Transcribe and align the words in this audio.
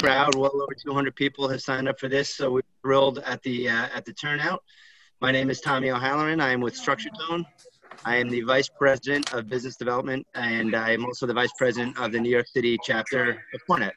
crowd. 0.00 0.34
Well 0.34 0.50
over 0.54 0.74
200 0.74 1.14
people 1.14 1.48
have 1.48 1.60
signed 1.60 1.88
up 1.88 1.98
for 1.98 2.08
this, 2.08 2.34
so 2.34 2.50
we're 2.52 2.62
thrilled 2.82 3.18
at 3.20 3.42
the 3.42 3.68
uh, 3.68 3.88
at 3.94 4.04
the 4.04 4.12
turnout. 4.12 4.62
My 5.20 5.32
name 5.32 5.50
is 5.50 5.60
Tommy 5.60 5.90
O'Halloran. 5.90 6.40
I 6.40 6.52
am 6.52 6.60
with 6.60 6.76
Structure 6.76 7.10
Tone. 7.28 7.44
I 8.04 8.16
am 8.16 8.28
the 8.28 8.42
Vice 8.42 8.68
President 8.68 9.32
of 9.34 9.48
Business 9.48 9.76
Development, 9.76 10.26
and 10.34 10.76
I 10.76 10.92
am 10.92 11.04
also 11.04 11.26
the 11.26 11.34
Vice 11.34 11.52
President 11.58 11.98
of 11.98 12.12
the 12.12 12.20
New 12.20 12.30
York 12.30 12.46
City 12.46 12.78
chapter 12.84 13.30
of 13.52 13.60
CoreNet. 13.68 13.90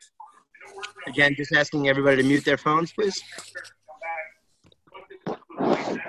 Again, 1.07 1.35
just 1.35 1.53
asking 1.53 1.87
everybody 1.87 2.17
to 2.17 2.23
mute 2.23 2.43
their 2.43 2.57
phones, 2.57 2.91
please. 2.93 3.21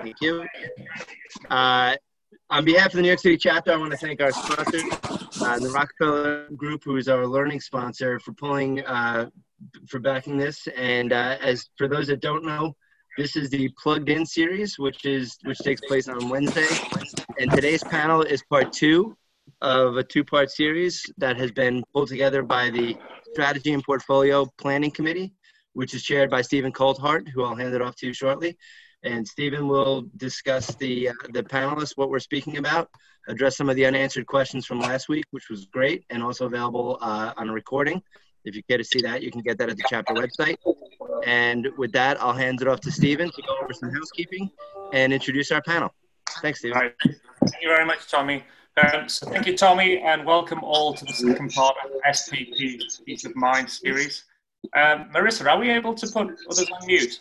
Thank 0.01 0.15
you. 0.21 0.45
Uh, 1.49 1.95
on 2.49 2.65
behalf 2.65 2.87
of 2.87 2.93
the 2.93 3.01
New 3.01 3.07
York 3.07 3.19
City 3.19 3.37
chapter, 3.37 3.71
I 3.71 3.77
want 3.77 3.91
to 3.91 3.97
thank 3.97 4.21
our 4.21 4.31
sponsors, 4.31 4.83
uh, 5.41 5.59
the 5.59 5.71
Rockefeller 5.73 6.49
Group, 6.55 6.83
who 6.83 6.97
is 6.97 7.07
our 7.07 7.25
learning 7.25 7.61
sponsor, 7.61 8.19
for 8.19 8.33
pulling, 8.33 8.83
uh, 8.85 9.29
for 9.87 9.99
backing 9.99 10.37
this. 10.37 10.67
And 10.75 11.13
uh, 11.13 11.37
as 11.41 11.69
for 11.77 11.87
those 11.87 12.07
that 12.07 12.21
don't 12.21 12.43
know, 12.43 12.75
this 13.17 13.35
is 13.35 13.49
the 13.49 13.69
Plugged 13.81 14.09
In 14.09 14.25
series, 14.25 14.79
which 14.79 15.05
is 15.05 15.37
which 15.43 15.59
takes 15.59 15.81
place 15.81 16.07
on 16.07 16.29
Wednesday. 16.29 16.67
And 17.39 17.51
today's 17.51 17.83
panel 17.83 18.23
is 18.23 18.43
part 18.49 18.73
two 18.73 19.15
of 19.61 19.97
a 19.97 20.03
two-part 20.03 20.49
series 20.49 21.03
that 21.17 21.37
has 21.37 21.51
been 21.51 21.83
pulled 21.93 22.07
together 22.07 22.41
by 22.41 22.69
the 22.69 22.97
Strategy 23.33 23.73
and 23.73 23.83
Portfolio 23.83 24.47
Planning 24.57 24.91
Committee, 24.91 25.33
which 25.73 25.93
is 25.93 26.03
chaired 26.03 26.29
by 26.29 26.41
Stephen 26.41 26.71
Coulthart, 26.71 27.27
who 27.29 27.43
I'll 27.43 27.55
hand 27.55 27.73
it 27.73 27.81
off 27.81 27.95
to 27.97 28.07
you 28.07 28.13
shortly 28.13 28.57
and 29.03 29.27
Stephen 29.27 29.67
will 29.67 30.05
discuss 30.17 30.73
the 30.75 31.09
uh, 31.09 31.13
the 31.33 31.43
panelists, 31.43 31.93
what 31.95 32.09
we're 32.09 32.19
speaking 32.19 32.57
about, 32.57 32.89
address 33.27 33.57
some 33.57 33.69
of 33.69 33.75
the 33.75 33.85
unanswered 33.85 34.25
questions 34.25 34.65
from 34.65 34.79
last 34.79 35.09
week, 35.09 35.25
which 35.31 35.49
was 35.49 35.65
great, 35.65 36.05
and 36.09 36.23
also 36.23 36.45
available 36.45 36.97
uh, 37.01 37.33
on 37.37 37.49
a 37.49 37.53
recording. 37.53 38.01
If 38.45 38.55
you 38.55 38.63
care 38.63 38.77
to 38.77 38.83
see 38.83 39.01
that, 39.01 39.23
you 39.23 39.31
can 39.31 39.41
get 39.41 39.57
that 39.59 39.69
at 39.69 39.77
the 39.77 39.83
chapter 39.89 40.13
website. 40.13 40.57
And 41.25 41.69
with 41.77 41.93
that, 41.93 42.21
I'll 42.21 42.33
hand 42.33 42.61
it 42.61 42.67
off 42.67 42.81
to 42.81 42.91
Stephen 42.91 43.31
to 43.31 43.41
go 43.41 43.55
over 43.61 43.73
some 43.73 43.89
housekeeping 43.93 44.49
and 44.91 45.13
introduce 45.13 45.51
our 45.51 45.61
panel. 45.61 45.93
Thanks, 46.41 46.59
Stephen. 46.59 46.91
Thank 47.03 47.61
you 47.61 47.69
very 47.69 47.85
much, 47.85 48.11
Tommy. 48.11 48.43
Um, 48.75 49.07
so 49.07 49.29
thank 49.29 49.45
you, 49.45 49.55
Tommy, 49.55 49.99
and 49.99 50.25
welcome 50.25 50.63
all 50.63 50.93
to 50.93 51.05
the 51.05 51.13
second 51.13 51.53
part 51.53 51.75
of 51.85 51.91
SPP 52.13 52.81
Peace 53.05 53.25
of 53.25 53.35
Mind 53.35 53.69
series. 53.69 54.25
Um, 54.75 55.09
Marissa, 55.13 55.49
are 55.49 55.59
we 55.59 55.69
able 55.69 55.93
to 55.93 56.07
put 56.07 56.27
others 56.49 56.69
on 56.69 56.87
mute? 56.87 57.19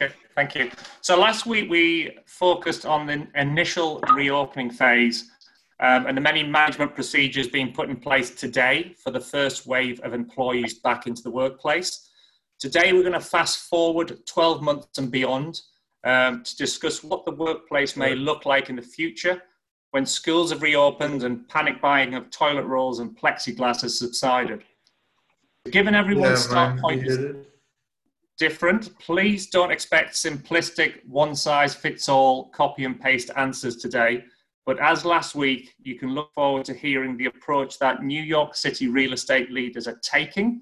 Okay, 0.00 0.14
thank 0.34 0.54
you. 0.54 0.70
So 1.02 1.18
last 1.18 1.46
week 1.46 1.70
we 1.70 2.18
focused 2.26 2.86
on 2.86 3.06
the 3.06 3.26
initial 3.34 4.00
reopening 4.14 4.70
phase 4.70 5.30
um, 5.80 6.06
and 6.06 6.16
the 6.16 6.20
many 6.20 6.42
management 6.42 6.94
procedures 6.94 7.48
being 7.48 7.72
put 7.72 7.90
in 7.90 7.96
place 7.96 8.30
today 8.30 8.94
for 9.02 9.10
the 9.10 9.20
first 9.20 9.66
wave 9.66 10.00
of 10.00 10.14
employees 10.14 10.74
back 10.74 11.06
into 11.06 11.22
the 11.22 11.30
workplace. 11.30 12.08
Today 12.58 12.92
we're 12.92 13.02
going 13.02 13.12
to 13.12 13.20
fast 13.20 13.68
forward 13.68 14.18
12 14.26 14.62
months 14.62 14.98
and 14.98 15.10
beyond 15.10 15.60
um, 16.04 16.42
to 16.42 16.56
discuss 16.56 17.04
what 17.04 17.26
the 17.26 17.32
workplace 17.32 17.96
may 17.96 18.14
look 18.14 18.46
like 18.46 18.70
in 18.70 18.76
the 18.76 18.82
future 18.82 19.42
when 19.90 20.06
schools 20.06 20.50
have 20.50 20.62
reopened 20.62 21.22
and 21.22 21.48
panic 21.48 21.80
buying 21.80 22.14
of 22.14 22.30
toilet 22.30 22.64
rolls 22.64 23.00
and 23.00 23.16
plexiglass 23.18 23.82
has 23.82 23.98
subsided. 23.98 24.62
Given 25.70 25.94
everyone's 25.94 26.44
yeah, 26.44 26.50
start 26.50 26.80
point 26.80 27.06
is 27.06 27.36
different. 28.38 28.98
Please 28.98 29.48
don't 29.48 29.70
expect 29.70 30.14
simplistic, 30.14 31.06
one 31.06 31.34
size 31.34 31.74
fits 31.74 32.08
all, 32.08 32.48
copy 32.50 32.84
and 32.84 33.00
paste 33.00 33.30
answers 33.36 33.76
today. 33.76 34.24
But 34.66 34.80
as 34.80 35.04
last 35.04 35.34
week, 35.34 35.74
you 35.80 35.96
can 35.96 36.12
look 36.12 36.32
forward 36.34 36.64
to 36.66 36.74
hearing 36.74 37.16
the 37.16 37.26
approach 37.26 37.78
that 37.78 38.02
New 38.02 38.22
York 38.22 38.54
City 38.54 38.88
real 38.88 39.12
estate 39.12 39.50
leaders 39.50 39.86
are 39.86 39.98
taking. 40.02 40.60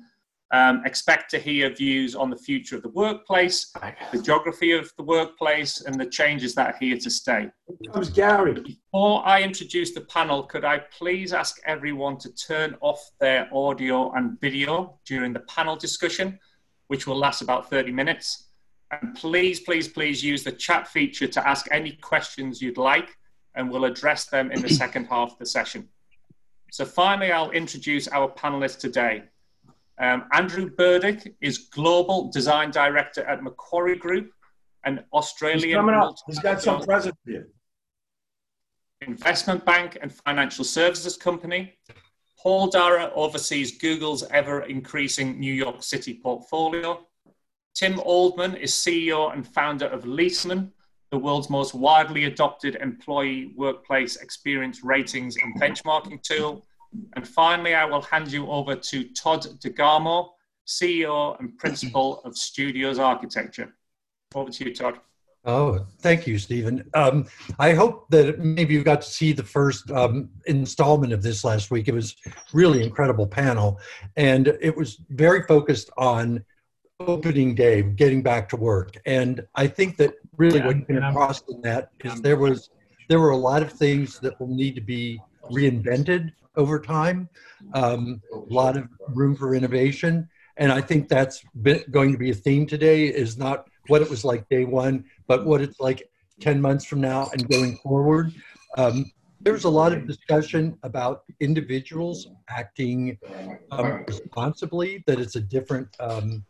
Um, 0.52 0.82
expect 0.84 1.30
to 1.30 1.38
hear 1.38 1.74
views 1.74 2.14
on 2.14 2.30
the 2.30 2.36
future 2.36 2.76
of 2.76 2.82
the 2.82 2.90
workplace, 2.90 3.72
the 4.12 4.22
geography 4.22 4.70
of 4.72 4.92
the 4.96 5.02
workplace, 5.02 5.80
and 5.80 5.98
the 5.98 6.06
changes 6.06 6.54
that 6.54 6.74
are 6.74 6.78
here 6.78 6.98
to 6.98 7.10
stay. 7.10 7.50
Comes 7.92 8.10
Gary. 8.10 8.60
Before 8.60 9.26
I 9.26 9.42
introduce 9.42 9.94
the 9.94 10.02
panel, 10.02 10.44
could 10.44 10.64
I 10.64 10.78
please 10.96 11.32
ask 11.32 11.60
everyone 11.66 12.18
to 12.18 12.32
turn 12.34 12.76
off 12.82 13.10
their 13.18 13.48
audio 13.52 14.12
and 14.12 14.38
video 14.40 15.00
during 15.06 15.32
the 15.32 15.40
panel 15.40 15.74
discussion? 15.74 16.38
which 16.88 17.06
will 17.06 17.16
last 17.16 17.42
about 17.42 17.70
30 17.70 17.92
minutes. 17.92 18.48
And 18.90 19.14
please, 19.14 19.60
please, 19.60 19.88
please 19.88 20.22
use 20.22 20.44
the 20.44 20.52
chat 20.52 20.88
feature 20.88 21.26
to 21.26 21.48
ask 21.48 21.66
any 21.70 21.92
questions 21.92 22.60
you'd 22.60 22.78
like, 22.78 23.16
and 23.54 23.70
we'll 23.70 23.84
address 23.84 24.26
them 24.26 24.50
in 24.50 24.60
the 24.62 24.68
second 24.82 25.06
half 25.06 25.32
of 25.32 25.38
the 25.38 25.46
session. 25.46 25.88
So 26.70 26.84
finally, 26.84 27.30
I'll 27.30 27.50
introduce 27.50 28.08
our 28.08 28.28
panelists 28.28 28.78
today. 28.78 29.24
Um, 29.98 30.24
Andrew 30.32 30.70
Burdick 30.70 31.36
is 31.40 31.58
Global 31.58 32.30
Design 32.32 32.70
Director 32.70 33.24
at 33.24 33.42
Macquarie 33.42 33.96
Group, 33.96 34.32
an 34.84 35.04
Australian... 35.12 35.68
He's 35.68 35.74
coming 35.74 35.94
up. 35.94 36.16
He's 36.26 36.40
got 36.40 36.60
some 36.60 36.82
present 36.82 37.14
for 37.24 37.30
you. 37.30 37.44
Investment 39.02 39.64
bank 39.64 39.98
and 40.00 40.12
financial 40.12 40.64
services 40.64 41.16
company, 41.16 41.78
Paul 42.44 42.68
Dara 42.68 43.10
oversees 43.14 43.78
Google's 43.78 44.22
ever 44.24 44.62
increasing 44.64 45.40
New 45.40 45.52
York 45.52 45.82
City 45.82 46.20
portfolio. 46.22 47.06
Tim 47.74 47.94
Oldman 47.94 48.58
is 48.58 48.72
CEO 48.72 49.32
and 49.32 49.46
founder 49.46 49.86
of 49.86 50.04
Leesman, 50.04 50.70
the 51.14 51.18
world's 51.20 51.48
most 51.48 51.74
widely 51.74 52.24
adopted 52.24 52.74
employee 52.80 53.52
workplace 53.54 54.16
experience 54.16 54.82
ratings 54.82 55.36
and 55.36 55.54
benchmarking 55.62 56.20
tool. 56.22 56.66
And 57.14 57.26
finally, 57.26 57.72
I 57.72 57.84
will 57.84 58.02
hand 58.02 58.32
you 58.32 58.48
over 58.48 58.74
to 58.74 59.04
Todd 59.10 59.42
DeGarmo, 59.60 60.30
CEO 60.66 61.38
and 61.38 61.56
principal 61.56 62.20
of 62.24 62.36
Studios 62.36 62.98
Architecture. 62.98 63.72
Over 64.34 64.50
to 64.50 64.64
you, 64.64 64.74
Todd. 64.74 64.98
Oh, 65.44 65.86
thank 66.00 66.26
you, 66.26 66.36
Stephen. 66.36 66.82
Um, 66.94 67.26
I 67.60 67.74
hope 67.74 68.10
that 68.10 68.40
maybe 68.40 68.74
you 68.74 68.82
got 68.82 69.02
to 69.02 69.08
see 69.08 69.32
the 69.32 69.44
first 69.44 69.88
um, 69.92 70.30
installment 70.46 71.12
of 71.12 71.22
this 71.22 71.44
last 71.44 71.70
week. 71.70 71.86
It 71.86 71.94
was 71.94 72.16
really 72.52 72.82
incredible 72.82 73.28
panel, 73.28 73.78
and 74.16 74.48
it 74.60 74.76
was 74.76 74.98
very 75.10 75.44
focused 75.44 75.90
on 75.96 76.44
opening 77.00 77.54
day, 77.54 77.82
getting 77.82 78.22
back 78.22 78.48
to 78.48 78.56
work. 78.56 78.96
And 79.06 79.46
I 79.54 79.66
think 79.66 79.96
that 79.98 80.14
really 80.36 80.58
yeah, 80.58 80.66
what 80.66 80.86
came 80.86 81.02
across 81.02 81.42
in 81.48 81.60
that 81.62 81.90
is 82.02 82.20
there 82.20 82.36
was 82.36 82.70
there 83.08 83.20
were 83.20 83.30
a 83.30 83.36
lot 83.36 83.62
of 83.62 83.72
things 83.72 84.18
that 84.20 84.38
will 84.40 84.54
need 84.54 84.74
to 84.74 84.80
be 84.80 85.20
reinvented 85.50 86.32
over 86.56 86.80
time. 86.80 87.28
Um, 87.74 88.22
a 88.32 88.54
lot 88.54 88.76
of 88.76 88.88
room 89.08 89.36
for 89.36 89.54
innovation, 89.54 90.28
and 90.56 90.72
I 90.72 90.80
think 90.80 91.08
that's 91.08 91.44
going 91.90 92.12
to 92.12 92.18
be 92.18 92.30
a 92.30 92.34
theme 92.34 92.66
today. 92.66 93.06
Is 93.06 93.36
not 93.36 93.66
what 93.88 94.02
it 94.02 94.08
was 94.08 94.24
like 94.24 94.48
day 94.48 94.64
one, 94.64 95.04
but 95.26 95.44
what 95.44 95.60
it's 95.60 95.80
like 95.80 96.08
10 96.40 96.60
months 96.60 96.84
from 96.84 97.00
now 97.00 97.28
and 97.32 97.48
going 97.48 97.76
forward. 97.78 98.32
Um, 98.76 99.10
there's 99.40 99.64
a 99.64 99.68
lot 99.68 99.92
of 99.92 100.06
discussion 100.06 100.78
about 100.82 101.22
individuals 101.40 102.28
acting 102.48 103.18
um, 103.70 104.04
responsibly, 104.08 105.04
that 105.06 105.20
it's 105.20 105.36
a 105.36 105.40
different 105.40 105.88
um, 106.00 106.44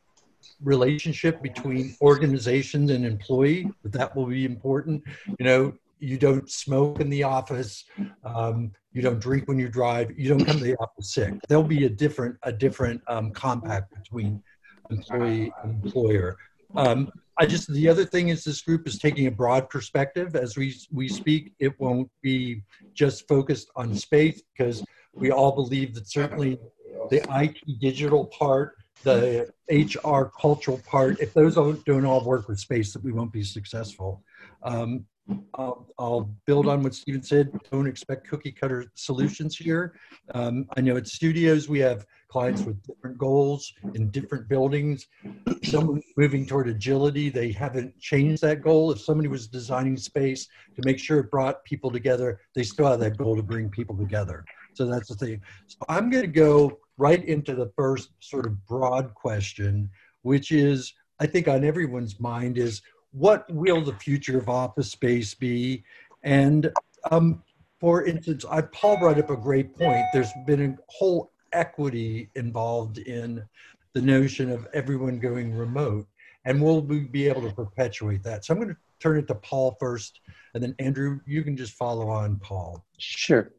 relationship 0.63 1.43
between 1.43 1.97
organizations 2.01 2.91
and 2.91 3.05
employee, 3.05 3.71
that 3.85 4.15
will 4.15 4.27
be 4.27 4.45
important. 4.45 5.03
You 5.39 5.45
know, 5.45 5.73
you 5.99 6.19
don't 6.19 6.51
smoke 6.51 7.01
in 7.01 7.09
the 7.09 7.23
office, 7.23 7.85
um, 8.25 8.73
you 8.93 9.03
don't 9.03 9.21
drink 9.21 9.49
when 9.49 9.59
you 9.59 9.69
drive, 9.69 10.19
you 10.19 10.29
don't 10.29 10.45
come 10.45 10.59
to 10.59 10.65
the 10.65 10.77
office 10.77 11.15
sick. 11.15 11.35
There'll 11.49 11.65
be 11.65 11.85
a 11.85 11.91
different, 11.91 12.37
a 12.43 12.53
different 12.53 13.01
um, 13.09 13.31
compact 13.31 13.95
between 13.95 14.43
employee 14.91 15.53
and 15.63 15.83
employer. 15.85 16.37
Um, 16.77 17.11
I 17.39 17.47
just 17.47 17.73
the 17.73 17.89
other 17.89 18.05
thing 18.05 18.29
is 18.29 18.45
this 18.45 18.63
group 18.63 18.87
is 18.87 18.99
taking 18.99 19.27
a 19.27 19.31
broad 19.31 19.69
perspective 19.69 20.37
as 20.37 20.57
we 20.57 20.75
we 20.93 21.09
speak. 21.09 21.53
It 21.59 21.79
won't 21.81 22.09
be 22.23 22.63
just 22.95 23.27
focused 23.27 23.71
on 23.75 23.95
space 23.97 24.43
because 24.57 24.85
we 25.13 25.31
all 25.31 25.53
believe 25.53 25.95
that 25.95 26.09
certainly 26.09 26.59
the 27.11 27.25
IT 27.31 27.81
digital 27.81 28.27
part, 28.27 28.77
the 29.03 29.53
HR 29.71 30.31
cultural 30.41 30.81
part, 30.87 31.21
if 31.21 31.35
those 31.35 31.55
don't, 31.55 32.05
all 32.05 32.25
work 32.25 32.49
with 32.49 32.59
space, 32.59 32.93
that 32.93 33.03
we 33.03 33.13
won't 33.13 33.33
be 33.33 33.43
successful. 33.43 34.23
Um, 34.63 35.05
I'll, 35.55 35.87
I'll, 35.99 36.31
build 36.47 36.69
on 36.69 36.83
what 36.83 36.95
Stephen 36.95 37.23
said. 37.23 37.51
Don't 37.71 37.87
expect 37.87 38.29
cookie 38.29 38.53
cutter 38.53 38.91
solutions 38.95 39.57
here. 39.57 39.95
Um, 40.35 40.67
I 40.77 40.83
know 40.83 40.97
at 40.97 41.07
studios 41.07 41.67
we 41.67 41.79
have 41.79 42.05
clients 42.29 42.63
with 42.63 42.83
different 42.83 43.17
goals 43.17 43.73
in 43.95 44.11
different 44.11 44.49
buildings. 44.49 45.07
Some 45.63 46.03
moving 46.17 46.47
toward 46.47 46.69
agility, 46.69 47.31
they 47.31 47.53
haven't 47.53 47.99
changed 48.01 48.43
that 48.43 48.61
goal. 48.61 48.91
If 48.91 49.01
somebody 49.01 49.29
was 49.29 49.47
designing 49.47 49.97
space 49.97 50.47
to 50.77 50.83
make 50.85 50.99
sure 50.99 51.21
it 51.21 51.31
brought 51.31 51.65
people 51.65 51.91
together, 51.91 52.41
they 52.55 52.63
still 52.63 52.87
have 52.87 53.01
that 53.01 53.17
goal 53.17 53.35
to 53.37 53.43
bring 53.43 53.71
people 53.71 53.97
together. 53.97 54.45
So 54.75 54.87
that's 54.87 55.09
the 55.09 55.15
thing. 55.15 55.41
So 55.67 55.79
I'm 55.89 56.11
going 56.11 56.25
to 56.25 56.31
go 56.31 56.79
right 56.99 57.25
into 57.25 57.55
the 57.55 57.73
first 57.77 58.11
sort 58.21 58.47
of 58.47 58.65
broad 58.67 59.15
question, 59.15 59.91
which 60.23 60.53
is 60.53 60.93
I 61.21 61.27
think 61.27 61.49
on 61.49 61.65
everyone's 61.65 62.21
mind 62.21 62.59
is 62.59 62.83
what 63.13 63.49
will 63.53 63.81
the 63.83 63.95
future 63.95 64.39
of 64.39 64.49
office 64.49 64.91
space 64.91 65.35
be? 65.35 65.85
And 66.23 66.71
um, 67.11 67.43
for 67.81 68.05
instance, 68.05 68.45
I, 68.51 68.63
Paul 68.63 68.99
brought 68.99 69.19
up 69.19 69.31
a 69.31 69.37
great 69.37 69.77
point. 69.77 70.05
There's 70.13 70.33
been 70.47 70.61
a 70.61 70.77
whole 70.89 71.33
equity 71.53 72.31
involved 72.35 72.99
in 72.99 73.45
the 73.93 74.03
notion 74.03 74.51
of 74.51 74.67
everyone 74.75 75.21
going 75.21 75.55
remote. 75.55 76.07
And 76.47 76.61
will 76.61 76.83
we'll 76.83 77.07
be 77.09 77.27
able 77.29 77.43
to 77.43 77.55
perpetuate 77.55 78.23
that. 78.25 78.45
So 78.45 78.53
I'm 78.53 78.61
going 78.61 78.75
to 78.75 78.81
turn 79.01 79.19
it 79.19 79.27
to 79.29 79.35
Paul 79.35 79.77
first, 79.81 80.21
and 80.53 80.63
then 80.63 80.75
Andrew, 80.79 81.21
you 81.27 81.43
can 81.43 81.57
just 81.57 81.73
follow 81.73 82.09
on, 82.09 82.37
Paul. 82.37 82.85
Sure. 82.99 83.53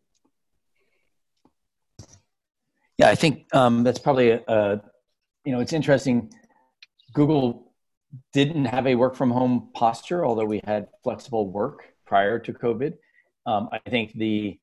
Yeah, 2.97 3.09
I 3.09 3.15
think 3.15 3.45
um, 3.53 3.83
that's 3.83 3.99
probably 3.99 4.31
a, 4.31 4.41
a, 4.47 4.81
you 5.45 5.51
know, 5.51 5.59
it's 5.59 5.73
interesting. 5.73 6.31
Google 7.13 7.73
didn't 8.33 8.65
have 8.65 8.87
a 8.87 8.95
work 8.95 9.15
from 9.15 9.31
home 9.31 9.69
posture, 9.73 10.25
although 10.25 10.45
we 10.45 10.61
had 10.63 10.87
flexible 11.03 11.49
work 11.49 11.93
prior 12.05 12.39
to 12.39 12.53
COVID. 12.53 12.93
Um, 13.45 13.69
I 13.71 13.79
think 13.89 14.13
the 14.13 14.57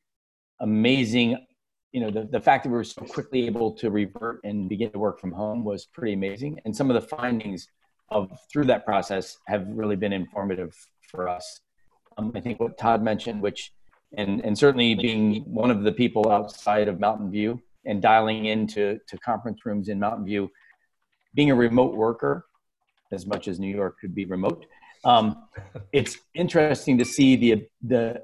amazing, 0.60 1.44
you 1.92 2.00
know, 2.00 2.10
the, 2.10 2.24
the 2.24 2.40
fact 2.40 2.64
that 2.64 2.70
we 2.70 2.76
were 2.76 2.84
so 2.84 3.02
quickly 3.02 3.46
able 3.46 3.72
to 3.72 3.90
revert 3.90 4.40
and 4.44 4.68
begin 4.68 4.90
to 4.92 4.98
work 4.98 5.20
from 5.20 5.32
home 5.32 5.62
was 5.64 5.86
pretty 5.86 6.14
amazing. 6.14 6.60
And 6.64 6.74
some 6.74 6.90
of 6.90 6.94
the 6.94 7.06
findings 7.06 7.68
of 8.08 8.30
through 8.50 8.64
that 8.64 8.86
process 8.86 9.38
have 9.46 9.66
really 9.68 9.96
been 9.96 10.12
informative 10.12 10.74
for 11.08 11.28
us. 11.28 11.60
Um, 12.16 12.32
I 12.34 12.40
think 12.40 12.60
what 12.60 12.78
Todd 12.78 13.02
mentioned, 13.02 13.42
which 13.42 13.72
and 14.16 14.44
and 14.44 14.56
certainly 14.56 14.94
being 14.94 15.42
one 15.44 15.70
of 15.70 15.82
the 15.82 15.92
people 15.92 16.30
outside 16.30 16.88
of 16.88 17.00
Mountain 17.00 17.30
View 17.30 17.62
and 17.84 18.00
dialing 18.00 18.46
into 18.46 18.98
to 19.08 19.18
conference 19.18 19.64
rooms 19.64 19.88
in 19.88 19.98
Mountain 19.98 20.24
View, 20.24 20.50
being 21.34 21.50
a 21.50 21.54
remote 21.54 21.94
worker, 21.94 22.46
as 23.10 23.26
much 23.26 23.48
as 23.48 23.58
New 23.58 23.74
York 23.74 23.98
could 24.00 24.14
be 24.14 24.24
remote, 24.24 24.66
um, 25.04 25.44
it's 25.92 26.18
interesting 26.34 26.98
to 26.98 27.04
see 27.04 27.36
the 27.36 27.66
the 27.82 28.22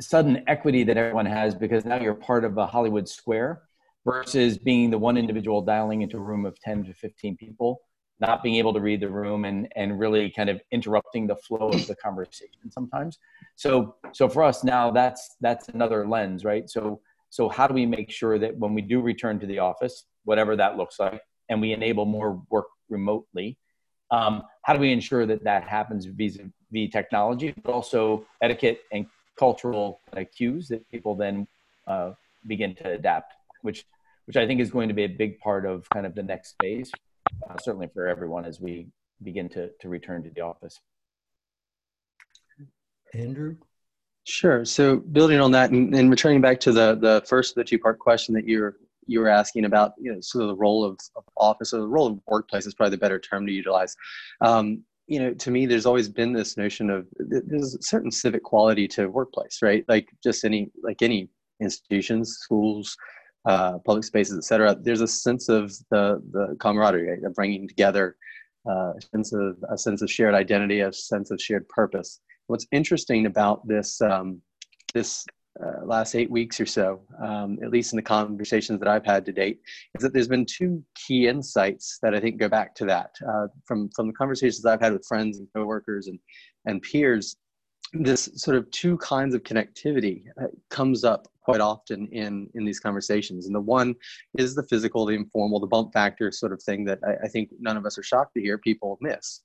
sudden 0.00 0.42
equity 0.48 0.82
that 0.82 0.96
everyone 0.96 1.26
has 1.26 1.54
because 1.54 1.84
now 1.84 2.00
you're 2.00 2.14
part 2.14 2.44
of 2.44 2.58
a 2.58 2.66
Hollywood 2.66 3.08
Square 3.08 3.62
versus 4.04 4.58
being 4.58 4.90
the 4.90 4.98
one 4.98 5.16
individual 5.16 5.62
dialing 5.62 6.02
into 6.02 6.16
a 6.16 6.20
room 6.20 6.44
of 6.44 6.58
10 6.60 6.84
to 6.84 6.92
15 6.92 7.36
people 7.36 7.80
not 8.20 8.42
being 8.42 8.56
able 8.56 8.72
to 8.72 8.80
read 8.80 9.00
the 9.00 9.08
room 9.08 9.44
and 9.44 9.68
and 9.76 9.98
really 9.98 10.30
kind 10.30 10.48
of 10.48 10.60
interrupting 10.70 11.26
the 11.26 11.36
flow 11.36 11.68
of 11.68 11.86
the 11.86 11.96
conversation 11.96 12.70
sometimes. 12.70 13.18
So 13.56 13.96
so 14.12 14.28
for 14.28 14.42
us 14.42 14.64
now 14.64 14.90
that's 14.90 15.36
that's 15.40 15.68
another 15.68 16.06
lens 16.06 16.44
right? 16.44 16.68
So 16.68 17.00
so 17.34 17.48
how 17.48 17.66
do 17.66 17.74
we 17.74 17.86
make 17.86 18.10
sure 18.10 18.38
that 18.38 18.56
when 18.56 18.74
we 18.74 18.82
do 18.82 19.00
return 19.00 19.38
to 19.40 19.46
the 19.46 19.58
office 19.58 20.04
whatever 20.24 20.56
that 20.56 20.76
looks 20.76 20.98
like 20.98 21.20
and 21.48 21.60
we 21.60 21.72
enable 21.72 22.04
more 22.04 22.42
work 22.50 22.66
remotely 22.88 23.58
um, 24.10 24.42
how 24.62 24.72
do 24.72 24.78
we 24.78 24.92
ensure 24.92 25.26
that 25.26 25.42
that 25.44 25.64
happens 25.64 26.04
vis-a-vis 26.06 26.90
technology 26.90 27.54
but 27.62 27.72
also 27.72 28.24
etiquette 28.42 28.80
and 28.92 29.06
cultural 29.38 30.00
uh, 30.16 30.24
cues 30.36 30.68
that 30.68 30.88
people 30.90 31.14
then 31.14 31.46
uh, 31.86 32.12
begin 32.46 32.74
to 32.74 32.90
adapt 32.92 33.34
which 33.62 33.84
which 34.26 34.36
i 34.36 34.46
think 34.46 34.60
is 34.60 34.70
going 34.70 34.88
to 34.88 34.94
be 34.94 35.04
a 35.04 35.14
big 35.24 35.38
part 35.40 35.66
of 35.66 35.88
kind 35.90 36.06
of 36.06 36.14
the 36.14 36.22
next 36.22 36.54
phase 36.62 36.90
uh, 37.48 37.56
certainly 37.60 37.88
for 37.92 38.06
everyone 38.06 38.44
as 38.44 38.60
we 38.60 38.86
begin 39.22 39.48
to, 39.48 39.70
to 39.80 39.88
return 39.88 40.22
to 40.22 40.30
the 40.30 40.40
office. 40.40 40.80
Andrew? 43.12 43.56
Sure. 44.24 44.64
So 44.64 44.96
building 44.96 45.38
on 45.38 45.52
that 45.52 45.70
and, 45.70 45.94
and 45.94 46.10
returning 46.10 46.40
back 46.40 46.58
to 46.60 46.72
the, 46.72 46.94
the 46.94 47.22
first 47.26 47.52
of 47.52 47.56
the 47.56 47.64
two 47.64 47.78
part 47.78 47.98
question 47.98 48.34
that 48.34 48.46
you're 48.46 48.76
you 49.06 49.20
were 49.20 49.28
asking 49.28 49.64
about, 49.66 49.92
you 49.98 50.12
know, 50.12 50.20
sort 50.20 50.42
of 50.42 50.48
the 50.48 50.54
role 50.54 50.84
of, 50.84 50.98
of 51.16 51.24
office 51.36 51.74
or 51.74 51.80
the 51.80 51.86
role 51.86 52.06
of 52.06 52.18
workplace 52.26 52.66
is 52.66 52.74
probably 52.74 52.92
the 52.92 52.98
better 53.00 53.18
term 53.18 53.46
to 53.46 53.52
utilize. 53.52 53.94
Um, 54.40 54.82
you 55.06 55.18
know, 55.20 55.34
to 55.34 55.50
me, 55.50 55.66
there's 55.66 55.84
always 55.84 56.08
been 56.08 56.32
this 56.32 56.56
notion 56.56 56.88
of 56.88 57.06
there's 57.18 57.74
a 57.74 57.82
certain 57.82 58.10
civic 58.10 58.42
quality 58.42 58.88
to 58.88 59.08
workplace, 59.08 59.58
right? 59.60 59.84
Like 59.88 60.08
just 60.22 60.44
any 60.44 60.70
like 60.82 61.02
any 61.02 61.28
institutions, 61.60 62.38
schools, 62.38 62.96
uh, 63.44 63.78
public 63.84 64.04
spaces, 64.04 64.38
etc. 64.38 64.74
There's 64.80 65.02
a 65.02 65.08
sense 65.08 65.50
of 65.50 65.72
the 65.90 66.22
the 66.32 66.56
camaraderie, 66.58 67.10
right? 67.10 67.22
of 67.22 67.34
bringing 67.34 67.68
together, 67.68 68.16
uh, 68.66 68.94
a 68.96 69.00
sense 69.12 69.34
of 69.34 69.62
a 69.70 69.76
sense 69.76 70.00
of 70.00 70.10
shared 70.10 70.34
identity, 70.34 70.80
a 70.80 70.92
sense 70.92 71.30
of 71.30 71.38
shared 71.38 71.68
purpose. 71.68 72.20
What's 72.46 72.66
interesting 72.72 73.26
about 73.26 73.66
this 73.66 74.00
um, 74.00 74.40
this 74.92 75.24
uh, 75.62 75.84
last 75.84 76.14
eight 76.14 76.30
weeks 76.30 76.60
or 76.60 76.66
so, 76.66 77.00
um, 77.22 77.58
at 77.62 77.70
least 77.70 77.92
in 77.92 77.96
the 77.96 78.02
conversations 78.02 78.80
that 78.80 78.88
I've 78.88 79.06
had 79.06 79.24
to 79.26 79.32
date, 79.32 79.60
is 79.94 80.02
that 80.02 80.12
there's 80.12 80.28
been 80.28 80.46
two 80.46 80.82
key 80.94 81.28
insights 81.28 81.98
that 82.02 82.14
I 82.14 82.20
think 82.20 82.38
go 82.38 82.48
back 82.48 82.74
to 82.76 82.84
that 82.86 83.10
uh, 83.26 83.46
from 83.64 83.88
from 83.94 84.08
the 84.08 84.12
conversations 84.14 84.64
I've 84.66 84.80
had 84.80 84.92
with 84.92 85.06
friends 85.06 85.38
and 85.38 85.48
coworkers 85.54 86.08
and 86.08 86.18
and 86.66 86.82
peers. 86.82 87.36
This 87.92 88.28
sort 88.34 88.56
of 88.56 88.68
two 88.72 88.98
kinds 88.98 89.34
of 89.34 89.44
connectivity 89.44 90.24
uh, 90.42 90.46
comes 90.70 91.04
up 91.04 91.28
quite 91.44 91.60
often 91.60 92.08
in 92.08 92.48
in 92.54 92.64
these 92.64 92.80
conversations 92.80 93.46
and 93.46 93.54
the 93.54 93.60
one 93.60 93.94
is 94.38 94.54
the 94.54 94.62
physical 94.64 95.04
the 95.04 95.14
informal 95.14 95.60
the 95.60 95.66
bump 95.66 95.92
factor 95.92 96.32
sort 96.32 96.52
of 96.52 96.62
thing 96.62 96.84
that 96.86 96.98
i, 97.06 97.26
I 97.26 97.28
think 97.28 97.50
none 97.60 97.76
of 97.76 97.84
us 97.84 97.98
are 97.98 98.02
shocked 98.02 98.32
to 98.34 98.40
hear 98.40 98.56
people 98.56 98.98
miss 99.00 99.42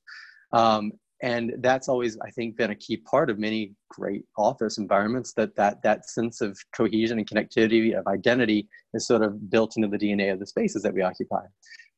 um, 0.53 0.93
and 1.21 1.53
that's 1.59 1.89
always 1.89 2.17
i 2.25 2.29
think 2.31 2.55
been 2.57 2.71
a 2.71 2.75
key 2.75 2.97
part 2.97 3.29
of 3.29 3.37
many 3.37 3.73
great 3.89 4.23
office 4.37 4.77
environments 4.77 5.33
that 5.33 5.55
that 5.55 5.81
that 5.83 6.09
sense 6.09 6.41
of 6.41 6.57
cohesion 6.75 7.17
and 7.17 7.29
connectivity 7.29 7.97
of 7.97 8.05
identity 8.07 8.67
is 8.93 9.05
sort 9.05 9.21
of 9.21 9.49
built 9.49 9.75
into 9.77 9.87
the 9.87 9.97
dna 9.97 10.31
of 10.33 10.39
the 10.39 10.45
spaces 10.45 10.81
that 10.81 10.93
we 10.93 11.01
occupy 11.01 11.43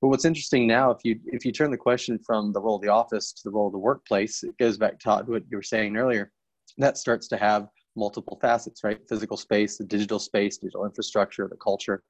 but 0.01 0.07
what's 0.07 0.25
interesting 0.25 0.67
now 0.67 0.91
if 0.91 0.97
you 1.03 1.19
if 1.27 1.45
you 1.45 1.51
turn 1.51 1.71
the 1.71 1.77
question 1.77 2.19
from 2.25 2.51
the 2.53 2.59
role 2.59 2.75
of 2.75 2.81
the 2.81 2.87
office 2.87 3.31
to 3.31 3.41
the 3.43 3.51
role 3.51 3.67
of 3.67 3.73
the 3.73 3.79
workplace 3.79 4.43
it 4.43 4.57
goes 4.57 4.77
back 4.77 4.99
to 4.99 5.23
what 5.27 5.43
you 5.49 5.57
were 5.57 5.63
saying 5.63 5.95
earlier 5.97 6.31
that 6.77 6.97
starts 6.97 7.27
to 7.27 7.37
have 7.37 7.67
multiple 7.95 8.37
facets, 8.41 8.83
right? 8.83 8.99
Physical 9.09 9.37
space, 9.37 9.77
the 9.77 9.83
digital 9.83 10.19
space, 10.19 10.57
digital 10.57 10.85
infrastructure, 10.85 11.47
the 11.47 11.57
culture. 11.57 12.03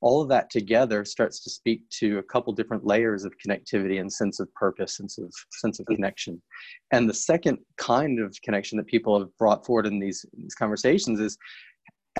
All 0.00 0.20
of 0.22 0.28
that 0.28 0.50
together 0.50 1.04
starts 1.04 1.42
to 1.42 1.50
speak 1.50 1.88
to 1.98 2.18
a 2.18 2.22
couple 2.22 2.52
different 2.52 2.86
layers 2.86 3.24
of 3.24 3.34
connectivity 3.44 4.00
and 4.00 4.12
sense 4.12 4.38
of 4.38 4.52
purpose, 4.54 4.96
sense 4.96 5.18
of 5.18 5.32
sense 5.52 5.80
of 5.80 5.86
connection. 5.86 6.40
And 6.92 7.08
the 7.08 7.14
second 7.14 7.58
kind 7.76 8.20
of 8.20 8.36
connection 8.42 8.78
that 8.78 8.86
people 8.86 9.18
have 9.18 9.36
brought 9.38 9.66
forward 9.66 9.86
in 9.86 9.98
these, 9.98 10.24
these 10.36 10.54
conversations 10.54 11.18
is 11.18 11.36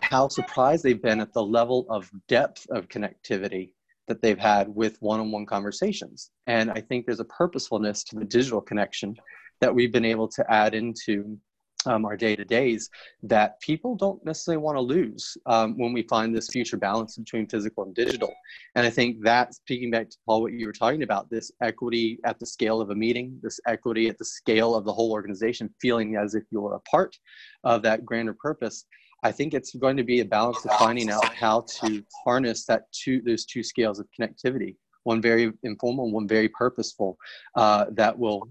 how 0.02 0.28
surprised 0.28 0.82
they've 0.82 1.02
been 1.02 1.20
at 1.20 1.32
the 1.32 1.42
level 1.42 1.86
of 1.88 2.10
depth 2.28 2.66
of 2.70 2.88
connectivity 2.88 3.70
that 4.08 4.22
they've 4.22 4.38
had 4.38 4.69
with 4.69 4.96
one-on-one 5.00 5.46
conversations. 5.46 6.30
And 6.46 6.70
I 6.70 6.80
think 6.80 7.06
there's 7.06 7.20
a 7.20 7.25
purposefulness 7.25 8.04
to 8.04 8.16
the 8.16 8.25
digital 8.25 8.60
connection 8.60 9.14
that 9.60 9.75
we've 9.75 9.92
been 9.92 10.04
able 10.04 10.28
to 10.28 10.44
add 10.50 10.75
into 10.75 11.38
um, 11.86 12.04
our 12.04 12.16
day 12.16 12.34
to 12.36 12.44
days 12.44 12.90
that 13.22 13.60
people 13.60 13.94
don't 13.94 14.25
necessarily 14.25 14.62
want 14.62 14.76
to 14.76 14.80
lose 14.80 15.36
um, 15.46 15.78
when 15.78 15.92
we 15.92 16.02
find 16.02 16.34
this 16.34 16.48
future 16.48 16.76
balance 16.76 17.16
between 17.16 17.46
physical 17.46 17.84
and 17.84 17.94
digital. 17.94 18.32
And 18.75 18.86
I 18.86 18.90
think 18.90 19.22
that, 19.22 19.54
speaking 19.54 19.90
back 19.90 20.10
to 20.10 20.16
Paul, 20.26 20.42
what 20.42 20.52
you 20.52 20.66
were 20.66 20.72
talking 20.72 21.02
about, 21.02 21.30
this 21.30 21.52
equity 21.62 22.18
at 22.25 22.38
the 22.38 22.47
scale 22.47 22.80
of 22.80 22.90
a 22.90 22.94
meeting, 22.94 23.38
this 23.42 23.61
equity 23.66 24.08
at 24.08 24.18
the 24.18 24.25
scale 24.25 24.75
of 24.75 24.85
the 24.85 24.92
whole 24.92 25.12
organization, 25.12 25.73
feeling 25.80 26.16
as 26.16 26.35
if 26.35 26.44
you're 26.50 26.75
a 26.75 26.80
part 26.80 27.16
of 27.64 27.82
that 27.82 28.04
grander 28.04 28.35
purpose. 28.35 28.85
I 29.23 29.32
think 29.32 29.52
it's 29.52 29.75
going 29.75 29.97
to 29.97 30.04
be 30.04 30.20
a 30.20 30.25
balance 30.25 30.64
of 30.64 30.70
finding 30.78 31.11
out 31.11 31.35
how 31.35 31.62
to 31.80 32.04
harness 32.25 32.64
that 32.66 32.82
two 32.92 33.20
those 33.20 33.44
two 33.44 33.64
scales 33.64 33.99
of 33.99 34.06
connectivity 34.18 34.76
one 35.08 35.23
very 35.23 35.50
informal, 35.62 36.12
one 36.12 36.28
very 36.28 36.50
purposeful, 36.50 37.16
uh, 37.54 37.87
that 37.92 38.16
will 38.16 38.47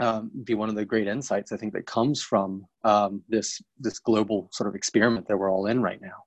um, 0.00 0.30
be 0.44 0.54
one 0.54 0.68
of 0.68 0.74
the 0.74 0.84
great 0.84 1.06
insights 1.06 1.52
I 1.52 1.56
think 1.56 1.72
that 1.74 1.86
comes 1.86 2.22
from 2.22 2.66
um, 2.84 3.22
this 3.28 3.60
this 3.78 3.98
global 3.98 4.48
sort 4.52 4.68
of 4.68 4.74
experiment 4.74 5.28
that 5.28 5.36
we're 5.36 5.50
all 5.50 5.66
in 5.66 5.82
right 5.82 6.00
now. 6.00 6.24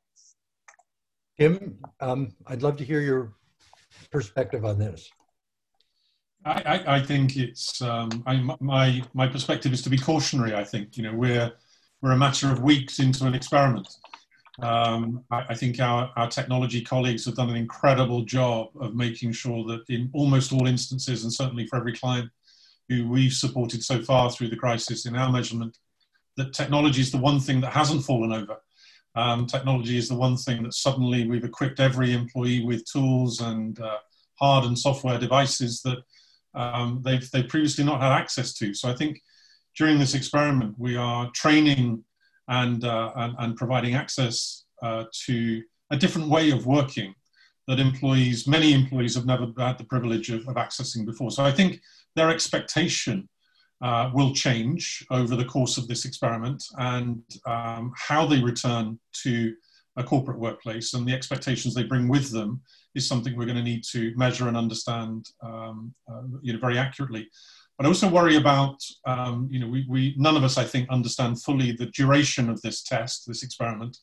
Tim, 1.38 1.80
um, 2.00 2.34
I'd 2.48 2.62
love 2.62 2.78
to 2.78 2.86
hear 2.86 3.02
your 3.02 3.34
perspective 4.12 4.64
on 4.64 4.80
this. 4.80 5.10
I, 6.46 6.62
I, 6.66 6.96
I 6.96 7.02
think 7.02 7.38
it's 7.38 7.82
um, 7.82 8.24
I, 8.26 8.38
my 8.60 9.04
my 9.14 9.28
perspective 9.28 9.74
is 9.74 9.82
to 9.84 9.90
be 9.90 9.98
cautionary. 9.98 10.56
I 10.56 10.64
think 10.64 10.96
you 10.98 11.04
know 11.04 11.14
we're 11.14 11.52
we're 12.02 12.12
a 12.12 12.18
matter 12.18 12.52
of 12.52 12.62
weeks 12.62 13.00
into 13.00 13.26
an 13.26 13.34
experiment. 13.34 13.88
Um, 14.62 15.26
I, 15.32 15.48
I, 15.50 15.56
think 15.56 15.82
our, 15.82 16.10
our 16.16 16.30
technology 16.30 16.82
colleagues 16.82 17.26
have 17.26 17.36
done 17.36 17.50
an 17.50 17.58
incredible 17.58 18.22
job 18.22 18.70
of 18.80 18.96
making 18.96 19.34
sure 19.34 19.66
that 19.66 19.84
in 19.90 20.10
almost 20.14 20.54
all 20.54 20.66
instances, 20.66 21.24
and 21.24 21.34
certainly 21.34 21.68
for 21.68 21.76
every 21.76 21.94
client 21.94 22.30
who 22.90 23.10
we've 23.10 23.34
supported 23.34 23.84
so 23.84 24.02
far 24.02 24.32
through 24.32 24.50
the 24.50 24.56
crisis 24.56 25.06
in 25.06 25.16
our 25.16 25.32
measurement, 25.32 25.78
that 26.38 26.54
technology 26.54 27.02
is 27.02 27.12
the 27.12 27.18
one 27.18 27.40
thing 27.40 27.62
that 27.62 27.74
hasn't 27.74 28.04
fallen 28.04 28.32
over. 28.32 28.58
Um, 29.16 29.46
technology 29.46 29.98
is 29.98 30.10
the 30.10 30.16
one 30.16 30.36
thing 30.36 30.64
that 30.64 30.74
suddenly 30.74 31.28
we've 31.28 31.46
equipped 31.46 31.80
every 31.80 32.14
employee 32.14 32.66
with 32.66 32.86
tools 32.86 33.40
and 33.40 33.80
uh, 33.80 33.98
hard 34.36 34.66
and 34.66 34.78
software 34.78 35.18
devices 35.18 35.82
that 35.84 36.00
um, 36.54 37.02
they've, 37.04 37.30
they've 37.32 37.48
previously 37.48 37.84
not 37.84 38.02
had 38.02 38.12
access 38.12 38.54
to. 38.56 38.74
So 38.74 38.90
I 38.90 38.96
think 38.96 39.22
during 39.78 40.00
this 40.00 40.16
experiment, 40.16 40.76
we 40.78 40.98
are 40.98 41.32
training 41.32 42.04
and, 42.48 42.84
uh, 42.84 43.12
and, 43.16 43.36
and, 43.40 43.56
providing 43.56 43.96
access 43.96 44.66
uh, 44.82 45.06
to 45.26 45.64
a 45.92 45.98
different 45.98 46.30
way 46.30 46.52
of 46.52 46.66
working 46.66 47.16
that 47.68 47.80
employees, 47.80 48.48
many 48.48 48.74
employees 48.74 49.16
have 49.16 49.26
never 49.26 49.48
had 49.58 49.78
the 49.78 49.86
privilege 49.86 50.30
of, 50.30 50.48
of 50.48 50.56
accessing 50.56 51.06
before. 51.06 51.32
So 51.32 51.44
I 51.44 51.52
think 51.52 51.82
their 52.16 52.30
expectation 52.30 53.28
uh, 53.82 54.10
will 54.14 54.34
change 54.34 55.06
over 55.12 55.36
the 55.36 55.46
course 55.46 55.78
of 55.78 55.88
this 55.88 56.06
experiment 56.06 56.64
and 56.78 57.22
um, 57.46 57.94
how 57.96 58.26
they 58.26 58.42
return 58.42 59.00
to 59.24 59.54
a 59.98 60.04
corporate 60.04 60.40
workplace, 60.40 60.94
and 60.94 61.08
the 61.08 61.14
expectations 61.14 61.74
they 61.74 61.84
bring 61.84 62.08
with 62.08 62.30
them 62.32 62.62
is 62.96 63.08
something 63.08 63.36
we're 63.36 63.46
going 63.46 63.58
to 63.58 63.64
need 63.64 63.84
to 63.92 64.14
measure 64.16 64.48
and 64.48 64.58
understand, 64.58 65.26
um, 65.42 65.94
uh, 66.12 66.24
you 66.42 66.52
know, 66.54 66.60
very 66.60 66.78
accurately. 66.78 67.30
But 67.78 67.86
I 67.86 67.90
also 67.90 68.10
worry 68.10 68.36
about, 68.36 68.78
um, 69.06 69.50
you 69.52 69.60
know, 69.60 69.68
we, 69.68 69.86
we 69.90 70.14
none 70.18 70.38
of 70.38 70.44
us, 70.44 70.58
I 70.58 70.64
think, 70.64 70.90
understand 70.90 71.42
fully 71.42 71.72
the 71.72 71.88
duration 71.88 72.50
of 72.50 72.62
this 72.62 72.84
test, 72.84 73.26
this 73.28 73.44
experiment, 73.44 73.98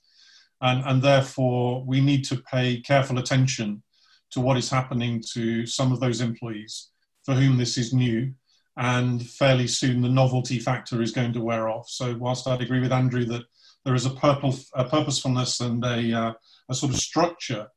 and, 0.63 0.83
and 0.87 1.03
therefore 1.03 1.85
we 1.85 2.01
need 2.01 2.25
to 2.25 2.43
pay 2.51 2.81
careful 2.81 3.19
attention 3.19 3.83
to 4.31 4.41
what 4.41 4.57
is 4.57 4.71
happening 4.71 5.23
to 5.35 5.67
some 5.67 5.93
of 5.93 6.01
those 6.01 6.21
employees 6.21 6.89
for 7.25 7.35
whom 7.35 7.57
this 7.57 7.77
is 7.77 7.93
new, 7.93 8.33
and 8.77 9.29
fairly 9.29 9.67
soon 9.67 10.01
the 10.01 10.09
novelty 10.09 10.59
factor 10.59 11.03
is 11.03 11.13
going 11.13 11.33
to 11.33 11.43
wear 11.43 11.69
off. 11.69 11.89
So 11.89 12.17
whilst 12.17 12.49
I'd 12.49 12.63
agree 12.63 12.81
with 12.81 12.93
Andrew 12.93 13.25
that 13.27 13.43
there 13.85 13.95
is 13.95 14.07
a, 14.07 14.11
purple, 14.11 14.55
a 14.75 14.85
purposefulness 14.85 15.61
and 15.61 15.85
a, 15.85 16.13
uh, 16.13 16.33
a 16.71 16.75
sort 16.75 16.93
of 16.93 16.99
structure 16.99 17.69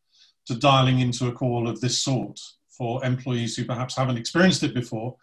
to 0.46 0.56
dialing 0.56 1.00
into 1.00 1.27
a 1.27 1.32
call 1.32 1.68
of 1.68 1.82
this 1.82 2.01
sort 2.01 2.39
for 2.70 3.04
employees 3.04 3.56
who 3.56 3.65
perhaps 3.65 3.96
haven't 3.96 4.18
experienced 4.18 4.63
it 4.63 4.74
before. 4.74 5.15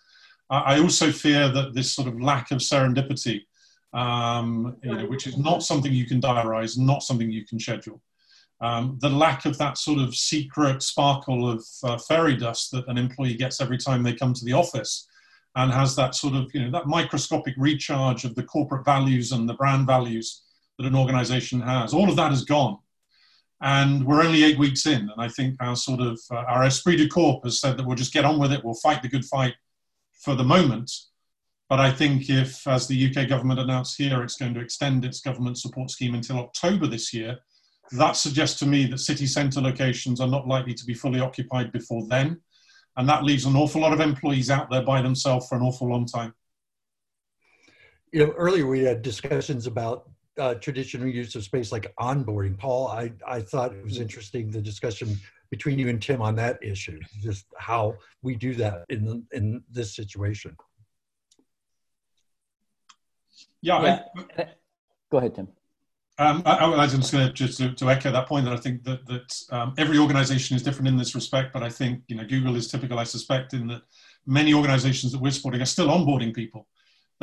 I 0.51 0.81
also 0.81 1.11
fear 1.13 1.49
that 1.49 1.75
this 1.75 1.95
sort 1.95 2.09
of 2.09 2.21
lack 2.21 2.51
of 2.51 2.59
serendipity, 2.59 3.43
um, 3.93 4.77
you 4.83 4.95
know, 4.95 5.07
which 5.07 5.27
is 5.27 5.37
not 5.37 5.63
something 5.63 5.93
you 5.93 6.07
can 6.07 6.21
diarize, 6.21 6.79
not 6.79 7.03
something 7.03 7.31
you 7.31 7.45
can 7.45 7.59
schedule. 7.59 8.01
Um, 8.61 8.97
the 9.01 9.11
lack 9.11 9.45
of 9.45 9.59
that 9.59 9.77
sort 9.77 9.99
of 9.99 10.15
secret 10.15 10.83
sparkle 10.83 11.51
of 11.51 11.65
uh, 11.83 11.99
fairy 11.99 12.37
dust 12.37 12.71
that 12.71 12.87
an 12.87 12.97
employee 12.97 13.35
gets 13.35 13.61
every 13.61 13.79
time 13.79 14.03
they 14.03 14.15
come 14.15 14.33
to 14.35 14.45
the 14.45 14.53
office 14.53 15.09
and 15.57 15.73
has 15.73 15.97
that 15.97 16.15
sort 16.15 16.35
of, 16.35 16.55
you 16.55 16.65
know, 16.65 16.71
that 16.71 16.87
microscopic 16.87 17.55
recharge 17.59 18.25
of 18.25 18.35
the 18.35 18.43
corporate 18.45 18.85
values 18.85 19.33
and 19.33 19.49
the 19.49 19.55
brand 19.55 19.87
values 19.87 20.43
that 20.79 20.87
an 20.87 20.95
organization 20.95 21.61
has. 21.61 21.93
All 21.93 22.09
of 22.09 22.17
that 22.17 22.33
is 22.33 22.45
gone. 22.45 22.79
And 23.61 24.05
we're 24.07 24.23
only 24.23 24.45
eight 24.45 24.59
weeks 24.59 24.87
in. 24.87 25.11
And 25.11 25.19
I 25.19 25.29
think 25.29 25.57
our 25.61 25.77
sort 25.77 26.01
of, 26.01 26.21
uh, 26.31 26.37
our 26.37 26.65
esprit 26.65 26.97
de 26.97 27.09
corps 27.09 27.41
has 27.45 27.61
said 27.61 27.77
that 27.77 27.87
we'll 27.87 27.97
just 27.97 28.13
get 28.13 28.25
on 28.25 28.39
with 28.39 28.53
it, 28.53 28.65
we'll 28.65 28.75
fight 28.75 29.03
the 29.03 29.09
good 29.09 29.25
fight 29.25 29.55
for 30.21 30.35
the 30.35 30.45
moment. 30.45 30.91
But 31.69 31.81
I 31.81 31.91
think 31.91 32.29
if, 32.29 32.67
as 32.67 32.87
the 32.87 33.09
UK 33.09 33.29
government 33.29 33.61
announced 33.61 33.97
here, 33.97 34.23
it's 34.23 34.37
going 34.37 34.55
to 34.55 34.61
extend 34.61 35.05
its 35.05 35.21
government 35.21 35.59
support 35.59 35.91
scheme 35.91 36.15
until 36.15 36.39
October 36.39 36.87
this 36.87 37.15
year, 37.15 37.39
that 37.93 38.13
suggests 38.13 38.59
to 38.61 38.67
me 38.67 38.87
that 38.87 38.99
city 38.99 39.27
centre 39.27 39.61
locations 39.61 40.21
are 40.21 40.29
not 40.29 40.47
likely 40.47 40.75
to 40.75 40.85
be 40.85 40.95
fully 40.95 41.21
occupied 41.21 41.73
before 41.73 42.07
then. 42.09 42.41
And 42.97 43.09
that 43.09 43.25
leaves 43.25 43.47
an 43.47 43.57
awful 43.57 43.81
lot 43.81 43.93
of 43.93 44.01
employees 44.01 44.51
out 44.51 44.71
there 44.71 44.83
by 44.83 45.01
themselves 45.03 45.49
for 45.49 45.57
an 45.57 45.63
awful 45.63 45.89
long 45.89 46.07
time. 46.07 46.35
You 48.13 48.27
know, 48.27 48.33
earlier 48.33 48.67
we 48.67 48.83
had 48.83 49.01
discussions 49.03 49.67
about 49.67 50.11
uh, 50.39 50.55
traditional 50.55 51.09
use 51.09 51.35
of 51.35 51.45
space 51.45 51.73
like 51.73 51.93
onboarding. 51.99 52.59
Paul, 52.59 52.89
I, 52.89 53.13
I 53.27 53.41
thought 53.41 53.75
it 53.75 53.85
was 53.85 53.99
interesting 53.99 54.51
the 54.51 54.61
discussion 54.61 55.19
between 55.51 55.79
you 55.79 55.89
and 55.89 56.01
Tim 56.01 56.23
on 56.23 56.35
that 56.37 56.59
issue, 56.63 56.99
just 57.21 57.47
how 57.59 57.95
we 58.23 58.35
do 58.35 58.55
that 58.55 58.85
in 58.89 59.27
in 59.33 59.63
this 59.71 59.95
situation. 59.95 60.57
Yeah. 63.63 63.83
yeah. 63.83 64.03
I, 64.39 64.47
Go 65.11 65.19
ahead, 65.19 65.35
Tim. 65.35 65.49
Um, 66.19 66.43
I, 66.45 66.57
I, 66.57 66.83
was 66.85 66.95
just 66.95 67.11
going 67.11 67.27
to 67.27 67.33
just 67.33 67.59
to, 67.59 67.73
to, 67.75 67.91
echo 67.91 68.13
that 68.13 68.29
point 68.29 68.45
that 68.45 68.53
I 68.53 68.59
think 68.59 68.85
that 68.85 69.07
that 69.07 69.35
um, 69.51 69.75
every 69.79 69.99
organization 69.99 70.57
is 70.57 70.63
different 70.63 70.89
in 70.89 70.97
this 70.97 71.15
respect, 71.15 71.53
but 71.53 71.63
I 71.63 71.71
think 71.71 72.03
you 72.07 72.17
know 72.17 72.25
Google 72.25 72.55
is 72.55 72.69
typical. 72.69 72.99
I 72.99 73.05
suspect 73.05 73.55
in 73.55 73.67
that 73.69 73.83
many 74.27 74.53
organizations 74.53 75.11
that 75.13 75.21
we're 75.21 75.33
supporting 75.33 75.63
are 75.63 75.67
still 75.67 75.89
onboarding 75.89 76.35
people 76.35 76.67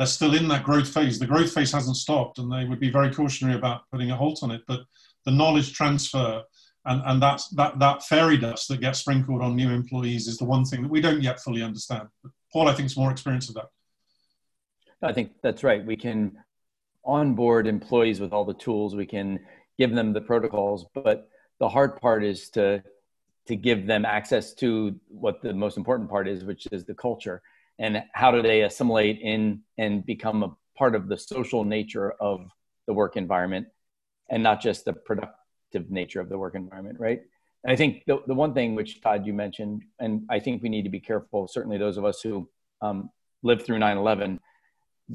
they're 0.00 0.06
still 0.06 0.34
in 0.34 0.48
that 0.48 0.64
growth 0.64 0.88
phase. 0.88 1.18
The 1.18 1.26
growth 1.26 1.52
phase 1.52 1.72
hasn't 1.72 1.98
stopped, 1.98 2.38
and 2.38 2.50
they 2.50 2.64
would 2.64 2.80
be 2.80 2.88
very 2.88 3.12
cautionary 3.12 3.54
about 3.54 3.82
putting 3.92 4.10
a 4.10 4.16
halt 4.16 4.38
on 4.42 4.50
it. 4.50 4.62
But 4.66 4.80
the 5.26 5.30
knowledge 5.30 5.74
transfer 5.74 6.42
and, 6.86 7.02
and 7.04 7.22
that's, 7.22 7.48
that, 7.50 7.78
that 7.80 8.02
fairy 8.04 8.38
dust 8.38 8.68
that 8.68 8.80
gets 8.80 9.00
sprinkled 9.00 9.42
on 9.42 9.54
new 9.56 9.68
employees 9.68 10.26
is 10.26 10.38
the 10.38 10.46
one 10.46 10.64
thing 10.64 10.80
that 10.80 10.90
we 10.90 11.02
don't 11.02 11.22
yet 11.22 11.40
fully 11.40 11.62
understand. 11.62 12.08
But 12.22 12.32
Paul, 12.50 12.68
I 12.68 12.72
think, 12.72 12.86
is 12.86 12.96
more 12.96 13.10
experience 13.10 13.50
of 13.50 13.56
that. 13.56 13.66
I 15.02 15.12
think 15.12 15.32
that's 15.42 15.64
right. 15.64 15.84
We 15.84 15.96
can 15.96 16.36
onboard 17.04 17.66
employees 17.66 18.20
with 18.20 18.32
all 18.32 18.44
the 18.44 18.54
tools, 18.54 18.94
we 18.94 19.06
can 19.06 19.40
give 19.78 19.94
them 19.94 20.12
the 20.12 20.20
protocols, 20.20 20.86
but 20.94 21.28
the 21.58 21.68
hard 21.68 22.00
part 22.00 22.24
is 22.24 22.50
to 22.50 22.82
to 23.46 23.56
give 23.56 23.86
them 23.86 24.04
access 24.04 24.52
to 24.54 24.94
what 25.08 25.42
the 25.42 25.52
most 25.52 25.76
important 25.76 26.08
part 26.08 26.28
is, 26.28 26.44
which 26.44 26.68
is 26.70 26.84
the 26.84 26.94
culture 26.94 27.42
and 27.80 28.02
how 28.12 28.30
do 28.30 28.42
they 28.42 28.62
assimilate 28.62 29.18
in 29.20 29.62
and 29.78 30.06
become 30.06 30.42
a 30.44 30.54
part 30.76 30.94
of 30.94 31.08
the 31.08 31.16
social 31.16 31.64
nature 31.64 32.12
of 32.20 32.48
the 32.86 32.92
work 32.92 33.16
environment 33.16 33.66
and 34.28 34.42
not 34.42 34.60
just 34.60 34.84
the 34.84 34.92
productive 34.92 35.90
nature 35.90 36.20
of 36.20 36.28
the 36.28 36.38
work 36.38 36.54
environment 36.54 36.98
right 37.00 37.20
and 37.64 37.72
i 37.72 37.76
think 37.76 38.04
the, 38.06 38.18
the 38.26 38.34
one 38.34 38.54
thing 38.54 38.74
which 38.74 39.00
todd 39.00 39.26
you 39.26 39.32
mentioned 39.32 39.82
and 39.98 40.22
i 40.30 40.38
think 40.38 40.62
we 40.62 40.68
need 40.68 40.82
to 40.82 40.90
be 40.90 41.00
careful 41.00 41.48
certainly 41.48 41.78
those 41.78 41.96
of 41.96 42.04
us 42.04 42.20
who 42.20 42.48
um, 42.82 43.10
lived 43.42 43.62
through 43.62 43.78
9-11 43.78 44.38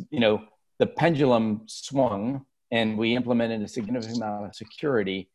you 0.10 0.20
know 0.20 0.44
the 0.80 0.86
pendulum 0.86 1.62
swung 1.68 2.46
and 2.72 2.98
we 2.98 3.16
implemented 3.16 3.62
a 3.62 3.68
significant 3.68 4.18
amount 4.18 4.46
of 4.46 4.56
security 4.56 5.30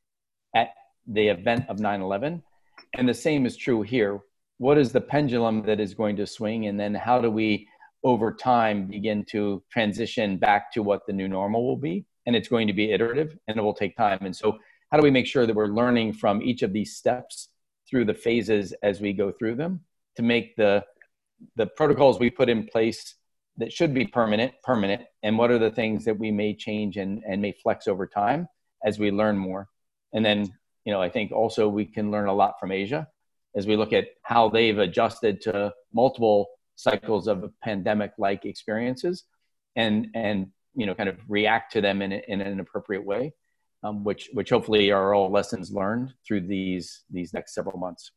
at 0.54 0.74
the 1.06 1.28
event 1.28 1.64
of 1.68 1.78
9-11 1.78 2.42
and 2.94 3.08
the 3.08 3.14
same 3.14 3.46
is 3.46 3.56
true 3.56 3.82
here. 3.82 4.20
What 4.58 4.78
is 4.78 4.92
the 4.92 5.00
pendulum 5.00 5.62
that 5.62 5.80
is 5.80 5.94
going 5.94 6.16
to 6.16 6.26
swing? 6.26 6.66
And 6.66 6.78
then 6.78 6.94
how 6.94 7.20
do 7.20 7.30
we 7.30 7.66
over 8.02 8.32
time 8.32 8.86
begin 8.86 9.24
to 9.30 9.62
transition 9.70 10.36
back 10.36 10.72
to 10.72 10.82
what 10.82 11.06
the 11.06 11.12
new 11.12 11.28
normal 11.28 11.66
will 11.66 11.76
be? 11.76 12.04
And 12.26 12.36
it's 12.36 12.48
going 12.48 12.66
to 12.66 12.72
be 12.72 12.92
iterative 12.92 13.36
and 13.48 13.58
it 13.58 13.62
will 13.62 13.74
take 13.74 13.96
time. 13.96 14.18
And 14.22 14.34
so 14.34 14.58
how 14.90 14.98
do 14.98 15.02
we 15.02 15.10
make 15.10 15.26
sure 15.26 15.46
that 15.46 15.54
we're 15.54 15.68
learning 15.68 16.14
from 16.14 16.42
each 16.42 16.62
of 16.62 16.72
these 16.72 16.96
steps 16.96 17.48
through 17.88 18.04
the 18.04 18.14
phases 18.14 18.74
as 18.82 19.00
we 19.00 19.12
go 19.12 19.32
through 19.32 19.56
them 19.56 19.80
to 20.16 20.22
make 20.22 20.56
the 20.56 20.84
the 21.56 21.66
protocols 21.66 22.20
we 22.20 22.28
put 22.28 22.50
in 22.50 22.66
place 22.66 23.14
that 23.60 23.72
should 23.72 23.94
be 23.94 24.06
permanent 24.06 24.52
permanent 24.62 25.02
and 25.22 25.38
what 25.38 25.50
are 25.50 25.58
the 25.58 25.70
things 25.70 26.04
that 26.04 26.18
we 26.18 26.30
may 26.30 26.54
change 26.54 26.96
and, 26.96 27.22
and 27.28 27.40
may 27.40 27.52
flex 27.52 27.86
over 27.86 28.06
time 28.06 28.48
as 28.84 28.98
we 28.98 29.10
learn 29.10 29.36
more. 29.36 29.68
And 30.12 30.24
then 30.24 30.52
you 30.84 30.92
know 30.92 31.00
i 31.00 31.08
think 31.08 31.32
also 31.32 31.68
we 31.68 31.84
can 31.84 32.10
learn 32.10 32.28
a 32.28 32.32
lot 32.32 32.58
from 32.58 32.72
asia 32.72 33.06
as 33.54 33.66
we 33.66 33.76
look 33.76 33.92
at 33.92 34.08
how 34.22 34.48
they've 34.48 34.78
adjusted 34.78 35.40
to 35.40 35.72
multiple 35.92 36.48
cycles 36.76 37.26
of 37.26 37.50
pandemic 37.62 38.12
like 38.18 38.44
experiences 38.44 39.24
and 39.76 40.08
and 40.14 40.48
you 40.74 40.86
know 40.86 40.94
kind 40.94 41.08
of 41.08 41.18
react 41.28 41.72
to 41.72 41.80
them 41.80 42.02
in, 42.02 42.12
in 42.12 42.40
an 42.40 42.60
appropriate 42.60 43.04
way 43.04 43.32
um, 43.82 44.04
which 44.04 44.30
which 44.32 44.50
hopefully 44.50 44.90
are 44.90 45.14
all 45.14 45.30
lessons 45.30 45.70
learned 45.70 46.12
through 46.26 46.40
these 46.40 47.02
these 47.10 47.32
next 47.32 47.54
several 47.54 47.78
months 47.78 48.12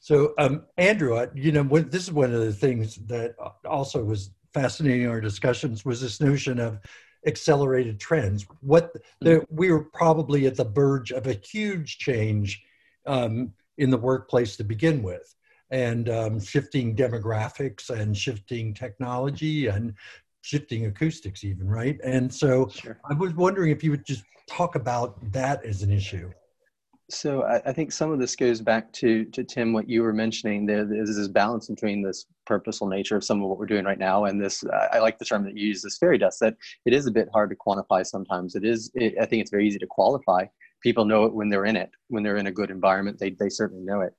so 0.00 0.34
um, 0.38 0.64
andrew 0.76 1.24
you 1.34 1.52
know 1.52 1.62
this 1.62 2.02
is 2.04 2.12
one 2.12 2.32
of 2.32 2.40
the 2.40 2.52
things 2.52 2.96
that 3.06 3.34
also 3.64 4.02
was 4.02 4.30
fascinating 4.52 5.02
in 5.02 5.08
our 5.08 5.20
discussions 5.20 5.84
was 5.84 6.00
this 6.00 6.20
notion 6.20 6.58
of 6.58 6.80
accelerated 7.26 8.00
trends. 8.00 8.46
What 8.60 8.92
the, 9.20 9.44
we 9.50 9.70
were 9.70 9.84
probably 9.84 10.46
at 10.46 10.56
the 10.56 10.64
verge 10.64 11.12
of 11.12 11.26
a 11.26 11.34
huge 11.34 11.98
change 11.98 12.62
um, 13.06 13.52
in 13.78 13.90
the 13.90 13.98
workplace 13.98 14.56
to 14.56 14.64
begin 14.64 15.02
with 15.02 15.34
and 15.70 16.08
um, 16.08 16.40
shifting 16.40 16.96
demographics 16.96 17.90
and 17.90 18.16
shifting 18.16 18.74
technology 18.74 19.68
and 19.68 19.94
shifting 20.42 20.86
acoustics 20.86 21.44
even 21.44 21.68
right? 21.68 22.00
And 22.02 22.32
so 22.32 22.68
sure. 22.68 22.98
i 23.08 23.14
was 23.14 23.34
wondering 23.34 23.70
if 23.70 23.84
you 23.84 23.90
would 23.90 24.06
just 24.06 24.24
talk 24.48 24.74
about 24.74 25.32
that 25.32 25.64
as 25.64 25.82
an 25.82 25.92
issue 25.92 26.30
so 27.12 27.42
I, 27.44 27.60
I, 27.66 27.72
think 27.72 27.92
some 27.92 28.10
of 28.12 28.18
this 28.18 28.36
goes 28.36 28.60
back 28.60 28.92
to 28.94 29.24
to 29.26 29.44
tim 29.44 29.72
what 29.72 29.88
you 29.88 30.02
were 30.02 30.12
mentioning 30.12 30.66
there 30.66 30.92
is 30.92 31.16
this 31.16 31.28
balance 31.28 31.68
between 31.68 32.02
this 32.02 32.26
purposeful 32.46 32.88
nature 32.88 33.16
of 33.16 33.24
some 33.24 33.42
of 33.42 33.48
what 33.48 33.58
we're 33.58 33.66
doing 33.66 33.84
right 33.84 33.98
now 33.98 34.24
and 34.24 34.40
this 34.40 34.64
uh, 34.64 34.88
i 34.92 34.98
like 34.98 35.18
the 35.18 35.24
term 35.24 35.44
that 35.44 35.56
you 35.56 35.66
use 35.66 35.82
this 35.82 35.98
fairy 35.98 36.18
dust 36.18 36.40
that 36.40 36.56
it 36.86 36.92
is 36.92 37.06
a 37.06 37.10
bit 37.10 37.28
hard 37.32 37.50
to 37.50 37.56
quantify 37.56 38.04
sometimes. 38.04 38.54
It 38.54 38.64
is 38.64 38.90
it, 38.94 39.14
i 39.20 39.26
think 39.26 39.40
it's 39.40 39.50
very 39.50 39.66
easy 39.66 39.78
to 39.78 39.86
qualify. 39.86 40.46
People 40.82 41.04
know 41.04 41.24
it 41.24 41.34
when 41.34 41.48
they're 41.48 41.66
in 41.66 41.76
it 41.76 41.90
when 42.08 42.22
they're 42.22 42.38
in 42.38 42.46
a 42.46 42.52
good 42.52 42.70
environment 42.70 43.18
they, 43.18 43.30
they 43.30 43.48
certainly 43.48 43.84
know 43.84 44.00
it. 44.00 44.14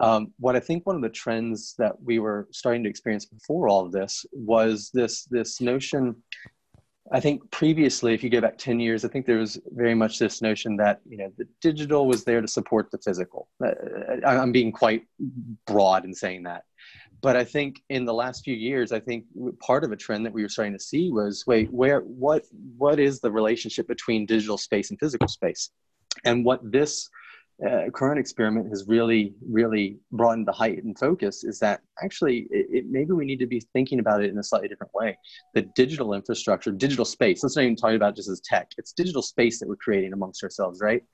Um, 0.00 0.32
what 0.38 0.56
i 0.56 0.60
think 0.60 0.86
one 0.86 0.96
of 0.96 1.02
the 1.02 1.08
trends 1.08 1.74
that 1.78 1.94
we 2.02 2.18
were 2.18 2.48
starting 2.50 2.82
to 2.82 2.90
experience 2.90 3.26
before 3.26 3.68
all 3.68 3.84
of 3.84 3.92
this 3.92 4.26
was 4.32 4.90
this 4.92 5.24
this 5.26 5.60
notion 5.60 6.16
i 7.12 7.20
think 7.20 7.48
previously 7.50 8.14
if 8.14 8.22
you 8.22 8.30
go 8.30 8.40
back 8.40 8.56
10 8.58 8.80
years 8.80 9.04
i 9.04 9.08
think 9.08 9.26
there 9.26 9.38
was 9.38 9.58
very 9.72 9.94
much 9.94 10.18
this 10.18 10.40
notion 10.40 10.76
that 10.76 11.00
you 11.08 11.16
know 11.16 11.32
the 11.38 11.46
digital 11.60 12.06
was 12.06 12.24
there 12.24 12.40
to 12.40 12.48
support 12.48 12.90
the 12.90 12.98
physical 12.98 13.48
uh, 13.64 13.72
i'm 14.26 14.52
being 14.52 14.72
quite 14.72 15.04
broad 15.66 16.04
in 16.04 16.14
saying 16.14 16.42
that 16.42 16.64
but 17.24 17.36
I 17.36 17.44
think 17.44 17.82
in 17.88 18.04
the 18.04 18.12
last 18.12 18.44
few 18.44 18.54
years, 18.54 18.92
I 18.92 19.00
think 19.00 19.24
part 19.58 19.82
of 19.82 19.92
a 19.92 19.96
trend 19.96 20.26
that 20.26 20.32
we 20.34 20.42
were 20.42 20.48
starting 20.50 20.74
to 20.74 20.78
see 20.78 21.10
was 21.10 21.42
wait, 21.46 21.72
where 21.72 22.00
what 22.00 22.44
what 22.76 23.00
is 23.00 23.20
the 23.20 23.32
relationship 23.32 23.88
between 23.88 24.26
digital 24.26 24.58
space 24.58 24.90
and 24.90 25.00
physical 25.00 25.26
space? 25.26 25.70
And 26.26 26.44
what 26.44 26.60
this 26.70 27.08
uh, 27.62 27.88
current 27.90 28.18
experiment 28.18 28.68
has 28.68 28.84
really, 28.88 29.34
really 29.48 29.98
brought 30.10 30.38
into 30.38 30.52
height 30.52 30.82
and 30.82 30.98
focus 30.98 31.44
is 31.44 31.58
that 31.60 31.80
actually 32.02 32.48
it, 32.50 32.66
it, 32.70 32.84
maybe 32.90 33.12
we 33.12 33.24
need 33.24 33.38
to 33.38 33.46
be 33.46 33.60
thinking 33.72 34.00
about 34.00 34.22
it 34.22 34.30
in 34.30 34.38
a 34.38 34.42
slightly 34.42 34.68
different 34.68 34.92
way. 34.94 35.16
The 35.54 35.62
digital 35.62 36.14
infrastructure, 36.14 36.72
digital 36.72 37.04
space, 37.04 37.42
let's 37.42 37.56
not 37.56 37.62
even 37.62 37.76
talk 37.76 37.92
about 37.92 38.16
just 38.16 38.28
as 38.28 38.40
tech, 38.40 38.72
it's 38.76 38.92
digital 38.92 39.22
space 39.22 39.60
that 39.60 39.68
we're 39.68 39.76
creating 39.76 40.12
amongst 40.12 40.42
ourselves, 40.42 40.80
right? 40.82 41.04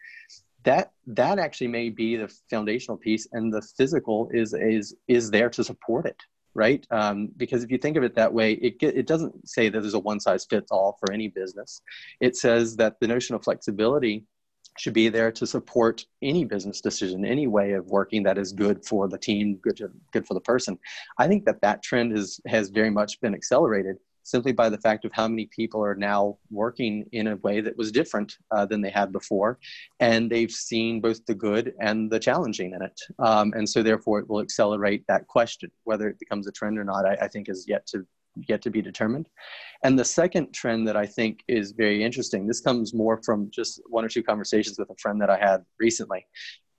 That 0.65 0.93
that 1.07 1.39
actually 1.39 1.69
may 1.69 1.89
be 1.91 2.17
the 2.17 2.33
foundational 2.51 2.99
piece, 2.99 3.27
and 3.33 3.53
the 3.53 3.63
physical 3.63 4.29
is 4.33 4.53
is 4.53 4.95
is 5.09 5.31
there 5.31 5.49
to 5.49 5.65
support 5.65 6.05
it, 6.05 6.21
right? 6.55 6.87
Um, 6.91 7.31
because 7.39 7.65
if 7.65 7.71
you 7.71 7.79
think 7.79 7.97
of 7.97 8.03
it 8.03 8.15
that 8.17 8.33
way, 8.33 8.53
it 8.53 8.79
get, 8.79 8.95
it 8.95 9.07
doesn't 9.07 9.49
say 9.49 9.71
that 9.71 9.81
there's 9.81 9.95
a 9.95 9.99
one 9.99 10.21
size 10.21 10.45
fits 10.45 10.71
all 10.71 10.99
for 11.01 11.13
any 11.13 11.29
business. 11.29 11.81
It 12.21 12.37
says 12.37 12.77
that 12.77 13.01
the 13.01 13.09
notion 13.09 13.35
of 13.35 13.43
flexibility 13.43 14.27
should 14.79 14.95
be 14.95 15.09
there 15.09 15.33
to 15.33 15.47
support 15.47 16.05
any 16.23 16.45
business 16.45 16.81
decision, 16.81 17.25
any 17.25 17.47
way 17.47 17.73
of 17.73 17.87
working 17.87 18.23
that 18.23 18.39
is 18.39 18.53
good 18.53 18.85
for 18.85 19.09
the 19.09 19.19
team, 19.19 19.57
good 19.57 19.77
to, 19.77 19.91
good 20.13 20.27
for 20.27 20.35
the 20.35 20.41
person. 20.41 20.79
I 21.19 21.29
think 21.29 21.45
that 21.45 21.61
that 21.63 21.83
trend 21.83 22.17
is, 22.17 22.41
has 22.47 22.71
very 22.71 22.91
much 22.91 23.21
been 23.21 23.35
accelerated 23.35 23.97
simply 24.23 24.53
by 24.53 24.69
the 24.69 24.79
fact 24.79 25.05
of 25.05 25.13
how 25.13 25.27
many 25.27 25.47
people 25.47 25.85
are 25.85 25.95
now 25.95 26.39
working 26.51 27.05
in 27.13 27.29
a 27.29 27.37
way 27.37 27.61
that 27.61 27.77
was 27.77 27.91
different 27.91 28.37
uh, 28.51 28.65
than 28.65 28.81
they 28.81 28.91
had 28.91 29.13
before. 29.13 29.59
And 29.99 30.31
they've 30.31 30.51
seen 30.51 31.01
both 31.01 31.25
the 31.27 31.35
good 31.35 31.75
and 31.81 32.11
the 32.11 32.19
challenging 32.19 32.73
in 32.73 32.83
it. 32.83 33.01
Um, 33.19 33.53
and 33.57 33.69
so 33.69 33.83
therefore 33.83 34.21
it 34.21 34.29
will 34.29 34.41
accelerate 34.41 35.05
that 35.09 35.27
question. 35.27 35.71
Whether 35.85 36.09
it 36.09 36.19
becomes 36.19 36.47
a 36.47 36.53
trend 36.53 36.79
or 36.79 36.85
not, 36.85 37.07
I, 37.07 37.15
I 37.23 37.29
think 37.29 37.49
is 37.49 37.65
yet 37.67 37.87
to 37.89 38.07
yet 38.49 38.63
to 38.63 38.71
be 38.71 38.83
determined. 38.83 39.29
And 39.85 39.99
the 39.99 40.05
second 40.05 40.53
trend 40.53 40.87
that 40.89 40.97
I 40.97 41.07
think 41.07 41.43
is 41.49 41.73
very 41.73 42.03
interesting, 42.05 42.47
this 42.47 42.61
comes 42.61 42.95
more 42.95 43.21
from 43.23 43.51
just 43.51 43.81
one 43.89 44.05
or 44.05 44.09
two 44.09 44.23
conversations 44.23 44.79
with 44.79 44.91
a 44.91 44.97
friend 44.97 45.21
that 45.21 45.31
I 45.31 45.39
had 45.39 45.65
recently. 45.79 46.27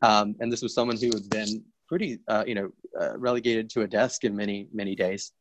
Um, 0.01 0.36
and 0.39 0.51
this 0.51 0.62
was 0.62 0.74
someone 0.74 0.98
who 0.98 1.08
had 1.08 1.29
been 1.29 1.63
pretty, 1.88 2.20
uh, 2.27 2.43
you 2.48 2.55
know, 2.55 2.72
uh, 3.00 3.17
relegated 3.17 3.70
to 3.72 3.81
a 3.81 3.88
desk 3.88 4.24
in 4.24 4.36
many, 4.36 4.67
many 4.74 4.96
days. 4.96 5.34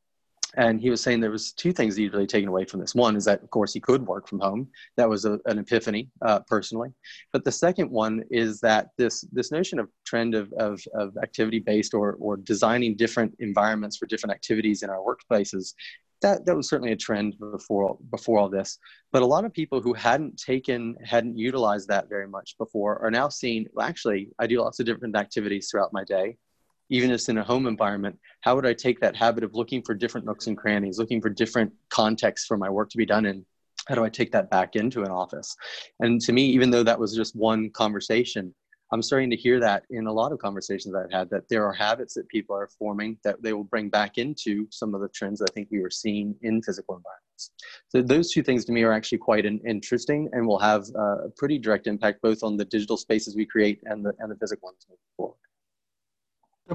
And 0.57 0.81
he 0.81 0.91
was 0.91 1.01
saying 1.01 1.21
there 1.21 1.31
was 1.31 1.53
two 1.53 1.73
things 1.73 1.95
he'd 1.95 2.13
really 2.13 2.27
taken 2.27 2.49
away 2.49 2.65
from 2.65 2.81
this. 2.81 2.95
One 2.95 3.15
is 3.15 3.25
that, 3.27 3.43
of 3.43 3.51
course, 3.51 3.73
he 3.73 3.81
could 3.81 4.05
work 4.07 4.27
from 4.27 4.41
home. 4.41 4.69
That 4.97 5.09
was 5.09 5.25
a, 5.25 5.39
an 5.47 5.59
epiphany, 5.59 6.11
uh, 6.23 6.41
personally. 6.49 6.91
But 7.33 7.45
the 7.45 7.53
second 7.53 7.91
one 7.91 8.25
is 8.31 8.61
that 8.61 8.89
this 8.99 9.23
this 9.33 9.53
notion 9.53 9.79
of 9.79 9.89
trend 10.05 10.35
of 10.35 10.53
of, 10.55 10.83
of 10.95 11.17
activity 11.23 11.61
based 11.61 11.95
or 11.95 12.17
or 12.21 12.37
designing 12.37 12.97
different 12.97 13.35
environments 13.39 13.97
for 13.97 14.07
different 14.07 14.35
activities 14.35 14.83
in 14.83 14.91
our 14.91 14.99
workplaces 14.99 15.75
that 16.23 16.45
that 16.45 16.57
was 16.57 16.69
certainly 16.69 16.93
a 16.93 16.97
trend 16.97 17.37
before 17.39 17.97
before 18.11 18.39
all 18.39 18.49
this 18.49 18.79
but 19.13 19.23
a 19.23 19.27
lot 19.27 19.45
of 19.45 19.53
people 19.53 19.81
who 19.81 19.93
hadn't 19.93 20.37
taken 20.39 20.95
hadn't 21.05 21.37
utilized 21.37 21.89
that 21.89 22.09
very 22.09 22.29
much 22.29 22.57
before 22.59 22.99
are 23.03 23.11
now 23.11 23.29
seeing 23.29 23.67
well, 23.73 23.87
actually 23.87 24.29
i 24.39 24.47
do 24.47 24.61
lots 24.61 24.81
of 24.81 24.87
different 24.87 25.17
activities 25.17 25.69
throughout 25.71 25.93
my 25.93 26.05
day 26.05 26.37
even 26.91 27.11
just 27.11 27.29
in 27.29 27.39
a 27.39 27.45
home 27.45 27.67
environment 27.67 28.19
how 28.43 28.55
would 28.55 28.67
i 28.67 28.73
take 28.73 29.01
that 29.01 29.17
habit 29.17 29.45
of 29.45 29.55
looking 29.55 29.83
for 29.83 29.95
different 29.95 30.27
nooks 30.27 30.47
and 30.47 30.57
crannies 30.57 30.99
looking 30.99 31.21
for 31.21 31.31
different 31.31 31.73
contexts 31.89 32.47
for 32.47 32.57
my 32.57 32.69
work 32.69 32.91
to 32.91 32.99
be 32.99 33.07
done 33.07 33.27
in 33.27 33.45
how 33.89 33.95
do 33.95 34.05
i 34.05 34.09
take 34.09 34.31
that 34.33 34.51
back 34.51 34.77
into 34.77 35.03
an 35.03 35.11
office 35.11 35.57
and 36.01 36.21
to 36.21 36.33
me 36.33 36.45
even 36.47 36.71
though 36.71 36.83
that 36.83 36.99
was 36.99 37.15
just 37.15 37.35
one 37.35 37.71
conversation 37.71 38.55
I'm 38.93 39.03
starting 39.03 39.31
to 39.31 39.37
hear 39.37 39.61
that 39.61 39.85
in 39.91 40.07
a 40.07 40.13
lot 40.13 40.33
of 40.33 40.39
conversations 40.39 40.95
I've 40.95 41.13
had 41.13 41.31
that 41.31 41.49
there 41.49 41.65
are 41.65 41.73
habits 41.73 42.15
that 42.15 42.29
people 42.29 42.57
are 42.57 42.69
forming 42.79 43.19
that 43.23 43.41
they 43.41 43.53
will 43.53 43.65
bring 43.65 43.89
back 43.89 44.19
into 44.19 44.67
some 44.71 44.95
of 44.95 45.01
the 45.01 45.09
trends 45.09 45.41
I 45.41 45.47
think 45.55 45.69
we 45.71 45.81
were 45.81 45.91
seeing 45.91 46.35
in 46.43 46.61
physical 46.61 46.97
environments. 46.97 47.53
So 47.89 48.03
those 48.03 48.33
two 48.33 48.43
things 48.43 48.65
to 48.65 48.73
me 48.73 48.83
are 48.83 48.93
actually 48.93 49.19
quite 49.19 49.47
an, 49.47 49.61
interesting 49.65 50.29
and 50.33 50.47
will 50.47 50.59
have 50.59 50.87
uh, 50.99 51.27
a 51.27 51.31
pretty 51.37 51.59
direct 51.59 51.87
impact 51.87 52.21
both 52.21 52.43
on 52.43 52.57
the 52.57 52.65
digital 52.65 52.97
spaces 52.97 53.37
we 53.37 53.47
create 53.47 53.81
and 53.85 54.05
the 54.05 54.13
and 54.19 54.31
the 54.31 54.37
physical 54.37 54.69
ones 54.69 54.85
moving 54.89 54.99
forward. 55.17 55.37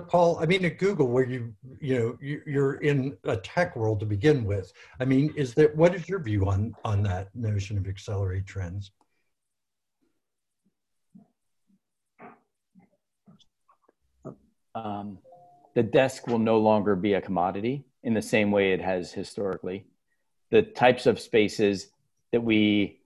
Paul, 0.01 0.39
I 0.39 0.45
mean, 0.45 0.65
at 0.65 0.77
Google, 0.77 1.07
where 1.07 1.25
you 1.25 1.53
you 1.79 1.97
know 1.97 2.17
you're 2.21 2.75
in 2.75 3.17
a 3.23 3.37
tech 3.37 3.75
world 3.75 3.99
to 4.01 4.05
begin 4.05 4.43
with. 4.45 4.71
I 4.99 5.05
mean, 5.05 5.33
is 5.35 5.53
that 5.55 5.75
what 5.75 5.95
is 5.95 6.07
your 6.07 6.19
view 6.19 6.47
on 6.47 6.75
on 6.83 7.03
that 7.03 7.33
notion 7.35 7.77
of 7.77 7.87
accelerate 7.87 8.45
trends? 8.45 8.91
um, 14.75 15.17
the 15.73 15.83
desk 15.83 16.27
will 16.27 16.39
no 16.39 16.57
longer 16.59 16.95
be 16.95 17.13
a 17.13 17.21
commodity 17.21 17.85
in 18.03 18.13
the 18.13 18.21
same 18.21 18.51
way 18.51 18.73
it 18.73 18.81
has 18.81 19.11
historically. 19.11 19.85
The 20.51 20.61
types 20.61 21.05
of 21.05 21.19
spaces 21.19 21.87
that 22.31 22.41
we 22.41 22.99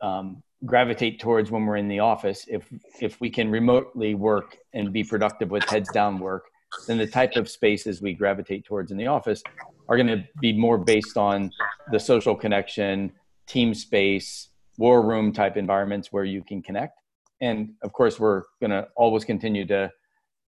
um, 0.00 0.42
gravitate 0.66 1.20
towards 1.20 1.50
when 1.50 1.64
we're 1.64 1.76
in 1.76 1.88
the 1.88 2.00
office, 2.00 2.44
if 2.48 2.68
if 3.00 3.20
we 3.20 3.30
can 3.30 3.50
remotely 3.50 4.14
work 4.14 4.58
and 4.74 4.92
be 4.92 5.04
productive 5.04 5.50
with 5.50 5.64
heads 5.64 5.90
down 5.92 6.18
work, 6.18 6.44
then 6.86 6.98
the 6.98 7.06
type 7.06 7.36
of 7.36 7.48
spaces 7.48 8.02
we 8.02 8.12
gravitate 8.12 8.64
towards 8.64 8.90
in 8.90 8.98
the 8.98 9.06
office 9.06 9.42
are 9.88 9.96
going 9.96 10.08
to 10.08 10.24
be 10.40 10.52
more 10.52 10.78
based 10.78 11.16
on 11.16 11.50
the 11.92 12.00
social 12.00 12.34
connection, 12.34 13.12
team 13.46 13.72
space, 13.72 14.48
war 14.76 15.06
room 15.06 15.32
type 15.32 15.56
environments 15.56 16.12
where 16.12 16.24
you 16.24 16.42
can 16.42 16.60
connect. 16.60 17.00
And 17.40 17.74
of 17.82 17.92
course, 17.92 18.18
we're 18.18 18.42
going 18.60 18.70
to 18.70 18.88
always 18.96 19.24
continue 19.24 19.66
to 19.66 19.90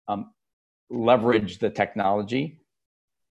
um, 0.07 0.31
leverage 0.89 1.59
the 1.59 1.69
technology 1.69 2.59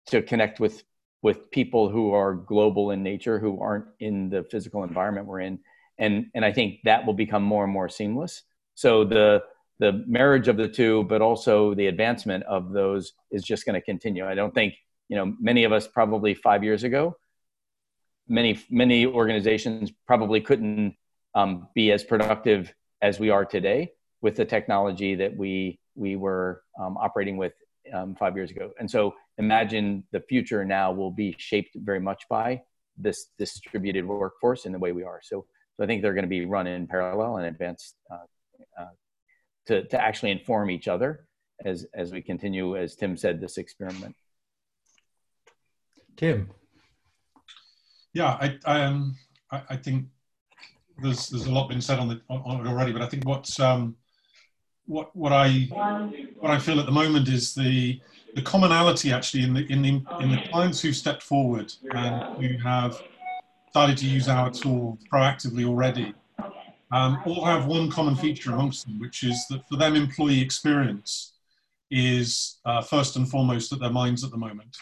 to 0.06 0.22
connect 0.22 0.60
with 0.60 0.82
with 1.20 1.50
people 1.50 1.88
who 1.88 2.12
are 2.12 2.32
global 2.34 2.92
in 2.92 3.02
nature 3.02 3.40
who 3.40 3.60
aren't 3.60 3.86
in 3.98 4.30
the 4.30 4.44
physical 4.44 4.84
environment 4.84 5.26
we're 5.26 5.40
in 5.40 5.58
and 5.98 6.26
and 6.34 6.44
i 6.44 6.52
think 6.52 6.80
that 6.84 7.04
will 7.06 7.14
become 7.14 7.42
more 7.42 7.64
and 7.64 7.72
more 7.72 7.88
seamless 7.88 8.42
so 8.74 9.04
the 9.04 9.42
the 9.78 10.04
marriage 10.06 10.48
of 10.48 10.56
the 10.56 10.68
two 10.68 11.04
but 11.04 11.22
also 11.22 11.74
the 11.74 11.86
advancement 11.86 12.42
of 12.44 12.72
those 12.72 13.12
is 13.30 13.42
just 13.42 13.64
going 13.64 13.74
to 13.74 13.80
continue 13.80 14.26
i 14.26 14.34
don't 14.34 14.54
think 14.54 14.74
you 15.08 15.16
know 15.16 15.34
many 15.40 15.64
of 15.64 15.72
us 15.72 15.86
probably 15.86 16.34
5 16.34 16.64
years 16.64 16.84
ago 16.84 17.16
many 18.28 18.58
many 18.70 19.06
organizations 19.06 19.90
probably 20.06 20.40
couldn't 20.40 20.96
um, 21.34 21.68
be 21.74 21.92
as 21.92 22.02
productive 22.04 22.72
as 23.00 23.20
we 23.20 23.30
are 23.30 23.44
today 23.44 23.92
with 24.20 24.36
the 24.36 24.44
technology 24.44 25.14
that 25.14 25.36
we 25.36 25.78
we 25.94 26.16
were 26.16 26.62
um, 26.80 26.96
operating 26.96 27.36
with 27.36 27.52
um, 27.92 28.14
five 28.14 28.36
years 28.36 28.50
ago. 28.50 28.70
And 28.78 28.90
so 28.90 29.14
imagine 29.38 30.04
the 30.12 30.20
future 30.20 30.64
now 30.64 30.92
will 30.92 31.10
be 31.10 31.34
shaped 31.38 31.76
very 31.76 32.00
much 32.00 32.24
by 32.28 32.62
this 32.96 33.28
distributed 33.38 34.06
workforce 34.06 34.66
in 34.66 34.72
the 34.72 34.78
way 34.78 34.92
we 34.92 35.04
are. 35.04 35.20
So, 35.22 35.46
so 35.78 35.84
I 35.84 35.86
think 35.86 36.02
they're 36.02 36.14
going 36.14 36.24
to 36.24 36.28
be 36.28 36.44
run 36.44 36.66
in 36.66 36.88
parallel 36.88 37.36
and 37.36 37.46
advanced 37.46 37.94
uh, 38.10 38.26
uh, 38.78 38.86
to, 39.66 39.84
to 39.84 40.00
actually 40.00 40.32
inform 40.32 40.70
each 40.70 40.88
other 40.88 41.24
as, 41.64 41.86
as 41.94 42.10
we 42.10 42.20
continue, 42.20 42.76
as 42.76 42.96
Tim 42.96 43.16
said, 43.16 43.40
this 43.40 43.58
experiment. 43.58 44.16
Tim. 46.16 46.50
Yeah, 48.12 48.30
I, 48.40 48.58
I, 48.64 48.82
um, 48.82 49.16
I, 49.52 49.62
I 49.70 49.76
think 49.76 50.06
there's, 51.00 51.28
there's 51.28 51.46
a 51.46 51.52
lot 51.52 51.68
been 51.68 51.80
said 51.80 52.00
on, 52.00 52.08
the, 52.08 52.20
on, 52.28 52.42
on 52.44 52.66
it 52.66 52.68
already, 52.68 52.92
but 52.92 53.02
I 53.02 53.06
think 53.06 53.24
what's, 53.24 53.60
um, 53.60 53.94
what 54.86 55.14
what 55.14 55.34
I 55.34 55.68
what 56.40 56.50
I 56.50 56.58
feel 56.58 56.80
at 56.80 56.86
the 56.86 56.92
moment 56.92 57.28
is 57.28 57.54
the 57.54 58.00
the 58.34 58.40
commonality 58.40 59.12
actually 59.12 59.44
in 59.44 59.52
the 59.52 59.70
in 59.70 59.82
the 59.82 60.02
in 60.20 60.30
the 60.30 60.42
clients 60.50 60.80
who've 60.80 60.96
stepped 60.96 61.22
forward 61.22 61.70
and 61.92 62.38
who 62.38 62.56
have 62.56 62.98
started 63.70 63.96
to 63.98 64.06
use 64.06 64.28
our 64.28 64.50
tool 64.50 64.98
proactively 65.12 65.64
already 65.64 66.14
um, 66.90 67.20
all 67.26 67.44
have 67.44 67.66
one 67.66 67.90
common 67.90 68.16
feature 68.16 68.52
amongst 68.52 68.86
them, 68.86 68.98
which 68.98 69.22
is 69.22 69.46
that 69.48 69.68
for 69.68 69.76
them 69.76 69.94
employee 69.94 70.40
experience 70.40 71.34
is 71.90 72.58
uh, 72.64 72.82
first 72.82 73.16
and 73.16 73.28
foremost 73.28 73.72
at 73.72 73.80
their 73.80 73.90
minds 73.90 74.24
at 74.24 74.30
the 74.30 74.36
moment. 74.36 74.76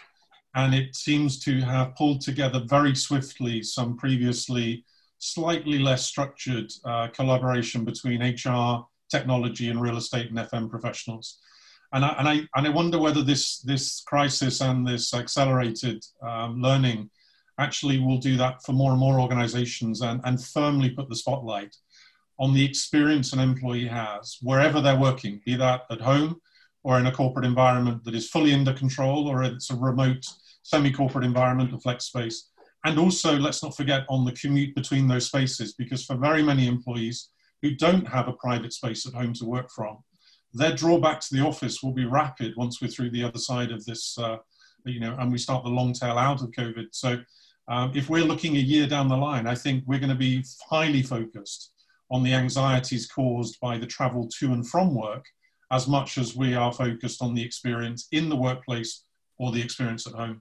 And 0.54 0.74
it 0.74 0.94
seems 0.94 1.38
to 1.40 1.60
have 1.60 1.94
pulled 1.96 2.20
together 2.20 2.62
very 2.66 2.94
swiftly 2.94 3.62
some 3.62 3.96
previously 3.96 4.84
slightly 5.18 5.78
less 5.78 6.06
structured 6.06 6.70
uh, 6.84 7.08
collaboration 7.08 7.84
between 7.84 8.22
HR, 8.22 8.86
technology 9.10 9.70
and 9.70 9.80
real 9.80 9.96
estate 9.96 10.30
and 10.30 10.38
FM 10.38 10.70
professionals. 10.70 11.38
And 11.92 12.04
I, 12.04 12.08
and 12.18 12.28
I, 12.28 12.34
and 12.54 12.66
I 12.66 12.70
wonder 12.70 12.98
whether 12.98 13.22
this, 13.22 13.58
this 13.60 14.02
crisis 14.06 14.60
and 14.60 14.86
this 14.86 15.14
accelerated 15.14 16.04
um, 16.22 16.60
learning 16.60 17.10
actually 17.58 17.98
will 17.98 18.18
do 18.18 18.36
that 18.36 18.62
for 18.64 18.72
more 18.72 18.90
and 18.90 19.00
more 19.00 19.20
organizations 19.20 20.02
and, 20.02 20.20
and 20.24 20.44
firmly 20.44 20.90
put 20.90 21.08
the 21.08 21.16
spotlight 21.16 21.74
on 22.38 22.52
the 22.52 22.64
experience 22.64 23.32
an 23.32 23.38
employee 23.38 23.86
has 23.86 24.38
wherever 24.42 24.80
they're 24.80 24.98
working, 24.98 25.40
be 25.46 25.56
that 25.56 25.82
at 25.90 26.00
home 26.00 26.40
or 26.84 26.98
in 26.98 27.06
a 27.06 27.12
corporate 27.12 27.46
environment 27.46 28.04
that 28.04 28.14
is 28.14 28.28
fully 28.28 28.52
under 28.52 28.72
control 28.72 29.26
or 29.26 29.42
it's 29.42 29.70
a 29.70 29.76
remote 29.76 30.24
semi-corporate 30.62 31.24
environment, 31.24 31.72
a 31.72 31.78
flex 31.78 32.04
space. 32.04 32.50
And 32.84 32.98
also, 32.98 33.36
let's 33.36 33.62
not 33.62 33.76
forget 33.76 34.04
on 34.08 34.24
the 34.24 34.32
commute 34.32 34.74
between 34.74 35.08
those 35.08 35.26
spaces, 35.26 35.72
because 35.72 36.04
for 36.04 36.16
very 36.16 36.42
many 36.42 36.68
employees, 36.68 37.30
who 37.62 37.74
don't 37.74 38.06
have 38.06 38.28
a 38.28 38.32
private 38.34 38.72
space 38.72 39.06
at 39.06 39.14
home 39.14 39.32
to 39.34 39.44
work 39.44 39.70
from. 39.70 39.98
Their 40.52 40.74
drawback 40.74 41.20
to 41.20 41.34
the 41.34 41.40
office 41.40 41.82
will 41.82 41.92
be 41.92 42.04
rapid 42.04 42.54
once 42.56 42.80
we're 42.80 42.88
through 42.88 43.10
the 43.10 43.24
other 43.24 43.38
side 43.38 43.72
of 43.72 43.84
this, 43.86 44.16
uh, 44.18 44.36
you 44.84 45.00
know, 45.00 45.16
and 45.18 45.32
we 45.32 45.38
start 45.38 45.64
the 45.64 45.70
long 45.70 45.92
tail 45.92 46.18
out 46.18 46.42
of 46.42 46.50
COVID. 46.50 46.86
So 46.92 47.18
um, 47.68 47.92
if 47.94 48.08
we're 48.08 48.24
looking 48.24 48.56
a 48.56 48.60
year 48.60 48.86
down 48.86 49.08
the 49.08 49.16
line, 49.16 49.46
I 49.46 49.54
think 49.54 49.84
we're 49.86 49.98
going 49.98 50.10
to 50.10 50.14
be 50.14 50.44
highly 50.68 51.02
focused 51.02 51.72
on 52.10 52.22
the 52.22 52.34
anxieties 52.34 53.06
caused 53.06 53.58
by 53.60 53.78
the 53.78 53.86
travel 53.86 54.28
to 54.38 54.52
and 54.52 54.66
from 54.66 54.94
work 54.94 55.24
as 55.72 55.88
much 55.88 56.16
as 56.18 56.36
we 56.36 56.54
are 56.54 56.72
focused 56.72 57.20
on 57.20 57.34
the 57.34 57.42
experience 57.42 58.06
in 58.12 58.28
the 58.28 58.36
workplace 58.36 59.04
or 59.38 59.50
the 59.50 59.60
experience 59.60 60.06
at 60.06 60.12
home. 60.12 60.40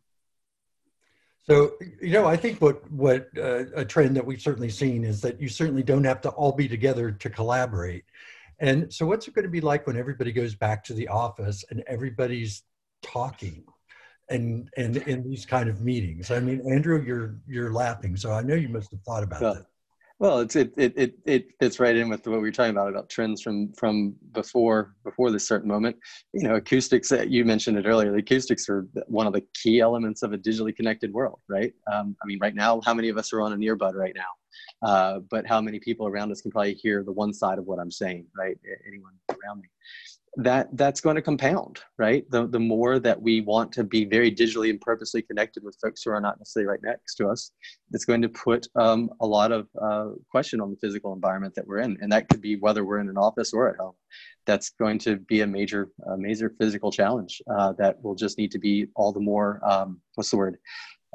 So, 1.47 1.73
you 2.01 2.11
know, 2.11 2.25
I 2.25 2.37
think 2.37 2.59
what 2.59 2.89
what 2.91 3.27
uh, 3.37 3.65
a 3.75 3.85
trend 3.85 4.15
that 4.15 4.25
we've 4.25 4.41
certainly 4.41 4.69
seen 4.69 5.03
is 5.03 5.21
that 5.21 5.39
you 5.39 5.47
certainly 5.47 5.83
don't 5.83 6.03
have 6.03 6.21
to 6.21 6.29
all 6.29 6.51
be 6.51 6.67
together 6.67 7.11
to 7.11 7.29
collaborate. 7.29 8.03
And 8.59 8.91
so, 8.91 9.05
what's 9.05 9.27
it 9.27 9.35
going 9.35 9.43
to 9.43 9.51
be 9.51 9.61
like 9.61 9.85
when 9.85 9.97
everybody 9.97 10.31
goes 10.31 10.55
back 10.55 10.83
to 10.85 10.93
the 10.93 11.07
office 11.07 11.63
and 11.69 11.83
everybody's 11.87 12.63
talking 13.03 13.63
and 14.29 14.69
and 14.77 14.97
in 14.97 15.23
these 15.23 15.45
kind 15.45 15.69
of 15.69 15.81
meetings? 15.81 16.31
I 16.31 16.39
mean, 16.39 16.61
Andrew, 16.71 17.03
you're 17.05 17.35
you're 17.47 17.73
laughing, 17.73 18.15
so 18.15 18.31
I 18.31 18.41
know 18.41 18.55
you 18.55 18.69
must 18.69 18.91
have 18.91 19.01
thought 19.01 19.23
about 19.23 19.41
well, 19.41 19.53
that. 19.55 19.65
Well, 20.17 20.39
it's 20.39 20.55
it, 20.55 20.73
it 20.77 20.93
it 20.95 21.15
it 21.25 21.47
fits 21.59 21.79
right 21.79 21.95
in 21.95 22.09
with 22.09 22.25
what 22.25 22.37
we 22.37 22.47
were 22.47 22.51
talking 22.51 22.71
about 22.71 22.89
about 22.89 23.09
trends 23.09 23.41
from 23.41 23.73
from 23.73 24.15
before 24.31 24.95
before 25.03 25.29
this 25.29 25.47
certain 25.47 25.67
moment. 25.67 25.97
You 26.33 26.47
know, 26.47 26.55
acoustics. 26.55 27.11
Uh, 27.11 27.25
you 27.27 27.43
mentioned 27.43 27.77
it 27.77 27.85
earlier. 27.85 28.11
The 28.11 28.19
acoustics 28.19 28.69
are 28.69 28.87
one 29.07 29.27
of 29.27 29.33
the 29.33 29.43
key 29.61 29.81
elements 29.81 30.23
of 30.23 30.31
a 30.33 30.37
digitally 30.37 30.75
connected 30.75 31.11
world, 31.11 31.39
right? 31.49 31.73
Um, 31.91 32.15
I 32.23 32.25
mean, 32.25 32.39
right 32.39 32.55
now, 32.55 32.81
how 32.85 32.93
many 32.93 33.09
of 33.09 33.17
us 33.17 33.33
are 33.33 33.41
on 33.41 33.51
an 33.51 33.59
earbud 33.59 33.93
right 33.93 34.15
now? 34.15 34.87
Uh, 34.87 35.19
but 35.29 35.45
how 35.45 35.59
many 35.59 35.79
people 35.79 36.07
around 36.07 36.31
us 36.31 36.41
can 36.41 36.49
probably 36.49 36.75
hear 36.75 37.03
the 37.03 37.11
one 37.11 37.33
side 37.33 37.59
of 37.59 37.65
what 37.65 37.79
I'm 37.79 37.91
saying, 37.91 38.25
right? 38.37 38.57
Anyone 38.87 39.13
around 39.29 39.61
me 39.61 39.67
that 40.37 40.67
that's 40.77 41.01
going 41.01 41.15
to 41.15 41.21
compound 41.21 41.79
right? 41.97 42.29
The, 42.29 42.47
the 42.47 42.59
more 42.59 42.99
that 42.99 43.21
we 43.21 43.41
want 43.41 43.71
to 43.73 43.83
be 43.83 44.05
very 44.05 44.31
digitally 44.31 44.69
and 44.69 44.81
purposely 44.81 45.21
connected 45.21 45.63
with 45.63 45.77
folks 45.81 46.03
who 46.03 46.11
are 46.11 46.21
not 46.21 46.39
necessarily 46.39 46.69
right 46.69 46.79
next 46.83 47.15
to 47.15 47.27
us 47.27 47.51
it's 47.91 48.05
going 48.05 48.21
to 48.21 48.29
put 48.29 48.67
um, 48.75 49.09
a 49.21 49.25
lot 49.25 49.51
of 49.51 49.67
uh, 49.81 50.09
question 50.29 50.59
on 50.59 50.71
the 50.71 50.77
physical 50.77 51.13
environment 51.13 51.53
that 51.55 51.67
we're 51.67 51.79
in. 51.79 51.97
And 52.01 52.11
that 52.11 52.27
could 52.29 52.41
be 52.41 52.55
whether 52.55 52.83
we're 52.83 52.99
in 52.99 53.09
an 53.09 53.17
office 53.17 53.53
or 53.53 53.69
at 53.69 53.77
home. 53.77 53.93
That's 54.45 54.71
going 54.71 54.99
to 54.99 55.17
be 55.17 55.41
a 55.41 55.47
major 55.47 55.89
a 56.07 56.17
major 56.17 56.53
physical 56.59 56.91
challenge 56.91 57.41
uh, 57.55 57.73
that 57.73 58.01
will 58.03 58.15
just 58.15 58.37
need 58.37 58.51
to 58.51 58.59
be 58.59 58.87
all 58.95 59.11
the 59.11 59.19
more 59.19 59.59
um, 59.65 59.99
what's 60.15 60.29
the 60.29 60.37
word 60.37 60.57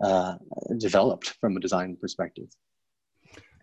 uh, 0.02 0.36
developed 0.78 1.34
from 1.40 1.56
a 1.56 1.60
design 1.60 1.96
perspective 2.00 2.46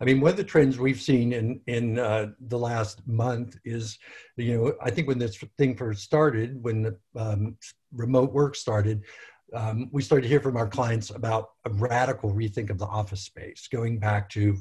I 0.00 0.04
mean, 0.04 0.20
one 0.20 0.30
of 0.30 0.36
the 0.36 0.44
trends 0.44 0.78
we've 0.78 1.00
seen 1.00 1.32
in 1.32 1.60
in 1.66 1.98
uh, 1.98 2.32
the 2.48 2.58
last 2.58 3.06
month 3.06 3.58
is, 3.64 3.98
you 4.36 4.56
know, 4.56 4.74
I 4.80 4.90
think 4.90 5.08
when 5.08 5.18
this 5.18 5.42
thing 5.56 5.76
first 5.76 6.02
started, 6.02 6.62
when 6.62 6.82
the 6.82 6.96
um, 7.16 7.56
remote 7.92 8.32
work 8.32 8.54
started, 8.54 9.04
um, 9.54 9.88
we 9.92 10.02
started 10.02 10.22
to 10.22 10.28
hear 10.28 10.40
from 10.40 10.56
our 10.56 10.68
clients 10.68 11.10
about 11.10 11.50
a 11.64 11.70
radical 11.70 12.32
rethink 12.32 12.70
of 12.70 12.78
the 12.78 12.86
office 12.86 13.22
space, 13.22 13.68
going 13.70 13.98
back 13.98 14.28
to 14.30 14.56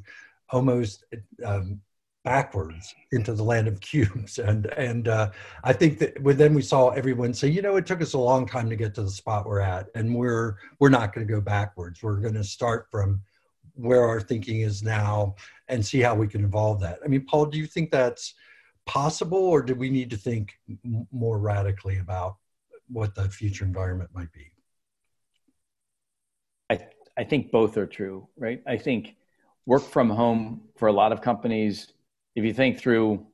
almost 0.50 1.04
um, 1.45 1.82
backwards 2.23 2.93
into 3.12 3.34
the 3.34 3.43
land 3.43 3.67
of 3.67 3.80
cubes. 3.89 4.39
And 4.39 4.65
and 4.78 5.08
uh, 5.08 5.32
I 5.63 5.73
think 5.73 6.00
that 6.00 6.15
then 6.38 6.54
we 6.54 6.62
saw 6.62 6.89
everyone 6.89 7.34
say, 7.34 7.47
you 7.47 7.62
know, 7.62 7.76
it 7.76 7.86
took 7.86 8.02
us 8.02 8.13
a 8.13 8.19
long 8.19 8.47
time 8.47 8.69
to 8.69 8.76
get 8.76 8.95
to 8.95 9.04
the 9.04 9.10
spot 9.10 9.45
we're 9.45 9.60
at, 9.60 9.88
and 9.93 10.15
we're 10.15 10.58
we're 10.80 10.89
not 10.89 11.13
going 11.13 11.28
to 11.28 11.34
go 11.34 11.41
backwards. 11.41 12.02
We're 12.02 12.21
going 12.21 12.34
to 12.34 12.43
start 12.43 12.88
from 12.89 13.21
where 13.78 14.04
our 14.04 14.20
thinking 14.20 14.62
is 14.62 14.84
now 14.84 15.36
and 15.68 15.86
see 15.86 16.00
how 16.02 16.16
we 16.16 16.28
can 16.28 16.44
evolve 16.44 16.80
that. 16.82 17.00
I 17.04 17.08
mean, 17.08 17.26
Paul, 17.26 17.46
do 17.46 17.58
you 17.58 17.68
think 17.68 17.92
that's 17.92 18.34
possible 18.86 19.38
or 19.38 19.62
do 19.62 19.76
we 19.76 19.90
need 19.90 20.10
to 20.10 20.18
think 20.18 20.58
m- 20.68 21.08
more 21.12 21.38
radically 21.38 22.00
about 22.00 22.38
what 22.88 23.13
the 23.13 23.30
future 23.30 23.66
environment 23.66 24.10
might 24.13 24.32
be? 24.32 24.52
I, 26.70 26.80
I 27.18 27.24
think 27.24 27.52
both 27.52 27.78
are 27.78 27.86
true, 27.86 28.28
right? 28.38 28.62
I 28.66 28.78
think 28.78 29.16
work 29.66 29.84
from 29.84 30.10
home 30.10 30.62
for 30.76 30.88
a 30.88 30.94
lot 30.94 31.12
of 31.12 31.22
companies, 31.22 31.94
if 32.36 32.44
you 32.44 32.54
think 32.54 32.80
through 32.80 33.26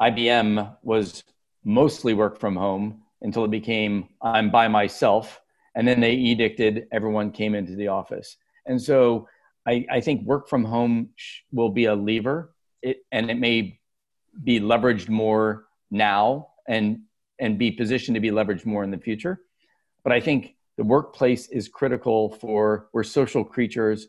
IBM 0.00 0.76
was 0.82 1.24
mostly 1.64 2.14
work 2.14 2.38
from 2.38 2.54
home 2.54 3.02
until 3.22 3.44
it 3.44 3.50
became 3.50 4.08
I'm 4.22 4.50
by 4.50 4.68
myself. 4.68 5.40
And 5.74 5.86
then 5.86 6.00
they 6.00 6.16
edicted 6.16 6.86
everyone 6.92 7.32
came 7.32 7.54
into 7.54 7.76
the 7.76 7.88
office. 7.88 8.36
And 8.66 8.80
so 8.80 9.28
I, 9.66 9.86
I 9.90 10.00
think 10.00 10.22
work 10.22 10.48
from 10.48 10.64
home 10.64 11.10
will 11.52 11.70
be 11.70 11.86
a 11.86 11.94
lever, 11.94 12.54
it, 12.82 12.98
and 13.10 13.30
it 13.30 13.38
may 13.38 13.80
be 14.42 14.60
leveraged 14.60 15.08
more 15.08 15.66
now 15.90 16.48
and 16.68 17.00
and 17.38 17.58
be 17.58 17.70
positioned 17.70 18.14
to 18.14 18.20
be 18.20 18.30
leveraged 18.30 18.64
more 18.64 18.82
in 18.82 18.90
the 18.90 18.98
future. 18.98 19.40
But 20.02 20.12
I 20.12 20.20
think 20.20 20.56
the 20.76 20.84
workplace 20.84 21.48
is 21.48 21.68
critical 21.68 22.30
for 22.30 22.88
we're 22.92 23.04
social 23.04 23.44
creatures, 23.44 24.08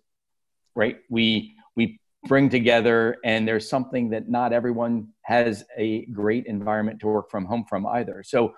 right? 0.76 0.98
We 1.10 1.56
we 1.76 2.00
bring 2.26 2.50
together 2.50 3.18
and 3.24 3.48
there's 3.48 3.70
something 3.70 4.10
that 4.10 4.30
not 4.30 4.54
everyone 4.54 5.10
has 5.22 5.64
a 5.78 6.06
great 6.06 6.46
environment 6.46 7.00
to 7.00 7.08
work 7.08 7.30
from 7.30 7.46
home 7.46 7.66
from 7.68 7.86
either. 7.86 8.24
So 8.24 8.54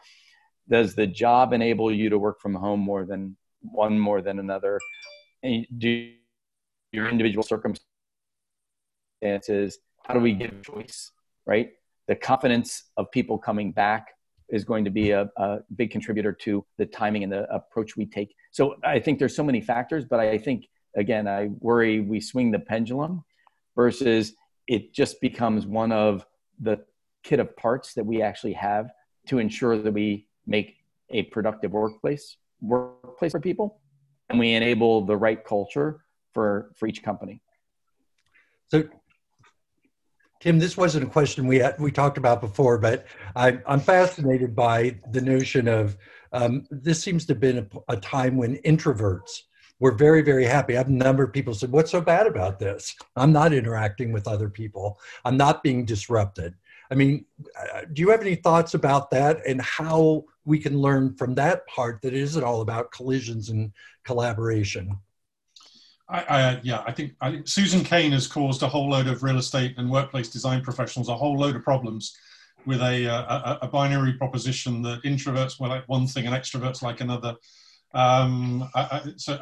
does 0.70 0.96
the 0.96 1.08
job 1.08 1.54
enable 1.54 1.92
you 1.92 2.10
to 2.10 2.18
work 2.18 2.42
from 2.42 2.56
home 2.56 2.80
more 2.80 3.06
than 3.06 3.36
one 3.62 4.00
more 4.00 4.22
than 4.22 4.40
another? 4.40 4.80
Do 5.78 6.12
your 6.92 7.08
individual 7.08 7.44
circumstances 7.44 7.80
how 10.04 10.14
do 10.14 10.20
we 10.20 10.34
give 10.34 10.62
choice 10.64 11.12
right? 11.50 11.72
The 12.08 12.16
confidence 12.16 12.84
of 12.96 13.12
people 13.12 13.38
coming 13.38 13.72
back 13.72 14.10
is 14.50 14.64
going 14.64 14.86
to 14.86 14.92
be 14.92 15.12
a, 15.12 15.30
a, 15.38 15.60
big 15.76 15.92
contributor 15.92 16.32
to 16.32 16.66
the 16.78 16.86
timing 16.86 17.24
and 17.24 17.32
the 17.32 17.52
approach 17.54 17.98
we 17.98 18.06
take. 18.06 18.36
So 18.52 18.76
i 18.84 19.00
think 19.00 19.20
there's 19.20 19.36
so 19.36 19.44
many 19.44 19.62
factors 19.62 20.06
but 20.10 20.20
i 20.20 20.38
think 20.38 20.68
again 20.96 21.28
i 21.28 21.50
worry 21.60 22.00
we 22.00 22.20
swing 22.20 22.50
the 22.50 22.64
pendulum 22.72 23.24
versus 23.76 24.34
it 24.68 24.92
just 24.92 25.22
becomes 25.22 25.68
one 25.68 25.92
of 25.92 26.26
the 26.60 26.76
kit 27.24 27.40
of 27.40 27.56
parts 27.56 27.94
that 27.94 28.06
we 28.12 28.24
actually 28.24 28.54
have 28.54 28.90
to 29.28 29.38
ensure 29.38 29.78
that 29.78 29.94
we 29.94 30.28
make 30.48 30.78
a 31.12 31.24
productive 31.36 31.72
workplace 31.72 32.38
workplace 32.60 33.32
for 33.34 33.40
people 33.40 33.80
and 34.30 34.40
we 34.40 34.54
enable 34.54 35.02
the 35.02 35.18
right 35.18 35.44
culture 35.44 36.02
for 36.34 36.72
for 36.76 36.88
each 36.88 37.04
company. 37.04 37.42
So 38.68 38.84
tim 40.40 40.60
this 40.60 40.78
wasn't 40.78 41.04
a 41.04 41.10
question 41.10 41.48
we 41.48 41.58
had, 41.58 41.80
we 41.80 41.92
talked 41.92 42.18
about 42.18 42.42
before 42.42 42.78
but 42.78 43.06
I, 43.36 43.60
i'm 43.68 43.80
fascinated 43.80 44.56
by 44.56 45.00
the 45.12 45.22
notion 45.22 45.68
of 45.68 45.98
um, 46.32 46.66
this 46.70 47.02
seems 47.02 47.26
to 47.26 47.34
have 47.34 47.40
been 47.40 47.58
a, 47.58 47.94
a, 47.94 47.98
time 47.98 48.38
when 48.38 48.58
introverts 48.58 49.42
were 49.80 49.92
very 49.92 50.22
very 50.22 50.46
happy. 50.46 50.76
I 50.76 50.78
have 50.78 50.88
a 50.88 50.92
number 50.92 51.24
of 51.24 51.34
people 51.34 51.54
said 51.54 51.72
what's 51.72 51.92
so 51.92 52.02
bad 52.02 52.28
about 52.28 52.60
this? 52.60 52.96
I'm 53.16 53.32
not 53.32 53.54
interacting 53.54 54.12
with 54.12 54.28
other 54.28 54.50
people. 54.50 55.00
I'm 55.26 55.38
not 55.38 55.64
being 55.64 55.86
disrupted. 55.86 56.56
I 56.92 56.96
mean 56.96 57.26
uh, 57.60 57.82
do 57.92 58.02
you 58.02 58.10
have 58.10 58.22
any 58.22 58.36
thoughts 58.36 58.74
about 58.76 59.10
that 59.12 59.46
and 59.46 59.62
how 59.62 60.26
we 60.50 60.60
can 60.60 60.78
learn 60.78 61.16
from 61.16 61.36
that 61.36 61.66
part 61.68 62.02
that 62.02 62.14
it 62.14 62.20
isn't 62.20 62.44
all 62.44 62.62
about 62.62 62.92
collisions 62.92 63.50
and 63.50 63.72
collaboration. 64.04 64.98
I, 66.10 66.22
I, 66.22 66.60
yeah, 66.64 66.84
I 66.88 66.92
think, 66.92 67.14
I 67.22 67.42
Susan 67.46 67.84
Cain 67.84 68.12
has 68.14 68.26
caused 68.26 68.64
a 68.64 68.68
whole 68.68 68.90
load 68.90 69.08
of 69.08 69.22
real 69.22 69.38
estate 69.38 69.76
and 69.78 69.92
workplace 69.92 70.30
design 70.30 70.64
professionals 70.64 71.08
a 71.08 71.16
whole 71.16 71.38
load 71.38 71.56
of 71.56 71.64
problems 71.64 72.18
with 72.66 72.82
a, 72.82 73.06
a, 73.06 73.60
a 73.62 73.68
binary 73.68 74.14
proposition 74.14 74.82
that 74.82 75.04
introverts 75.04 75.60
were 75.60 75.68
like 75.68 75.88
one 75.88 76.08
thing 76.08 76.26
and 76.26 76.36
extroverts 76.36 76.82
like 76.82 77.00
another. 77.00 77.36
Um, 77.94 78.68
I, 78.74 79.14
so 79.18 79.40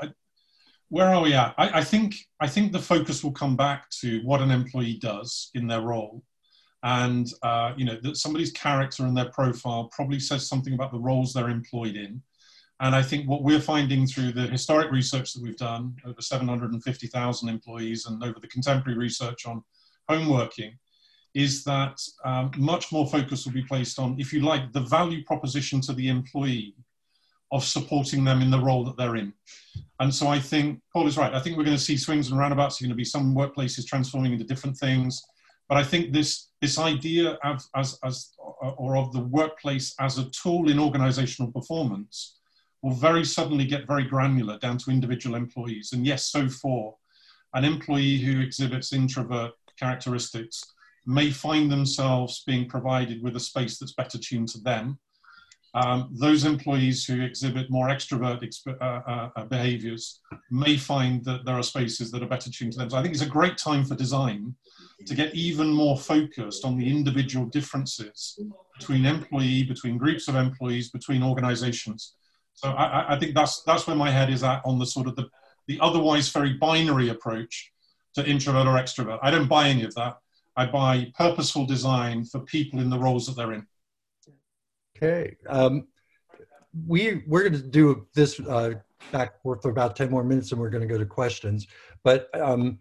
where 0.89 1.07
are 1.07 1.21
we 1.21 1.33
at? 1.33 1.53
I, 1.57 1.83
think 1.83 2.15
I 2.39 2.47
think 2.47 2.71
the 2.71 2.79
focus 2.79 3.23
will 3.23 3.31
come 3.31 3.55
back 3.55 3.89
to 4.01 4.21
what 4.23 4.41
an 4.41 4.51
employee 4.51 4.99
does 5.01 5.51
in 5.53 5.67
their 5.67 5.81
role 5.81 6.21
and 6.87 7.33
uh, 7.43 7.73
you 7.75 7.83
know 7.85 7.97
that 8.01 8.15
somebody's 8.15 8.51
character 8.51 9.03
and 9.03 9.15
their 9.15 9.29
profile 9.29 9.89
probably 9.91 10.19
says 10.19 10.47
something 10.47 10.73
about 10.73 10.91
the 10.91 10.99
roles 10.99 11.33
they're 11.33 11.49
employed 11.49 11.95
in 11.95 12.21
and 12.79 12.95
i 12.95 13.03
think 13.03 13.27
what 13.27 13.43
we're 13.43 13.59
finding 13.59 14.07
through 14.07 14.31
the 14.31 14.47
historic 14.47 14.89
research 14.91 15.33
that 15.33 15.43
we've 15.43 15.57
done 15.57 15.95
over 16.05 16.21
750000 16.21 17.49
employees 17.49 18.05
and 18.05 18.23
over 18.23 18.39
the 18.39 18.47
contemporary 18.47 18.97
research 18.97 19.45
on 19.45 19.61
home 20.07 20.29
working 20.29 20.77
is 21.33 21.63
that 21.65 21.99
um, 22.25 22.49
much 22.57 22.91
more 22.91 23.05
focus 23.05 23.45
will 23.45 23.53
be 23.53 23.63
placed 23.63 23.99
on 23.99 24.19
if 24.19 24.31
you 24.31 24.39
like 24.39 24.71
the 24.71 24.79
value 24.79 25.23
proposition 25.25 25.81
to 25.81 25.93
the 25.93 26.07
employee 26.07 26.73
of 27.51 27.63
supporting 27.63 28.23
them 28.23 28.41
in 28.41 28.49
the 28.49 28.59
role 28.59 28.83
that 28.83 28.97
they're 28.97 29.15
in. 29.15 29.31
And 29.99 30.13
so 30.13 30.27
I 30.27 30.39
think 30.39 30.81
Paul 30.91 31.07
is 31.07 31.17
right. 31.17 31.33
I 31.33 31.39
think 31.39 31.55
we're 31.55 31.63
going 31.63 31.77
to 31.77 31.83
see 31.83 31.95
swings 31.95 32.29
and 32.29 32.39
roundabouts. 32.39 32.79
You're 32.79 32.87
going 32.87 32.97
to 32.97 32.97
be 32.97 33.05
some 33.05 33.35
workplaces 33.35 33.85
transforming 33.85 34.33
into 34.33 34.45
different 34.45 34.77
things. 34.77 35.21
But 35.69 35.77
I 35.77 35.83
think 35.83 36.13
this, 36.13 36.49
this 36.61 36.79
idea 36.79 37.31
of, 37.43 37.63
as, 37.75 37.99
as, 38.03 38.31
or 38.77 38.97
of 38.97 39.11
the 39.11 39.21
workplace 39.21 39.93
as 39.99 40.17
a 40.17 40.29
tool 40.29 40.69
in 40.69 40.79
organizational 40.79 41.51
performance 41.51 42.39
will 42.81 42.93
very 42.93 43.25
suddenly 43.25 43.65
get 43.65 43.87
very 43.87 44.03
granular 44.03 44.57
down 44.59 44.77
to 44.77 44.91
individual 44.91 45.35
employees. 45.35 45.91
And 45.93 46.05
yes, 46.05 46.25
so 46.25 46.47
for 46.47 46.95
an 47.53 47.65
employee 47.65 48.17
who 48.17 48.39
exhibits 48.39 48.93
introvert 48.93 49.51
characteristics 49.77 50.63
may 51.05 51.31
find 51.31 51.71
themselves 51.71 52.43
being 52.45 52.67
provided 52.67 53.23
with 53.23 53.35
a 53.35 53.39
space 53.39 53.77
that's 53.77 53.93
better 53.93 54.17
tuned 54.17 54.49
to 54.49 54.59
them. 54.59 54.99
Um, 55.77 56.09
those 56.11 56.43
employees 56.43 57.05
who 57.05 57.21
exhibit 57.21 57.69
more 57.69 57.87
extrovert 57.95 58.41
exp- 58.41 58.81
uh, 58.81 59.29
uh, 59.35 59.45
behaviors 59.45 60.21
may 60.49 60.75
find 60.75 61.23
that 61.25 61.45
there 61.45 61.55
are 61.55 61.63
spaces 61.63 62.09
that 62.11 62.23
are 62.23 62.27
better 62.35 62.49
tuned 62.49 62.73
to 62.73 62.79
them. 62.79 62.89
So 62.89 62.97
I 62.97 63.01
think 63.03 63.13
it's 63.13 63.23
a 63.23 63.37
great 63.39 63.57
time 63.57 63.83
for 63.85 63.95
design 63.95 64.55
to 65.05 65.13
get 65.13 65.35
even 65.35 65.69
more 65.83 65.97
focused 66.13 66.65
on 66.65 66.77
the 66.79 66.89
individual 66.89 67.45
differences 67.45 68.39
between 68.79 69.05
employee, 69.05 69.63
between 69.63 69.99
groups 69.99 70.27
of 70.27 70.35
employees, 70.35 70.89
between 70.89 71.21
organizations. 71.21 72.15
So 72.55 72.69
I, 72.69 73.13
I 73.13 73.19
think 73.19 73.35
that's, 73.35 73.61
that's 73.61 73.85
where 73.85 73.95
my 73.95 74.09
head 74.09 74.31
is 74.31 74.43
at 74.43 74.63
on 74.65 74.79
the 74.79 74.85
sort 74.85 75.07
of 75.07 75.15
the, 75.15 75.27
the 75.67 75.77
otherwise 75.79 76.29
very 76.29 76.53
binary 76.53 77.09
approach 77.09 77.71
to 78.15 78.27
introvert 78.27 78.65
or 78.65 78.77
extrovert. 78.83 79.19
I 79.21 79.29
don't 79.29 79.47
buy 79.47 79.69
any 79.69 79.83
of 79.83 79.93
that. 79.93 80.17
I 80.55 80.65
buy 80.65 81.11
purposeful 81.15 81.67
design 81.67 82.25
for 82.25 82.39
people 82.39 82.79
in 82.79 82.89
the 82.89 82.97
roles 82.97 83.27
that 83.27 83.35
they're 83.35 83.53
in. 83.53 83.67
Okay. 84.97 85.35
Um, 85.47 85.87
we 86.87 87.23
we're 87.27 87.41
going 87.41 87.61
to 87.61 87.67
do 87.67 88.07
this 88.13 88.39
uh, 88.39 88.73
back 89.11 89.41
for 89.41 89.59
about 89.65 89.95
ten 89.95 90.09
more 90.09 90.23
minutes, 90.23 90.51
and 90.51 90.59
we're 90.59 90.69
going 90.69 90.87
to 90.87 90.87
go 90.87 90.97
to 90.97 91.05
questions. 91.05 91.67
But 92.03 92.29
um, 92.39 92.79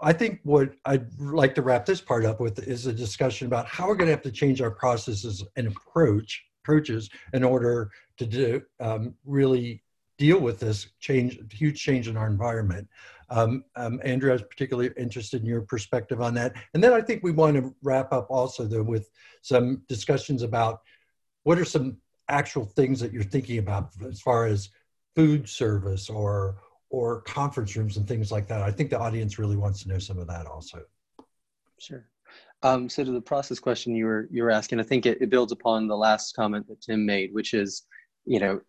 I 0.00 0.12
think 0.12 0.40
what 0.42 0.72
I'd 0.84 1.06
like 1.20 1.54
to 1.54 1.62
wrap 1.62 1.86
this 1.86 2.00
part 2.00 2.24
up 2.24 2.40
with 2.40 2.66
is 2.66 2.86
a 2.86 2.92
discussion 2.92 3.46
about 3.46 3.66
how 3.66 3.86
we're 3.86 3.96
going 3.96 4.08
to 4.08 4.12
have 4.12 4.22
to 4.22 4.32
change 4.32 4.60
our 4.60 4.70
processes 4.70 5.44
and 5.56 5.68
approach 5.68 6.44
approaches 6.62 7.08
in 7.32 7.42
order 7.42 7.90
to 8.18 8.26
do 8.26 8.60
um, 8.80 9.14
really 9.24 9.82
deal 10.18 10.38
with 10.38 10.58
this 10.58 10.88
change, 11.00 11.38
huge 11.52 11.80
change 11.80 12.08
in 12.08 12.16
our 12.16 12.26
environment. 12.26 12.86
Um, 13.30 13.64
um, 13.76 14.00
Andrew, 14.04 14.30
I 14.30 14.34
was 14.34 14.42
particularly 14.42 14.90
interested 14.98 15.40
in 15.40 15.46
your 15.46 15.62
perspective 15.62 16.20
on 16.20 16.34
that. 16.34 16.54
And 16.74 16.82
then 16.82 16.92
I 16.92 17.00
think 17.00 17.22
we 17.22 17.30
want 17.30 17.56
to 17.56 17.74
wrap 17.82 18.12
up 18.12 18.26
also 18.28 18.64
though 18.64 18.82
with 18.82 19.10
some 19.42 19.82
discussions 19.88 20.42
about 20.42 20.80
what 21.48 21.58
are 21.58 21.64
some 21.64 21.96
actual 22.28 22.66
things 22.66 23.00
that 23.00 23.10
you're 23.10 23.22
thinking 23.22 23.56
about 23.56 23.88
as 24.06 24.20
far 24.20 24.44
as 24.44 24.68
food 25.16 25.48
service 25.48 26.10
or 26.10 26.58
or 26.90 27.22
conference 27.22 27.74
rooms 27.74 27.96
and 27.96 28.06
things 28.06 28.30
like 28.30 28.46
that? 28.48 28.60
I 28.60 28.70
think 28.70 28.90
the 28.90 28.98
audience 28.98 29.38
really 29.38 29.56
wants 29.56 29.82
to 29.82 29.88
know 29.88 29.98
some 29.98 30.18
of 30.18 30.26
that 30.26 30.44
also. 30.44 30.82
Sure. 31.78 32.06
Um, 32.62 32.86
so 32.90 33.02
to 33.02 33.12
the 33.12 33.22
process 33.22 33.58
question 33.58 33.94
you 33.94 34.04
were 34.04 34.28
you 34.30 34.42
were 34.42 34.50
asking, 34.50 34.78
I 34.78 34.82
think 34.82 35.06
it, 35.06 35.22
it 35.22 35.30
builds 35.30 35.50
upon 35.50 35.88
the 35.88 35.96
last 35.96 36.36
comment 36.36 36.68
that 36.68 36.82
Tim 36.82 37.06
made, 37.06 37.32
which 37.32 37.54
is, 37.54 37.84
you 38.26 38.40
know, 38.40 38.60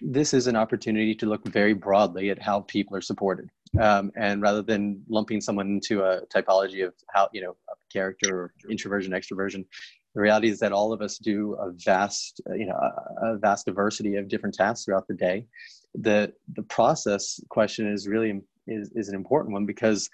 this 0.00 0.32
is 0.32 0.46
an 0.46 0.54
opportunity 0.54 1.16
to 1.16 1.26
look 1.26 1.44
very 1.48 1.74
broadly 1.74 2.30
at 2.30 2.40
how 2.40 2.60
people 2.60 2.96
are 2.96 3.00
supported, 3.00 3.50
um, 3.80 4.12
and 4.14 4.40
rather 4.40 4.62
than 4.62 5.02
lumping 5.08 5.40
someone 5.40 5.66
into 5.66 6.04
a 6.04 6.24
typology 6.26 6.86
of 6.86 6.94
how 7.08 7.28
you 7.32 7.42
know 7.42 7.56
character 7.92 8.30
or 8.42 8.52
introversion 8.70 9.10
extroversion, 9.10 9.64
the 10.14 10.20
reality 10.20 10.48
is 10.48 10.58
that 10.60 10.72
all 10.72 10.92
of 10.92 11.00
us 11.00 11.18
do 11.18 11.54
a 11.54 11.70
vast 11.72 12.40
uh, 12.48 12.54
you 12.54 12.66
know 12.66 12.78
a, 13.22 13.38
vast 13.38 13.66
diversity 13.66 14.16
of 14.16 14.28
different 14.28 14.54
tasks 14.54 14.84
throughout 14.84 15.06
the 15.08 15.14
day. 15.14 15.46
The 15.94 16.32
the 16.54 16.62
process 16.64 17.40
question 17.48 17.90
is 17.90 18.08
really 18.08 18.40
is, 18.66 18.90
is 18.94 19.08
an 19.08 19.14
important 19.14 19.52
one 19.52 19.66
because 19.66 20.08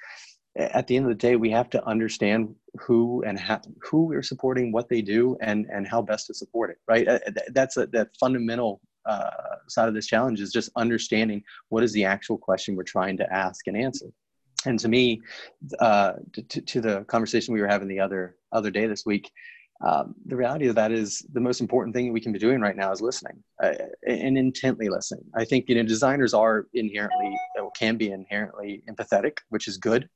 at 0.57 0.87
the 0.87 0.97
end 0.97 1.05
of 1.05 1.11
the 1.11 1.15
day 1.15 1.37
we 1.37 1.51
have 1.51 1.71
to 1.71 1.85
understand 1.87 2.55
who 2.81 3.23
and 3.27 3.39
how, 3.39 3.61
who 3.81 4.07
we're 4.07 4.23
supporting 4.23 4.73
what 4.73 4.89
they 4.89 5.03
do 5.03 5.37
and 5.41 5.67
and 5.73 5.87
how 5.87 6.03
best 6.03 6.27
to 6.29 6.35
support 6.35 6.71
it 6.71 6.79
right? 6.89 7.07
Uh, 7.09 7.19
that's 7.53 7.77
a 7.77 7.87
that 7.89 8.09
fundamental 8.19 8.81
uh, 9.07 9.31
side 9.69 9.89
of 9.89 9.95
this 9.95 10.07
challenge 10.07 10.41
is 10.41 10.53
just 10.53 10.71
understanding 10.77 11.43
what 11.71 11.83
is 11.83 11.93
the 11.93 12.05
actual 12.05 12.37
question 12.37 12.77
we're 12.77 12.83
trying 12.83 13.17
to 13.17 13.33
ask 13.33 13.67
and 13.67 13.77
answer. 13.77 14.07
And 14.67 14.79
to 14.81 14.89
me 14.89 15.23
uh, 15.79 16.15
to, 16.35 16.61
to 16.61 16.81
the 16.81 17.05
conversation 17.05 17.55
we 17.55 17.61
were 17.61 17.69
having 17.69 17.89
the 17.89 18.01
other 18.01 18.37
other 18.53 18.71
day 18.71 18.87
this 18.87 19.05
week 19.07 19.31
um, 19.81 20.15
the 20.27 20.37
reality 20.37 20.67
of 20.67 20.75
that 20.75 20.91
is 20.91 21.25
the 21.33 21.41
most 21.41 21.61
important 21.61 21.95
thing 21.95 22.13
we 22.13 22.21
can 22.21 22.33
be 22.33 22.39
doing 22.39 22.61
right 22.61 22.77
now 22.77 22.91
is 22.91 23.01
listening 23.01 23.43
uh, 23.63 23.75
and 24.07 24.37
intently 24.37 24.89
listening. 24.89 25.25
I 25.37 25.45
think 25.45 25.69
you 25.69 25.77
know 25.77 25.85
designers 25.85 26.35
are 26.35 26.67
inherently 26.75 27.37
can 27.79 27.97
be 27.97 28.11
inherently 28.11 28.83
empathetic, 28.89 29.39
which 29.51 29.69
is 29.69 29.77
good, 29.77 30.09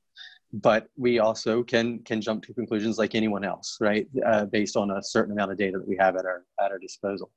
but 0.51 0.87
we 0.97 1.19
also 1.19 1.63
can 1.63 1.99
can 1.99 2.21
jump 2.21 2.43
to 2.45 2.53
conclusions 2.53 2.97
like 2.97 3.15
anyone 3.15 3.45
else, 3.45 3.77
right? 3.79 4.07
Uh, 4.25 4.45
based 4.45 4.75
on 4.75 4.91
a 4.91 5.01
certain 5.01 5.31
amount 5.31 5.51
of 5.51 5.57
data 5.57 5.77
that 5.77 5.87
we 5.87 5.97
have 5.97 6.15
at 6.17 6.25
our 6.25 6.43
at 6.61 6.71
our 6.71 6.79
disposal. 6.79 7.31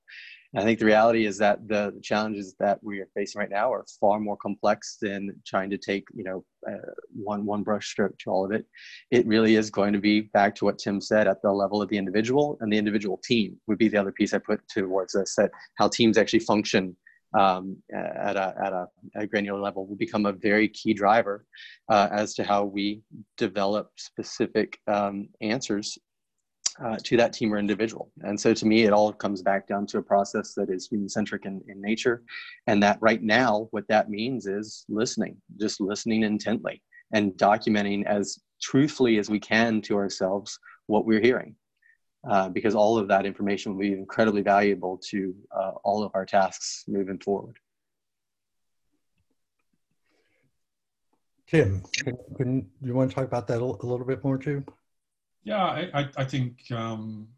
I 0.56 0.62
think 0.62 0.78
the 0.78 0.86
reality 0.86 1.26
is 1.26 1.36
that 1.38 1.68
the, 1.68 1.92
challenges 2.02 2.54
that 2.58 2.82
we 2.82 3.00
are 3.00 3.08
facing 3.14 3.40
right 3.40 3.50
now 3.50 3.72
are 3.72 3.84
far 4.00 4.18
more 4.20 4.36
complex 4.38 4.96
than 5.00 5.34
trying 5.46 5.68
to 5.70 5.76
take, 5.76 6.04
you 6.14 6.24
know, 6.24 6.44
uh, 6.66 6.92
one 7.14 7.44
one 7.44 7.62
brush 7.62 7.88
stroke 7.88 8.16
to 8.18 8.30
all 8.30 8.44
of 8.44 8.52
it. 8.52 8.64
It 9.10 9.26
really 9.26 9.56
is 9.56 9.70
going 9.70 9.92
to 9.92 9.98
be 9.98 10.22
back 10.22 10.54
to 10.56 10.64
what 10.64 10.78
Tim 10.78 11.00
said 11.00 11.28
at 11.28 11.42
the 11.42 11.52
level 11.52 11.82
of 11.82 11.88
the 11.90 11.98
individual 11.98 12.56
and 12.60 12.72
the 12.72 12.78
individual 12.78 13.20
team 13.22 13.56
would 13.66 13.78
be 13.78 13.88
the 13.88 13.98
other 13.98 14.12
piece 14.12 14.32
I 14.32 14.38
put 14.38 14.60
towards 14.68 15.12
this. 15.12 15.34
That 15.36 15.50
how 15.76 15.88
teams 15.88 16.16
actually 16.16 16.40
function 16.40 16.96
um, 17.36 17.76
at, 17.92 18.36
a, 18.36 18.54
at 18.64 18.72
a, 18.72 18.86
a, 19.16 19.26
granular 19.26 19.60
level 19.60 19.86
will 19.86 19.96
become 19.96 20.26
a 20.26 20.32
very 20.32 20.68
key 20.68 20.94
driver 20.94 21.44
uh, 21.90 22.08
as 22.10 22.34
to 22.34 22.44
how 22.44 22.64
we 22.64 23.02
develop 23.36 23.90
specific 23.96 24.78
um, 24.86 25.28
answers 25.40 25.98
uh, 26.84 26.96
to 27.04 27.16
that 27.16 27.32
team 27.32 27.52
or 27.52 27.58
individual. 27.58 28.10
And 28.22 28.38
so 28.38 28.52
to 28.52 28.66
me, 28.66 28.84
it 28.84 28.92
all 28.92 29.12
comes 29.12 29.42
back 29.42 29.66
down 29.66 29.86
to 29.88 29.98
a 29.98 30.02
process 30.02 30.54
that 30.54 30.70
is 30.70 30.88
human 30.88 31.08
centric 31.08 31.46
in, 31.46 31.62
in 31.68 31.80
nature. 31.80 32.22
And 32.66 32.82
that 32.82 32.98
right 33.00 33.22
now, 33.22 33.68
what 33.70 33.88
that 33.88 34.10
means 34.10 34.46
is 34.46 34.84
listening, 34.88 35.36
just 35.58 35.80
listening 35.80 36.22
intently 36.22 36.82
and 37.12 37.32
documenting 37.32 38.04
as 38.06 38.38
truthfully 38.60 39.18
as 39.18 39.30
we 39.30 39.40
can 39.40 39.80
to 39.82 39.96
ourselves 39.96 40.58
what 40.86 41.06
we're 41.06 41.20
hearing. 41.20 41.54
Uh, 42.28 42.48
because 42.48 42.74
all 42.74 42.98
of 42.98 43.06
that 43.06 43.24
information 43.24 43.72
will 43.72 43.80
be 43.80 43.92
incredibly 43.92 44.42
valuable 44.42 44.98
to 44.98 45.32
uh, 45.56 45.72
all 45.84 46.02
of 46.02 46.10
our 46.14 46.26
tasks 46.26 46.84
moving 46.88 47.18
forward. 47.20 47.56
Tim, 51.46 51.82
can, 51.92 52.16
can, 52.36 52.68
you 52.82 52.94
want 52.94 53.08
to 53.08 53.14
talk 53.14 53.24
about 53.24 53.46
that 53.46 53.60
a 53.60 53.64
little 53.64 54.04
bit 54.04 54.24
more 54.24 54.36
too? 54.36 54.64
Yeah, 55.46 55.64
I, 55.94 56.08
I 56.16 56.24
think 56.24 56.58
um, 56.72 57.28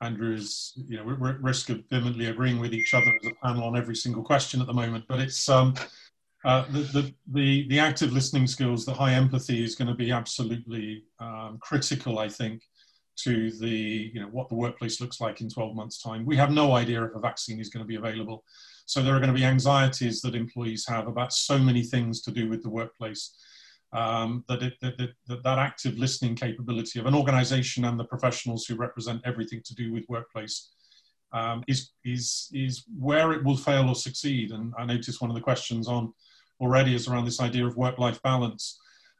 you 0.00 0.96
know, 0.96 1.16
we're 1.18 1.30
at 1.30 1.42
risk 1.42 1.70
of 1.70 1.82
vehemently 1.90 2.26
agreeing 2.26 2.60
with 2.60 2.72
each 2.72 2.94
other 2.94 3.12
as 3.20 3.26
a 3.26 3.34
panel 3.44 3.64
on 3.64 3.76
every 3.76 3.96
single 3.96 4.22
question 4.22 4.60
at 4.60 4.68
the 4.68 4.72
moment, 4.72 5.06
but 5.08 5.18
it's 5.18 5.48
um, 5.48 5.74
uh, 6.44 6.64
the, 6.70 6.78
the, 6.78 7.14
the, 7.32 7.68
the, 7.68 7.78
active 7.80 8.12
listening 8.12 8.46
skills, 8.46 8.84
the 8.84 8.94
high 8.94 9.12
empathy 9.12 9.64
is 9.64 9.74
going 9.74 9.88
to 9.88 9.94
be 9.94 10.12
absolutely 10.12 11.02
um, 11.18 11.58
critical, 11.60 12.20
I 12.20 12.28
think, 12.28 12.62
to 13.24 13.50
the, 13.50 14.10
you 14.14 14.20
know, 14.20 14.28
what 14.28 14.48
the 14.48 14.54
workplace 14.54 15.00
looks 15.00 15.20
like 15.20 15.40
in 15.40 15.48
12 15.48 15.74
months' 15.74 16.00
time. 16.00 16.24
We 16.24 16.36
have 16.36 16.52
no 16.52 16.76
idea 16.76 17.02
if 17.02 17.16
a 17.16 17.18
vaccine 17.18 17.58
is 17.58 17.70
going 17.70 17.82
to 17.82 17.88
be 17.88 17.96
available. 17.96 18.44
So 18.84 19.02
there 19.02 19.16
are 19.16 19.20
going 19.20 19.32
to 19.32 19.38
be 19.38 19.44
anxieties 19.44 20.20
that 20.20 20.36
employees 20.36 20.86
have 20.86 21.08
about 21.08 21.32
so 21.32 21.58
many 21.58 21.82
things 21.82 22.20
to 22.22 22.30
do 22.30 22.48
with 22.48 22.62
the 22.62 22.70
workplace 22.70 23.36
um, 23.96 24.44
that, 24.48 24.62
it, 24.62 24.74
that, 24.82 24.94
that, 25.26 25.42
that 25.42 25.58
active 25.58 25.96
listening 25.96 26.34
capability 26.34 26.98
of 27.00 27.06
an 27.06 27.14
organization 27.14 27.84
and 27.86 27.98
the 27.98 28.04
professionals 28.04 28.66
who 28.66 28.76
represent 28.76 29.22
everything 29.24 29.62
to 29.64 29.74
do 29.74 29.92
with 29.94 30.04
workplace 30.08 30.70
um, 31.32 31.64
is, 31.66 31.90
is, 32.04 32.48
is 32.52 32.84
where 32.98 33.32
it 33.32 33.42
will 33.42 33.56
fail 33.56 33.88
or 33.88 33.94
succeed. 33.94 34.50
And 34.50 34.74
I 34.78 34.84
noticed 34.84 35.22
one 35.22 35.30
of 35.30 35.36
the 35.36 35.48
questions 35.50 35.88
on 35.88 36.12
already 36.60 36.94
is 36.94 37.08
around 37.08 37.24
this 37.24 37.40
idea 37.40 37.66
of 37.66 37.76
work-life 37.76 38.20
balance. 38.22 38.78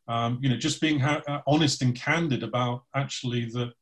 Um, 0.08 0.38
you 0.42 0.48
know, 0.50 0.56
just 0.56 0.80
being 0.80 1.02
uh, 1.02 1.40
honest 1.46 1.82
and 1.82 1.94
candid 1.94 2.42
about 2.42 2.84
actually 2.94 3.46
that 3.46 3.72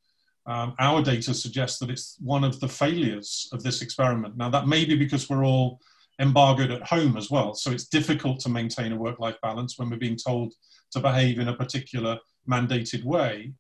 um, 0.47 0.75
our 0.79 1.03
data 1.03 1.35
suggests 1.35 1.79
that 1.79 1.91
it's 1.91 2.17
one 2.21 2.45
of 2.45 2.61
the 2.61 2.69
failures 2.69 3.49
of 3.53 3.63
this 3.63 3.83
experiment. 3.83 4.37
Now, 4.37 4.51
that 4.51 4.69
may 4.69 4.85
be 4.85 4.97
because 4.97 5.29
we're 5.29 5.45
all 5.45 5.81
embargoed 6.21 6.71
at 6.71 6.83
home 6.83 7.17
as 7.17 7.31
well. 7.31 7.55
So 7.55 7.71
it's 7.71 7.89
difficult 7.89 8.41
to 8.41 8.49
maintain 8.49 8.93
a 8.93 8.97
work 8.97 9.19
life 9.19 9.37
balance 9.43 9.79
when 9.79 9.91
we're 9.91 9.97
being 9.97 10.17
told 10.17 10.55
to 10.93 11.01
behave 11.01 11.39
in 11.39 11.49
a 11.49 11.57
particular 11.57 12.19
mandated 12.49 13.05
way. 13.05 13.53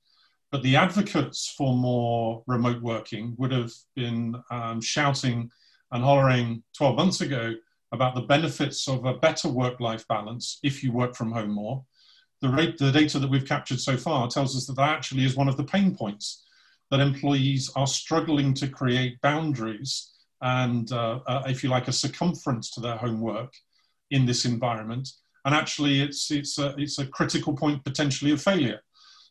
But 0.53 0.62
the 0.62 0.77
advocates 0.77 1.53
for 1.57 1.75
more 1.75 2.45
remote 2.47 2.81
working 2.81 3.35
would 3.38 3.51
have 3.51 3.73
been 3.97 4.37
um, 4.51 4.81
shouting 4.81 5.51
and 5.90 6.05
hollering 6.05 6.62
12 6.77 6.97
months 6.97 7.21
ago 7.21 7.55
about 7.93 8.14
the 8.14 8.23
benefits 8.23 8.88
of 8.88 9.05
a 9.05 9.14
better 9.14 9.49
work 9.49 9.81
life 9.81 10.07
balance 10.09 10.59
if 10.62 10.83
you 10.83 10.93
work 10.93 11.17
from 11.17 11.33
home 11.33 11.51
more. 11.51 11.85
The, 12.40 12.49
rate, 12.49 12.79
the 12.79 12.93
data 12.93 13.19
that 13.19 13.31
we've 13.31 13.47
captured 13.47 13.81
so 13.81 13.97
far 13.97 14.29
tells 14.29 14.57
us 14.57 14.67
that 14.67 14.77
that 14.77 14.90
actually 14.90 15.25
is 15.25 15.37
one 15.37 15.49
of 15.49 15.57
the 15.57 15.64
pain 15.64 15.95
points 15.97 16.45
that 16.90 17.01
employees 17.01 17.71
are 17.75 17.87
struggling 17.87 18.55
to 18.55 18.69
create 18.69 19.21
boundaries 19.23 20.13
and, 20.42 20.90
uh, 20.92 21.20
uh, 21.27 21.42
if 21.47 21.62
you 21.62 21.70
like, 21.70 21.88
a 21.88 21.92
circumference 21.92 22.70
to 22.73 22.81
their 22.81 22.97
homework 22.97 23.53
in 24.11 24.27
this 24.27 24.44
environment. 24.44 25.09
And 25.44 25.55
actually, 25.55 26.01
it's, 26.01 26.31
it's, 26.31 26.59
a, 26.59 26.75
it's 26.79 26.99
a 26.99 27.07
critical 27.07 27.55
point 27.55 27.85
potentially 27.85 28.33
of 28.33 28.42
failure. 28.42 28.81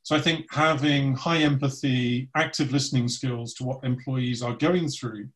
So 0.03 0.15
I 0.15 0.19
think 0.19 0.45
having 0.51 1.15
high 1.15 1.39
empathy, 1.39 2.29
active 2.35 2.71
listening 2.71 3.07
skills 3.07 3.53
to 3.55 3.63
what 3.63 3.83
employees 3.83 4.43
are 4.43 4.53
going 4.53 4.89
through 4.89 5.29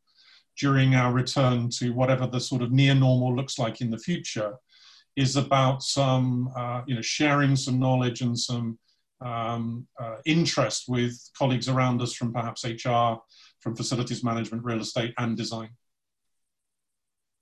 during 0.60 0.96
our 0.96 1.14
return 1.14 1.70
to 1.70 1.94
whatever 1.94 2.28
the 2.28 2.40
sort 2.40 2.62
of 2.62 2.72
near 2.72 2.94
normal 2.94 3.36
looks 3.36 3.58
like 3.58 3.80
in 3.80 3.90
the 3.90 3.98
future 3.98 4.56
is 5.16 5.36
about 5.36 5.84
some, 5.84 6.52
uh, 6.56 6.82
you 6.86 6.96
know, 6.96 7.02
sharing 7.02 7.56
some 7.56 7.80
knowledge 7.80 8.22
and 8.22 8.38
some 8.38 8.78
um, 9.22 9.88
uh, 10.00 10.18
interest 10.26 10.86
with 10.88 11.18
colleagues 11.38 11.70
around 11.70 12.02
us 12.02 12.14
from 12.14 12.34
perhaps 12.34 12.66
HR, 12.66 13.16
from 13.60 13.76
facilities 13.76 14.24
management, 14.24 14.64
real 14.64 14.80
estate, 14.80 15.14
and 15.18 15.36
design. 15.38 15.70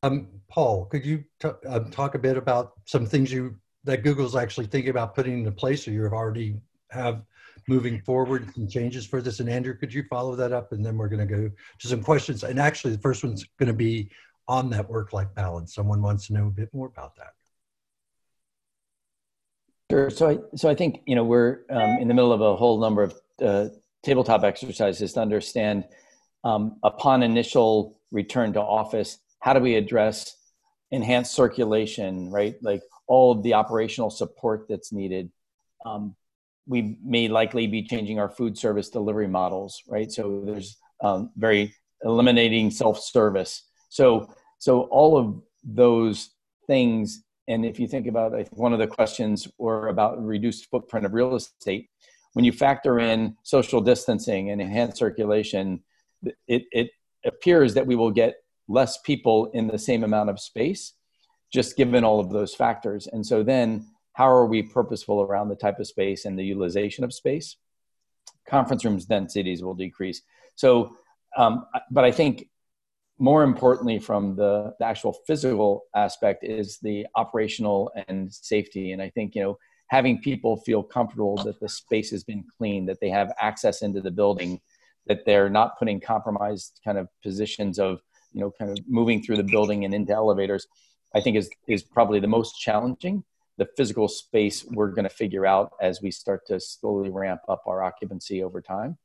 Um, 0.03 0.27
Paul, 0.49 0.85
could 0.85 1.05
you 1.05 1.23
um, 1.67 1.89
talk 1.89 2.15
a 2.15 2.19
bit 2.19 2.37
about 2.37 2.73
some 2.85 3.05
things 3.05 3.31
you 3.31 3.55
that 3.83 4.03
Google's 4.03 4.35
actually 4.35 4.67
thinking 4.67 4.89
about 4.89 5.15
putting 5.15 5.39
into 5.39 5.51
place, 5.51 5.87
or 5.87 5.91
you 5.91 6.03
have 6.03 6.13
already 6.13 6.55
have 6.91 7.23
moving 7.67 7.99
forward 8.01 8.53
some 8.53 8.67
changes 8.67 9.05
for 9.05 9.21
this? 9.21 9.39
And 9.39 9.49
Andrew, 9.49 9.75
could 9.75 9.93
you 9.93 10.03
follow 10.09 10.35
that 10.35 10.51
up? 10.51 10.71
And 10.71 10.85
then 10.85 10.97
we're 10.97 11.09
going 11.09 11.27
to 11.27 11.33
go 11.33 11.49
to 11.79 11.87
some 11.87 12.03
questions. 12.03 12.43
And 12.43 12.59
actually, 12.59 12.95
the 12.95 13.01
first 13.01 13.23
one's 13.23 13.45
going 13.59 13.67
to 13.67 13.73
be 13.73 14.09
on 14.47 14.69
that 14.69 14.87
work-life 14.87 15.33
balance. 15.33 15.73
Someone 15.73 16.01
wants 16.01 16.27
to 16.27 16.33
know 16.33 16.47
a 16.47 16.51
bit 16.51 16.71
more 16.73 16.87
about 16.87 17.15
that. 17.15 17.33
Sure. 19.91 20.09
So 20.09 20.29
I, 20.29 20.39
so 20.55 20.69
I 20.69 20.75
think, 20.75 21.01
you 21.05 21.15
know, 21.15 21.23
we're 21.23 21.61
um, 21.69 21.97
in 21.99 22.07
the 22.07 22.13
middle 22.13 22.33
of 22.33 22.41
a 22.41 22.55
whole 22.55 22.79
number 22.79 23.03
of 23.03 23.15
uh, 23.41 23.69
tabletop 24.03 24.43
exercises 24.43 25.13
to 25.13 25.21
understand 25.21 25.85
um, 26.45 26.77
upon 26.83 27.23
initial 27.23 27.99
return 28.11 28.53
to 28.53 28.61
office, 28.61 29.17
how 29.39 29.53
do 29.53 29.59
we 29.59 29.75
address 29.75 30.37
enhanced 30.91 31.33
circulation, 31.33 32.29
right? 32.31 32.55
Like 32.61 32.81
all 33.07 33.31
of 33.31 33.43
the 33.43 33.55
operational 33.55 34.09
support 34.09 34.67
that's 34.69 34.93
needed. 34.93 35.31
Um, 35.85 36.15
we 36.67 36.97
may 37.03 37.27
likely 37.27 37.67
be 37.67 37.83
changing 37.83 38.19
our 38.19 38.29
food 38.29 38.57
service 38.57 38.89
delivery 38.89 39.27
models, 39.27 39.83
right? 39.87 40.11
So 40.11 40.43
there's 40.45 40.77
um, 41.03 41.31
very 41.35 41.75
eliminating 42.03 42.71
self-service. 42.71 43.63
So 43.89 44.33
so 44.59 44.83
all 44.83 45.17
of 45.17 45.41
those 45.63 46.29
things 46.67 47.23
and 47.47 47.65
if 47.65 47.79
you 47.79 47.87
think 47.87 48.07
about 48.07 48.33
one 48.53 48.73
of 48.73 48.79
the 48.79 48.87
questions 48.87 49.47
were 49.57 49.89
about 49.89 50.23
reduced 50.23 50.69
footprint 50.69 51.05
of 51.05 51.13
real 51.13 51.35
estate, 51.35 51.89
when 52.33 52.43
you 52.43 52.51
factor 52.51 52.99
in 52.99 53.35
social 53.43 53.81
distancing 53.81 54.49
and 54.49 54.59
enhanced 54.59 54.97
circulation, 54.97 55.83
it, 56.47 56.63
it 56.71 56.89
appears 57.25 57.73
that 57.73 57.87
we 57.87 57.95
will 57.95 58.11
get 58.11 58.35
less 58.67 58.97
people 58.99 59.47
in 59.53 59.67
the 59.67 59.77
same 59.77 60.03
amount 60.03 60.29
of 60.29 60.39
space, 60.39 60.93
just 61.51 61.77
given 61.77 62.03
all 62.03 62.19
of 62.19 62.31
those 62.31 62.55
factors. 62.55 63.07
And 63.07 63.25
so 63.25 63.43
then, 63.43 63.87
how 64.13 64.29
are 64.29 64.45
we 64.45 64.63
purposeful 64.63 65.21
around 65.21 65.49
the 65.49 65.55
type 65.55 65.79
of 65.79 65.87
space 65.87 66.25
and 66.25 66.39
the 66.39 66.43
utilization 66.43 67.03
of 67.03 67.13
space? 67.13 67.57
Conference 68.47 68.85
rooms 68.85 69.05
densities 69.05 69.63
will 69.63 69.73
decrease. 69.73 70.21
So, 70.55 70.95
um, 71.37 71.65
but 71.91 72.05
I 72.05 72.11
think 72.11 72.47
more 73.17 73.43
importantly 73.43 73.99
from 73.99 74.35
the, 74.35 74.73
the, 74.79 74.85
actual 74.85 75.13
physical 75.25 75.83
aspect 75.95 76.43
is 76.43 76.79
the 76.79 77.05
operational 77.15 77.91
and 78.07 78.33
safety 78.33 78.91
and 78.91 79.01
i 79.01 79.09
think 79.09 79.35
you 79.35 79.41
know 79.41 79.57
having 79.87 80.19
people 80.19 80.57
feel 80.57 80.83
comfortable 80.83 81.35
that 81.37 81.59
the 81.59 81.69
space 81.69 82.09
has 82.11 82.23
been 82.23 82.43
cleaned 82.57 82.89
that 82.89 82.99
they 82.99 83.09
have 83.09 83.31
access 83.39 83.81
into 83.81 84.01
the 84.01 84.11
building 84.11 84.59
that 85.07 85.25
they're 85.25 85.49
not 85.49 85.77
putting 85.77 85.99
compromised 85.99 86.79
kind 86.83 86.97
of 86.97 87.07
positions 87.21 87.79
of 87.79 88.01
you 88.33 88.41
know 88.41 88.51
kind 88.57 88.71
of 88.71 88.77
moving 88.87 89.21
through 89.21 89.37
the 89.37 89.43
building 89.43 89.85
and 89.85 89.93
into 89.93 90.13
elevators 90.13 90.67
i 91.13 91.21
think 91.21 91.37
is 91.37 91.49
is 91.67 91.83
probably 91.83 92.19
the 92.19 92.27
most 92.27 92.59
challenging 92.59 93.23
the 93.57 93.67
physical 93.77 94.07
space 94.07 94.65
we're 94.65 94.89
going 94.89 95.03
to 95.03 95.09
figure 95.09 95.45
out 95.45 95.71
as 95.81 96.01
we 96.01 96.11
start 96.11 96.45
to 96.45 96.59
slowly 96.59 97.09
ramp 97.09 97.41
up 97.47 97.63
our 97.65 97.83
occupancy 97.83 98.43
over 98.43 98.61
time 98.61 98.97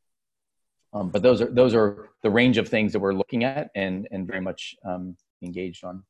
um, 0.92 1.10
but 1.10 1.22
those 1.22 1.40
are 1.40 1.50
those 1.50 1.74
are 1.74 2.10
the 2.22 2.30
range 2.30 2.58
of 2.58 2.68
things 2.68 2.92
that 2.92 2.98
we're 2.98 3.14
looking 3.14 3.44
at 3.44 3.70
and 3.74 4.08
and 4.10 4.26
very 4.26 4.40
much 4.40 4.74
um, 4.84 5.16
engaged 5.42 5.84
on. 5.84 6.02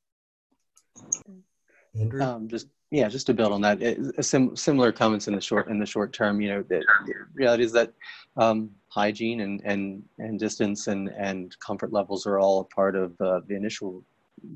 Andrew, 1.99 2.23
um, 2.23 2.49
just 2.49 2.69
yeah, 2.91 3.09
just 3.09 3.27
to 3.27 3.35
build 3.35 3.53
on 3.53 3.61
that, 3.61 3.83
it, 3.83 4.25
sim- 4.25 4.57
similar 4.57 4.91
comments 4.91 5.29
in 5.29 5.35
the 5.35 5.41
short 5.41 5.69
in 5.69 5.79
the 5.79 5.87
short 5.87 6.13
term. 6.13 6.41
You 6.41 6.49
know, 6.49 6.63
the, 6.63 6.83
the 7.07 7.15
reality 7.35 7.65
is 7.65 7.73
that 7.73 7.93
um, 8.37 8.71
hygiene 8.91 9.41
and 9.41 9.63
and 9.65 10.03
and 10.19 10.39
distance 10.39 10.89
and 10.89 11.09
and 11.17 11.59
comfort 11.61 11.93
levels 11.93 12.27
are 12.27 12.39
all 12.39 12.61
a 12.61 12.65
part 12.65 12.95
of 12.95 13.19
uh, 13.21 13.41
the 13.47 13.55
initial 13.55 14.05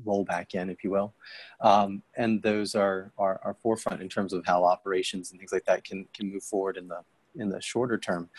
rollback 0.03 0.55
in, 0.55 0.69
if 0.69 0.83
you 0.83 0.89
will, 0.91 1.13
um, 1.61 2.01
and 2.17 2.41
those 2.43 2.75
are, 2.75 3.11
are 3.17 3.39
are 3.43 3.55
forefront 3.61 4.01
in 4.01 4.09
terms 4.09 4.33
of 4.33 4.45
how 4.45 4.63
operations 4.63 5.31
and 5.31 5.39
things 5.39 5.51
like 5.51 5.65
that 5.65 5.83
can 5.83 6.05
can 6.13 6.31
move 6.31 6.43
forward 6.43 6.77
in 6.77 6.87
the 6.87 6.99
in 7.37 7.49
the 7.49 7.61
shorter 7.61 7.97
term. 7.97 8.29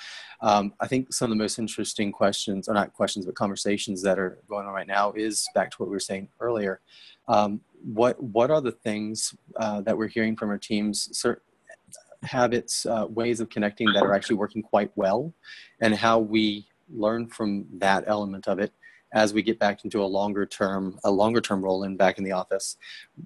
Um, 0.40 0.72
I 0.80 0.86
think 0.86 1.12
some 1.12 1.26
of 1.26 1.30
the 1.30 1.42
most 1.42 1.58
interesting 1.58 2.12
questions, 2.12 2.68
or 2.68 2.74
not 2.74 2.92
questions, 2.92 3.26
but 3.26 3.34
conversations 3.34 4.02
that 4.02 4.18
are 4.18 4.38
going 4.48 4.66
on 4.66 4.72
right 4.72 4.86
now 4.86 5.12
is 5.12 5.46
back 5.54 5.70
to 5.70 5.76
what 5.78 5.88
we 5.88 5.94
were 5.94 6.00
saying 6.00 6.28
earlier. 6.40 6.80
Um, 7.28 7.60
what 7.84 8.22
what 8.22 8.50
are 8.50 8.60
the 8.60 8.72
things 8.72 9.34
uh, 9.56 9.80
that 9.82 9.96
we're 9.96 10.08
hearing 10.08 10.36
from 10.36 10.50
our 10.50 10.58
teams? 10.58 11.08
Habits, 12.22 12.86
uh, 12.86 13.06
ways 13.08 13.40
of 13.40 13.50
connecting 13.50 13.86
that 13.92 14.02
are 14.02 14.14
actually 14.14 14.36
working 14.36 14.62
quite 14.62 14.90
well, 14.96 15.32
and 15.80 15.94
how 15.94 16.18
we 16.18 16.66
learn 16.88 17.26
from 17.28 17.66
that 17.78 18.04
element 18.06 18.48
of 18.48 18.58
it 18.58 18.72
as 19.12 19.32
we 19.32 19.42
get 19.42 19.58
back 19.58 19.84
into 19.84 20.02
a 20.02 20.04
longer 20.04 20.46
term 20.46 20.98
a 21.04 21.10
longer 21.10 21.40
term 21.40 21.62
role 21.62 21.84
in 21.84 21.96
back 21.96 22.18
in 22.18 22.24
the 22.24 22.30
office 22.30 22.76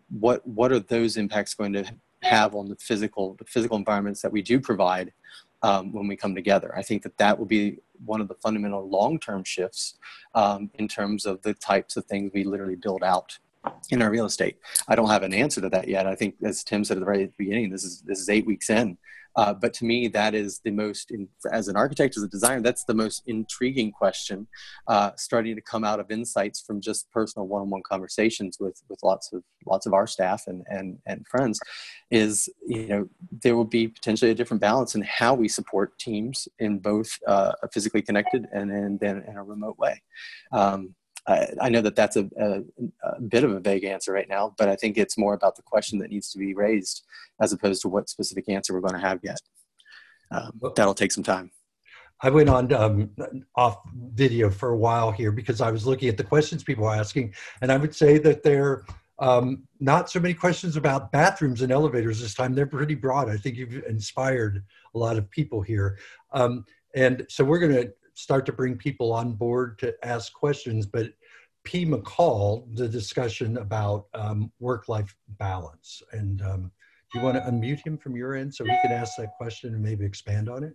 what 0.09 0.47
what 0.47 0.73
are 0.73 0.79
those 0.79 1.17
impacts 1.17 1.53
going 1.53 1.73
to 1.73 1.85
have 2.23 2.55
on 2.55 2.69
the 2.69 2.77
physical 2.77 3.35
the 3.39 3.45
physical 3.45 3.77
environments 3.77 4.23
that 4.23 4.33
we 4.33 4.41
do 4.41 4.61
provide 4.61 5.13
um, 5.63 5.93
when 5.93 6.07
we 6.07 6.17
come 6.17 6.35
together. 6.35 6.75
I 6.77 6.83
think 6.83 7.03
that 7.03 7.17
that 7.19 7.39
will 7.39 7.47
be 7.47 7.79
one 8.05 8.21
of 8.21 8.29
the 8.29 8.35
fundamental 8.35 8.89
long-term 8.89 9.45
shifts 9.45 9.99
um, 10.35 10.71
in 10.75 10.89
terms 10.89 11.27
of 11.27 11.43
the 11.43 11.55
types 11.55 11.97
of 11.97 12.07
things 12.07 12.31
we 12.33 12.45
literally 12.45 12.77
build 12.77 13.03
out 13.03 13.39
in 13.91 14.03
our 14.03 14.11
real 14.11 14.27
estate. 14.27 14.59
I 14.89 14.95
don't 14.95 15.11
have 15.11 15.23
an 15.23 15.35
answer 15.35 15.61
to 15.61 15.69
that 15.71 15.89
yet. 15.89 16.07
I 16.07 16.15
think, 16.15 16.37
as 16.43 16.65
Tim 16.65 16.85
said 16.85 16.97
at 16.97 17.01
the 17.01 17.07
very 17.07 17.31
beginning, 17.37 17.71
this 17.71 17.85
is 17.85 18.03
this 18.03 18.21
is 18.21 18.29
eight 18.29 18.47
weeks 18.47 18.71
in. 18.71 18.99
Uh, 19.37 19.55
but 19.55 19.73
to 19.73 19.85
me, 19.85 20.09
that 20.09 20.35
is 20.35 20.61
the 20.65 20.71
most, 20.71 21.11
in, 21.11 21.29
as 21.53 21.69
an 21.69 21.77
architect, 21.77 22.17
as 22.17 22.23
a 22.23 22.29
designer, 22.29 22.61
that's 22.61 22.85
the 22.85 22.95
most 22.95 23.23
intriguing 23.27 23.93
question, 23.93 24.47
uh, 24.89 25.13
starting 25.17 25.55
to 25.55 25.63
come 25.63 25.85
out 25.85 26.01
of 26.01 26.11
insights 26.11 26.61
from 26.61 26.81
just 26.81 27.11
personal 27.13 27.47
one-on-one 27.47 27.83
conversations 27.89 28.59
with 28.59 28.83
with 28.89 28.99
lots 29.03 29.33
of 29.33 29.43
lots 29.67 29.87
of 29.87 29.95
our 29.95 30.07
staff 30.07 30.45
and 30.47 30.65
and 30.69 30.99
and 31.07 31.27
friends, 31.29 31.61
is 32.11 32.49
you 32.67 32.89
know 32.89 33.09
there 33.43 33.57
will 33.57 33.65
be 33.65 33.87
potentially 33.87 34.31
a 34.31 34.35
different 34.35 34.61
balance 34.61 34.95
in 34.95 35.03
how 35.03 35.35
we 35.35 35.49
support 35.49 35.97
teams 35.99 36.49
in 36.59 36.79
both 36.79 37.17
uh, 37.27 37.53
physically 37.73 38.03
connected 38.03 38.47
and 38.53 38.99
then 38.99 39.25
in 39.29 39.37
a 39.37 39.45
remote 39.45 39.79
way. 39.79 40.03
Um, 40.53 40.95
I, 41.27 41.49
I 41.61 41.69
know 41.69 41.81
that 41.83 41.97
that's 41.97 42.17
a, 42.17 42.29
a, 42.39 42.61
a, 43.03 43.21
bit 43.21 43.45
of 43.45 43.53
a 43.53 43.61
vague 43.61 43.85
answer 43.85 44.13
right 44.13 44.29
now, 44.29 44.55
but 44.59 44.69
I 44.69 44.77
think 44.77 44.97
it's 44.97 45.19
more 45.19 45.35
about 45.35 45.57
the 45.57 45.63
question 45.63 45.99
that 45.99 46.11
needs 46.11 46.31
to 46.33 46.39
be 46.39 46.55
raised 46.55 47.05
as 47.41 47.53
opposed 47.53 47.83
to 47.83 47.89
what 47.89 48.09
specific 48.09 48.49
answer 48.49 48.73
we're 48.73 48.81
going 48.81 48.95
to 48.95 49.01
have 49.01 49.21
yet. 49.23 49.41
Um, 50.31 50.61
that'll 50.77 50.95
take 50.95 51.13
some 51.13 51.25
time. 51.25 51.51
I 52.23 52.31
went 52.31 52.49
on 52.49 52.73
um, 52.73 53.11
off 53.55 53.79
video 53.95 54.51
for 54.51 54.71
a 54.71 54.77
while 54.77 55.11
here 55.11 55.33
because 55.33 55.61
I 55.61 55.71
was 55.71 55.87
looking 55.87 56.09
at 56.09 56.17
the 56.17 56.25
questions 56.25 56.63
people 56.63 56.87
are 56.87 56.95
asking, 56.95 57.35
and 57.63 57.73
I 57.73 57.77
would 57.77 57.95
say 57.95 58.19
that 58.19 58.43
they're 58.43 58.85
um, 59.19 59.65
not 59.81 60.11
so 60.11 60.21
many 60.21 60.35
questions 60.35 60.77
about 60.77 61.13
bathrooms 61.13 61.63
and 61.63 61.73
elevators 61.73 62.21
this 62.21 62.35
time. 62.35 62.55
They're 62.55 62.67
pretty 62.67 62.95
broad. 62.95 63.29
I 63.29 63.37
think 63.37 63.57
you've 63.57 63.85
inspired 63.85 64.63
a 64.95 64.99
lot 64.99 65.17
of 65.17 65.31
people 65.31 65.63
here. 65.63 65.99
Um, 66.33 66.65
and 66.95 67.27
so 67.29 67.45
we're 67.45 67.59
going 67.59 67.75
to 67.75 67.93
start 68.15 68.47
to 68.47 68.53
bring 68.53 68.77
people 68.77 69.13
on 69.13 69.33
board 69.33 69.79
to 69.81 69.95
ask 70.03 70.33
questions. 70.33 70.87
But 70.87 71.13
P. 71.65 71.85
McCall, 71.85 72.65
the 72.77 72.89
discussion 72.89 73.59
about 73.59 74.07
um, 74.15 74.51
work-life 74.61 75.15
balance. 75.39 76.03
And 76.13 76.41
um, 76.43 76.73
do 77.13 77.19
you 77.19 77.25
want 77.25 77.37
to 77.37 77.51
unmute 77.51 77.85
him 77.85 77.99
from 77.99 78.17
your 78.17 78.35
end 78.35 78.55
so 78.55 78.65
he 78.65 78.77
can 78.83 78.93
ask 78.93 79.17
that 79.19 79.33
question 79.37 79.75
and 79.75 79.83
maybe 79.83 80.05
expand 80.05 80.49
on 80.49 80.65
it? 80.65 80.75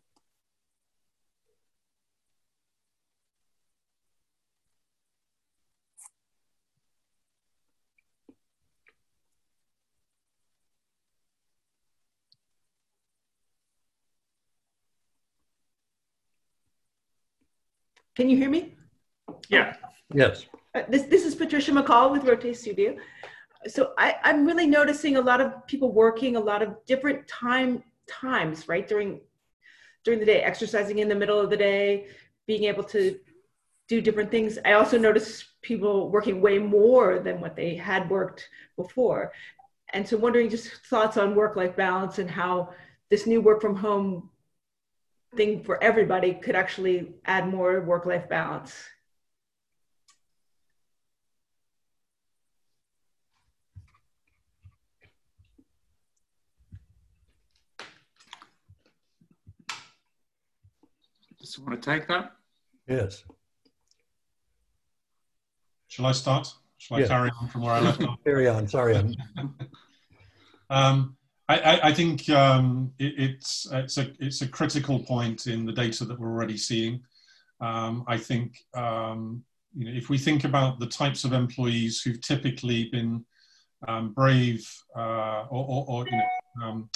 Can 18.16 18.30
you 18.30 18.38
hear 18.38 18.50
me? 18.50 18.74
Yeah. 19.50 19.76
Yes. 20.14 20.46
Uh, 20.74 20.84
this, 20.88 21.04
this 21.04 21.26
is 21.26 21.36
Patricia 21.36 21.72
McCall 21.72 22.12
with 22.12 22.24
Rotate 22.24 22.58
Studio. 22.58 22.96
So 23.68 23.94
I, 23.98 24.16
I'm 24.24 24.46
really 24.46 24.68
noticing 24.68 25.18
a 25.18 25.22
lot 25.22 25.42
of 25.42 25.68
people 25.68 25.92
working 25.92 26.36
a 26.36 26.40
lot 26.40 26.62
of 26.62 26.76
different 26.86 27.28
time 27.28 27.84
times, 28.08 28.68
right? 28.68 28.88
During 28.88 29.20
during 30.04 30.20
the 30.20 30.26
day, 30.26 30.42
exercising 30.42 31.00
in 31.00 31.10
the 31.10 31.16
middle 31.16 31.40
of 31.40 31.50
the 31.50 31.58
day, 31.58 32.08
being 32.46 32.66
able 32.66 32.84
to 32.84 33.20
do 33.88 34.02
different 34.02 34.30
things. 34.30 34.60
I 34.64 34.74
also 34.74 35.00
notice 35.00 35.44
people 35.64 36.12
working 36.12 36.42
way 36.42 36.60
more 36.60 37.20
than 37.20 37.42
what 37.42 37.56
they 37.56 37.76
had 37.76 38.08
worked 38.08 38.48
before. 38.78 39.32
And 39.94 40.08
so 40.08 40.16
wondering 40.16 40.48
just 40.50 40.70
thoughts 40.86 41.18
on 41.18 41.34
work-life 41.34 41.76
balance 41.76 42.20
and 42.20 42.30
how 42.30 42.70
this 43.10 43.26
new 43.26 43.42
work 43.42 43.62
from 43.62 43.76
home 43.76 44.30
thing 45.36 45.64
for 45.64 45.82
everybody 45.84 46.34
could 46.34 46.56
actually 46.56 47.16
add 47.26 47.48
more 47.48 47.82
work 47.82 48.06
life 48.06 48.28
balance. 48.30 48.74
Just 61.40 61.60
want 61.60 61.80
to 61.82 61.92
take 61.92 62.08
that? 62.08 62.32
Yes. 62.88 63.24
Shall 65.88 66.06
I 66.08 66.12
start? 66.12 66.52
Shall 66.78 66.98
I 66.98 67.02
Yeah. 67.02 67.08
carry 67.08 67.30
on 67.40 67.48
from 67.50 67.62
where 67.62 67.74
I 67.74 67.80
left 67.80 68.04
off? 68.04 68.18
Carry 68.24 68.48
on. 68.48 68.68
Sorry, 68.68 68.96
I'm 68.96 69.16
Um, 70.70 71.15
I, 71.48 71.80
I, 71.90 71.94
think 71.94 72.28
um, 72.30 72.92
it, 72.98 73.14
it's 73.18 73.68
it's 73.72 73.98
a 73.98 74.12
it's 74.20 74.42
a 74.42 74.48
critical 74.48 75.00
point 75.00 75.46
in 75.46 75.66
the 75.66 75.72
data 75.72 76.04
that 76.06 76.20
we're 76.20 76.32
already 76.32 76.58
seeing. 76.58 77.04
Um, 77.62 78.04
I 78.08 78.18
think 78.18 78.58
um, 78.74 79.44
you 79.76 79.86
know 79.86 79.96
if 79.96 80.10
we 80.10 80.18
think 80.18 80.44
about 80.44 80.80
the 80.80 80.88
types 80.88 81.24
of 81.24 81.34
employees 81.34 82.02
who've 82.02 82.22
typically 82.22 82.90
been 82.90 83.26
um, 83.88 84.12
brave 84.14 84.68
uh, 84.98 85.46
or, 85.50 85.66
or, 85.68 85.86
or 85.88 86.06
you 86.08 86.18
know 86.18 86.66
um, 86.66 86.90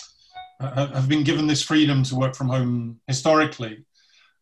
have, 0.59 0.91
have 0.91 1.09
been 1.09 1.23
given 1.23 1.45
this 1.45 1.61
freedom 1.61 2.01
to 2.03 2.15
work 2.15 2.35
from 2.35 2.49
home 2.49 2.99
historically, 3.07 3.85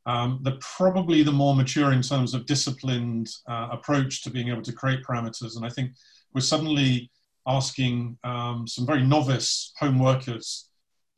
um, 0.05 0.39
they're 0.41 0.57
probably 0.61 1.21
the 1.21 1.31
more 1.33 1.53
mature 1.53 1.91
in 1.91 2.01
terms 2.01 2.33
of 2.33 2.45
disciplined 2.45 3.29
uh, 3.47 3.67
approach 3.71 4.23
to 4.23 4.29
being 4.29 4.47
able 4.47 4.61
to 4.61 4.71
create 4.71 5.03
parameters. 5.03 5.57
And 5.57 5.65
I 5.65 5.69
think 5.69 5.91
we're 6.33 6.41
suddenly 6.41 7.11
asking 7.47 8.17
um, 8.23 8.67
some 8.67 8.85
very 8.85 9.03
novice 9.03 9.73
home 9.79 9.99
workers 9.99 10.69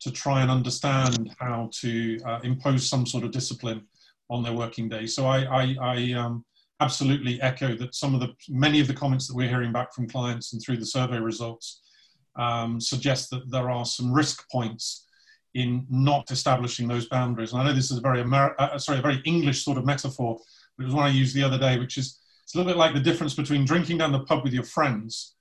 to 0.01 0.11
try 0.11 0.41
and 0.41 0.51
understand 0.51 1.35
how 1.39 1.69
to 1.81 2.19
uh, 2.25 2.39
impose 2.43 2.87
some 2.87 3.05
sort 3.05 3.23
of 3.23 3.31
discipline 3.31 3.81
on 4.29 4.43
their 4.43 4.53
working 4.53 4.87
day. 4.87 5.05
So 5.05 5.25
I, 5.25 5.39
I, 5.43 5.75
I 5.81 6.13
um, 6.13 6.45
absolutely 6.79 7.41
echo 7.41 7.75
that 7.75 7.95
some 7.95 8.13
of 8.13 8.21
the 8.21 8.29
many 8.47 8.79
of 8.79 8.87
the 8.87 8.93
comments 8.93 9.27
that 9.27 9.35
we're 9.35 9.49
hearing 9.49 9.73
back 9.73 9.93
from 9.93 10.07
clients 10.07 10.53
and 10.53 10.61
through 10.61 10.77
the 10.77 10.85
survey 10.85 11.19
results 11.19 11.81
um, 12.35 12.79
suggest 12.79 13.29
that 13.31 13.49
there 13.51 13.69
are 13.69 13.85
some 13.85 14.13
risk 14.13 14.49
points 14.49 15.07
in 15.55 15.85
not 15.89 16.29
establishing 16.31 16.87
those 16.87 17.07
boundaries. 17.07 17.51
And 17.51 17.61
I 17.61 17.65
know 17.65 17.73
this 17.73 17.91
is 17.91 17.97
a 17.97 18.01
very 18.01 18.21
Amer- 18.21 18.55
uh, 18.59 18.77
sorry, 18.77 18.99
a 18.99 19.01
very 19.01 19.21
English 19.25 19.65
sort 19.65 19.77
of 19.77 19.85
metaphor, 19.85 20.39
but 20.77 20.83
it 20.83 20.85
was 20.85 20.95
one 20.95 21.05
I 21.05 21.09
used 21.09 21.35
the 21.35 21.43
other 21.43 21.57
day, 21.57 21.79
which 21.79 21.97
is 21.97 22.19
it's 22.43 22.53
a 22.55 22.57
little 22.57 22.71
bit 22.71 22.77
like 22.77 22.93
the 22.93 22.99
difference 22.99 23.33
between 23.33 23.65
drinking 23.65 23.97
down 23.97 24.11
the 24.11 24.21
pub 24.21 24.43
with 24.43 24.53
your 24.53 24.63
friends 24.63 25.35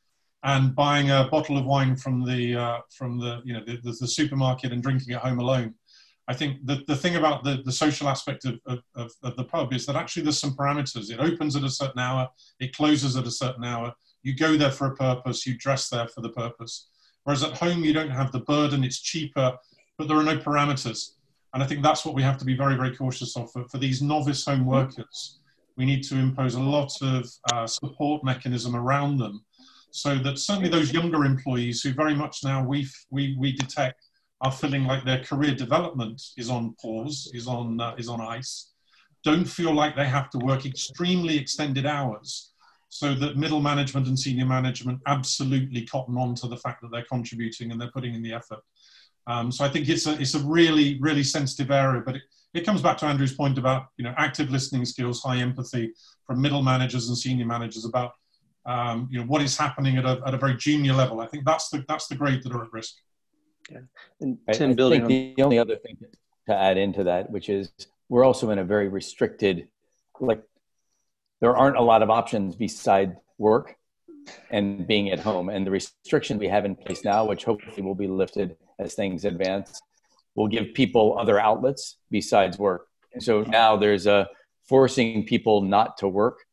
and 0.44 0.74
buying 0.74 1.10
a 1.10 1.28
bottle 1.30 1.58
of 1.58 1.64
wine 1.64 1.96
from 1.96 2.24
the 2.24 2.56
uh, 2.56 2.78
from 2.90 3.18
the 3.18 3.40
you 3.44 3.52
know 3.52 3.62
the, 3.64 3.76
the, 3.82 3.92
the, 4.00 4.06
supermarket 4.06 4.72
and 4.72 4.82
drinking 4.82 5.14
at 5.14 5.22
home 5.22 5.40
alone. 5.40 5.74
I 6.28 6.34
think 6.34 6.66
the, 6.66 6.82
the 6.86 6.94
thing 6.94 7.16
about 7.16 7.42
the, 7.42 7.62
the 7.64 7.72
social 7.72 8.06
aspect 8.06 8.44
of, 8.44 8.60
of, 8.66 9.10
of, 9.22 9.36
the 9.36 9.44
pub 9.44 9.72
is 9.72 9.86
that 9.86 9.96
actually 9.96 10.24
there's 10.24 10.38
some 10.38 10.54
parameters. 10.54 11.10
It 11.10 11.20
opens 11.20 11.56
at 11.56 11.64
a 11.64 11.70
certain 11.70 11.98
hour, 11.98 12.28
it 12.60 12.76
closes 12.76 13.16
at 13.16 13.26
a 13.26 13.30
certain 13.30 13.64
hour. 13.64 13.94
You 14.22 14.36
go 14.36 14.58
there 14.58 14.70
for 14.70 14.88
a 14.88 14.94
purpose, 14.94 15.46
you 15.46 15.56
dress 15.56 15.88
there 15.88 16.06
for 16.06 16.20
the 16.20 16.28
purpose. 16.28 16.90
Whereas 17.24 17.42
at 17.42 17.56
home, 17.56 17.82
you 17.82 17.94
don't 17.94 18.10
have 18.10 18.30
the 18.30 18.40
burden, 18.40 18.84
it's 18.84 19.00
cheaper, 19.00 19.56
but 19.96 20.06
there 20.06 20.18
are 20.18 20.22
no 20.22 20.36
parameters. 20.36 21.12
And 21.54 21.62
I 21.62 21.66
think 21.66 21.82
that's 21.82 22.04
what 22.04 22.14
we 22.14 22.22
have 22.22 22.36
to 22.38 22.44
be 22.44 22.54
very, 22.54 22.76
very 22.76 22.94
cautious 22.94 23.34
of 23.34 23.50
for, 23.50 23.64
for 23.68 23.78
these 23.78 24.02
novice 24.02 24.44
home 24.44 24.66
workers. 24.66 25.38
We 25.78 25.86
need 25.86 26.02
to 26.04 26.16
impose 26.16 26.56
a 26.56 26.60
lot 26.60 26.92
of 27.00 27.26
uh, 27.54 27.66
support 27.66 28.22
mechanism 28.22 28.76
around 28.76 29.16
them 29.16 29.44
so 29.90 30.16
that 30.16 30.38
certainly 30.38 30.68
those 30.68 30.92
younger 30.92 31.24
employees 31.24 31.82
who 31.82 31.92
very 31.92 32.14
much 32.14 32.44
now 32.44 32.64
we, 32.64 32.86
we, 33.10 33.36
we 33.38 33.52
detect 33.52 34.04
are 34.40 34.52
feeling 34.52 34.84
like 34.84 35.04
their 35.04 35.22
career 35.24 35.54
development 35.54 36.22
is 36.36 36.50
on 36.50 36.74
pause, 36.80 37.30
is 37.34 37.46
on, 37.46 37.80
uh, 37.80 37.94
is 37.98 38.08
on 38.08 38.20
ice, 38.20 38.72
don't 39.24 39.44
feel 39.44 39.74
like 39.74 39.96
they 39.96 40.06
have 40.06 40.30
to 40.30 40.38
work 40.38 40.64
extremely 40.64 41.36
extended 41.36 41.86
hours 41.86 42.52
so 42.88 43.14
that 43.14 43.36
middle 43.36 43.60
management 43.60 44.06
and 44.06 44.18
senior 44.18 44.46
management 44.46 45.00
absolutely 45.06 45.84
cotton 45.84 46.16
on 46.16 46.34
to 46.34 46.46
the 46.46 46.56
fact 46.56 46.80
that 46.80 46.90
they're 46.90 47.04
contributing 47.04 47.70
and 47.70 47.80
they're 47.80 47.90
putting 47.90 48.14
in 48.14 48.22
the 48.22 48.32
effort. 48.32 48.60
Um, 49.26 49.52
so 49.52 49.64
I 49.64 49.68
think 49.68 49.88
it's 49.88 50.06
a, 50.06 50.18
it's 50.18 50.34
a 50.34 50.38
really, 50.40 50.98
really 51.00 51.22
sensitive 51.22 51.70
area, 51.70 52.02
but 52.04 52.16
it, 52.16 52.22
it 52.54 52.64
comes 52.64 52.80
back 52.80 52.96
to 52.98 53.06
Andrew's 53.06 53.34
point 53.34 53.58
about, 53.58 53.88
you 53.98 54.04
know, 54.04 54.14
active 54.16 54.50
listening 54.50 54.86
skills, 54.86 55.22
high 55.22 55.36
empathy 55.36 55.92
from 56.26 56.40
middle 56.40 56.62
managers 56.62 57.08
and 57.08 57.18
senior 57.18 57.44
managers 57.44 57.84
about, 57.84 58.12
um, 58.68 59.08
you 59.10 59.18
know, 59.18 59.26
what 59.26 59.40
is 59.40 59.56
happening 59.56 59.96
at 59.96 60.04
a, 60.04 60.20
at 60.26 60.34
a 60.34 60.36
very 60.36 60.54
junior 60.54 60.92
level. 60.92 61.20
I 61.20 61.26
think 61.26 61.44
that's 61.44 61.70
the, 61.70 61.84
that's 61.88 62.06
the 62.06 62.14
grade 62.14 62.42
that 62.44 62.52
are 62.52 62.64
at 62.64 62.72
risk. 62.72 62.96
Yeah. 63.70 63.78
And 64.20 64.38
I, 64.46 64.52
Tim, 64.52 64.70
I 64.70 64.74
building 64.74 65.06
think 65.06 65.30
on, 65.30 65.34
the 65.36 65.42
only 65.42 65.58
other 65.58 65.76
thing 65.76 65.96
to 66.48 66.54
add 66.54 66.76
into 66.76 67.04
that, 67.04 67.30
which 67.30 67.48
is 67.48 67.72
we're 68.10 68.24
also 68.24 68.50
in 68.50 68.58
a 68.58 68.64
very 68.64 68.88
restricted, 68.88 69.68
like 70.20 70.42
there 71.40 71.56
aren't 71.56 71.76
a 71.76 71.82
lot 71.82 72.02
of 72.02 72.10
options 72.10 72.56
beside 72.56 73.16
work 73.38 73.76
and 74.50 74.86
being 74.86 75.10
at 75.10 75.20
home. 75.20 75.48
And 75.48 75.66
the 75.66 75.70
restrictions 75.70 76.38
we 76.38 76.48
have 76.48 76.66
in 76.66 76.76
place 76.76 77.04
now, 77.04 77.24
which 77.24 77.44
hopefully 77.44 77.82
will 77.82 77.94
be 77.94 78.06
lifted 78.06 78.56
as 78.78 78.94
things 78.94 79.24
advance, 79.24 79.80
will 80.34 80.48
give 80.48 80.74
people 80.74 81.18
other 81.18 81.40
outlets 81.40 81.96
besides 82.10 82.58
work. 82.58 82.86
And 83.14 83.22
so 83.22 83.42
now 83.42 83.76
there's 83.76 84.06
a 84.06 84.28
forcing 84.68 85.24
people 85.24 85.62
not 85.62 85.96
to 85.98 86.08
work 86.08 86.44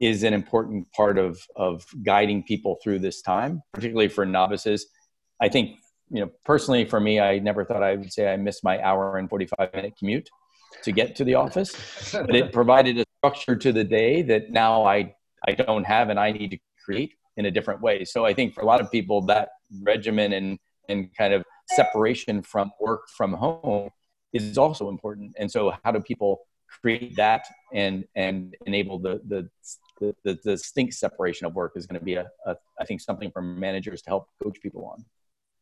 is 0.00 0.22
an 0.22 0.34
important 0.34 0.90
part 0.92 1.18
of, 1.18 1.40
of 1.56 1.86
guiding 2.02 2.42
people 2.42 2.78
through 2.82 2.98
this 2.98 3.22
time, 3.22 3.62
particularly 3.72 4.08
for 4.08 4.26
novices. 4.26 4.86
I 5.40 5.48
think, 5.48 5.78
you 6.10 6.20
know, 6.20 6.30
personally 6.44 6.84
for 6.84 7.00
me, 7.00 7.20
I 7.20 7.38
never 7.38 7.64
thought 7.64 7.82
I 7.82 7.94
would 7.94 8.12
say 8.12 8.32
I 8.32 8.36
missed 8.36 8.64
my 8.64 8.82
hour 8.82 9.16
and 9.18 9.28
45 9.28 9.72
minute 9.74 9.94
commute 9.98 10.28
to 10.82 10.92
get 10.92 11.16
to 11.16 11.24
the 11.24 11.34
office, 11.34 11.72
but 12.12 12.34
it 12.34 12.52
provided 12.52 12.98
a 12.98 13.04
structure 13.18 13.56
to 13.56 13.72
the 13.72 13.84
day 13.84 14.22
that 14.22 14.50
now 14.50 14.84
I, 14.84 15.14
I 15.46 15.52
don't 15.52 15.84
have 15.84 16.08
and 16.08 16.18
I 16.18 16.32
need 16.32 16.50
to 16.50 16.58
create 16.84 17.14
in 17.36 17.46
a 17.46 17.50
different 17.50 17.80
way. 17.80 18.04
So 18.04 18.24
I 18.24 18.34
think 18.34 18.54
for 18.54 18.60
a 18.60 18.66
lot 18.66 18.80
of 18.80 18.90
people, 18.90 19.22
that 19.22 19.50
regimen 19.82 20.32
and, 20.32 20.58
and 20.88 21.14
kind 21.16 21.32
of 21.32 21.44
separation 21.70 22.42
from 22.42 22.70
work 22.80 23.08
from 23.16 23.32
home 23.32 23.90
is 24.32 24.58
also 24.58 24.88
important. 24.88 25.34
And 25.38 25.50
so 25.50 25.72
how 25.84 25.92
do 25.92 26.00
people 26.00 26.40
create 26.82 27.16
that 27.16 27.46
and, 27.72 28.04
and 28.14 28.54
enable 28.66 28.98
the, 28.98 29.20
the, 29.26 29.48
the, 30.00 30.14
the, 30.24 30.34
distinct 30.34 30.94
separation 30.94 31.46
of 31.46 31.54
work 31.54 31.72
is 31.76 31.86
going 31.86 31.98
to 31.98 32.04
be 32.04 32.14
a, 32.14 32.26
a, 32.46 32.56
I 32.80 32.84
think 32.84 33.00
something 33.00 33.30
for 33.30 33.42
managers 33.42 34.02
to 34.02 34.10
help 34.10 34.28
coach 34.42 34.58
people 34.62 34.84
on. 34.86 35.04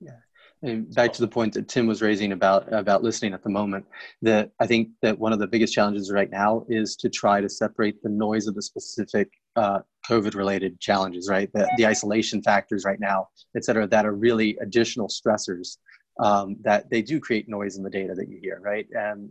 Yeah. 0.00 0.16
And 0.64 0.94
back 0.94 1.12
to 1.14 1.20
the 1.20 1.28
point 1.28 1.54
that 1.54 1.68
Tim 1.68 1.86
was 1.86 2.00
raising 2.02 2.32
about 2.32 2.72
about 2.72 3.02
listening 3.02 3.34
at 3.34 3.42
the 3.42 3.50
moment, 3.50 3.84
that 4.22 4.52
I 4.60 4.66
think 4.66 4.90
that 5.02 5.18
one 5.18 5.32
of 5.32 5.40
the 5.40 5.46
biggest 5.46 5.74
challenges 5.74 6.12
right 6.12 6.30
now 6.30 6.64
is 6.68 6.94
to 6.96 7.08
try 7.08 7.40
to 7.40 7.48
separate 7.48 8.00
the 8.02 8.08
noise 8.08 8.46
of 8.46 8.54
the 8.54 8.62
specific 8.62 9.28
uh, 9.56 9.80
COVID-related 10.08 10.78
challenges, 10.78 11.28
right? 11.28 11.50
The, 11.52 11.68
the 11.76 11.86
isolation 11.86 12.42
factors 12.42 12.84
right 12.84 13.00
now, 13.00 13.28
et 13.56 13.64
cetera, 13.64 13.88
that 13.88 14.06
are 14.06 14.14
really 14.14 14.56
additional 14.60 15.08
stressors 15.08 15.78
um, 16.20 16.56
that 16.62 16.88
they 16.90 17.02
do 17.02 17.18
create 17.18 17.48
noise 17.48 17.76
in 17.76 17.82
the 17.82 17.90
data 17.90 18.14
that 18.14 18.28
you 18.28 18.38
hear, 18.40 18.60
right? 18.60 18.86
And 18.92 19.30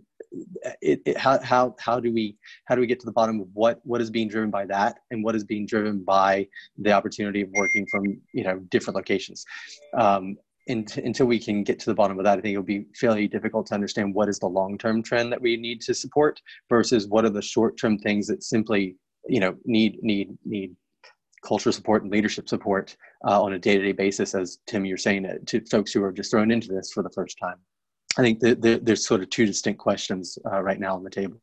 it, 0.82 1.02
it, 1.06 1.18
how, 1.18 1.40
how, 1.42 1.76
how 1.80 2.00
do 2.00 2.12
we 2.12 2.38
how 2.66 2.76
do 2.76 2.82
we 2.82 2.88
get 2.88 3.00
to 3.00 3.06
the 3.06 3.12
bottom 3.12 3.40
of 3.40 3.48
what 3.54 3.82
what 3.84 4.02
is 4.02 4.10
being 4.10 4.28
driven 4.28 4.50
by 4.50 4.66
that 4.66 5.00
and 5.12 5.24
what 5.24 5.36
is 5.36 5.44
being 5.44 5.66
driven 5.66 6.04
by 6.04 6.48
the 6.78 6.92
opportunity 6.92 7.42
of 7.42 7.50
working 7.52 7.86
from 7.92 8.06
you 8.34 8.44
know 8.44 8.60
different 8.70 8.96
locations 8.96 9.46
um, 9.98 10.38
and, 10.68 10.98
until 11.04 11.26
we 11.26 11.40
can 11.40 11.64
get 11.64 11.80
to 11.80 11.86
the 11.88 11.94
bottom 11.94 12.18
of 12.18 12.26
that, 12.26 12.38
I 12.38 12.42
think 12.42 12.54
it'll 12.54 12.64
be 12.64 12.86
fairly 12.96 13.28
difficult 13.28 13.66
to 13.68 13.74
understand 13.74 14.14
what 14.14 14.30
is 14.30 14.40
the 14.40 14.48
long-term 14.48 15.04
trend 15.04 15.32
that 15.32 15.42
we 15.42 15.58
need 15.58 15.82
to 15.82 15.94
support 15.94 16.42
versus 16.70 17.08
what 17.08 17.26
are 17.26 17.30
the 17.30 17.42
short-term 17.42 17.98
things 18.00 18.28
that 18.28 18.44
simply, 18.44 18.96
you 19.28 19.40
know, 19.40 19.56
need 19.66 20.02
need 20.02 20.38
need 20.46 20.76
culture 21.44 21.72
support 21.72 22.04
and 22.04 22.12
leadership 22.12 22.48
support 22.48 22.96
uh, 23.28 23.42
on 23.42 23.54
a 23.54 23.60
day-to-day 23.60 23.92
basis. 23.92 24.36
As 24.36 24.60
Tim, 24.68 24.86
you're 24.86 24.98
saying 24.98 25.26
uh, 25.26 25.38
to 25.48 25.62
folks 25.66 25.92
who 25.92 26.04
are 26.04 26.12
just 26.12 26.32
thrown 26.32 26.52
into 26.52 26.70
this 26.70 26.92
for 26.92 27.02
the 27.02 27.10
first 27.10 27.38
time. 27.40 27.58
I 28.18 28.22
think 28.22 28.40
that 28.42 28.62
the, 28.62 28.80
there's 28.82 29.06
sort 29.06 29.22
of 29.22 29.30
two 29.30 29.46
distinct 29.46 29.80
questions 29.80 30.38
uh, 30.52 30.62
right 30.62 30.80
now 30.80 30.96
on 30.96 31.04
the 31.04 31.10
table. 31.10 31.40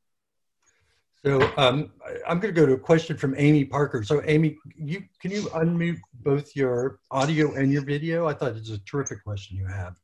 So 1.24 1.50
um, 1.56 1.90
I'm 2.28 2.38
going 2.38 2.54
to 2.54 2.60
go 2.60 2.66
to 2.66 2.74
a 2.74 2.78
question 2.78 3.16
from 3.16 3.34
Amy 3.36 3.64
Parker. 3.64 4.04
So 4.04 4.22
Amy, 4.24 4.56
you 4.76 5.02
can 5.20 5.30
you 5.30 5.42
unmute 5.50 5.98
both 6.22 6.54
your 6.54 7.00
audio 7.10 7.54
and 7.54 7.72
your 7.72 7.84
video? 7.84 8.28
I 8.28 8.34
thought 8.34 8.50
it 8.50 8.60
was 8.60 8.70
a 8.70 8.78
terrific 8.78 9.24
question 9.24 9.56
you 9.56 9.66
have. 9.66 9.96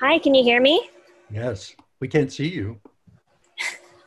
Hi, 0.00 0.18
can 0.18 0.34
you 0.34 0.42
hear 0.42 0.62
me? 0.62 0.88
Yes, 1.30 1.74
we 2.00 2.08
can't 2.08 2.32
see 2.32 2.48
you. 2.48 2.80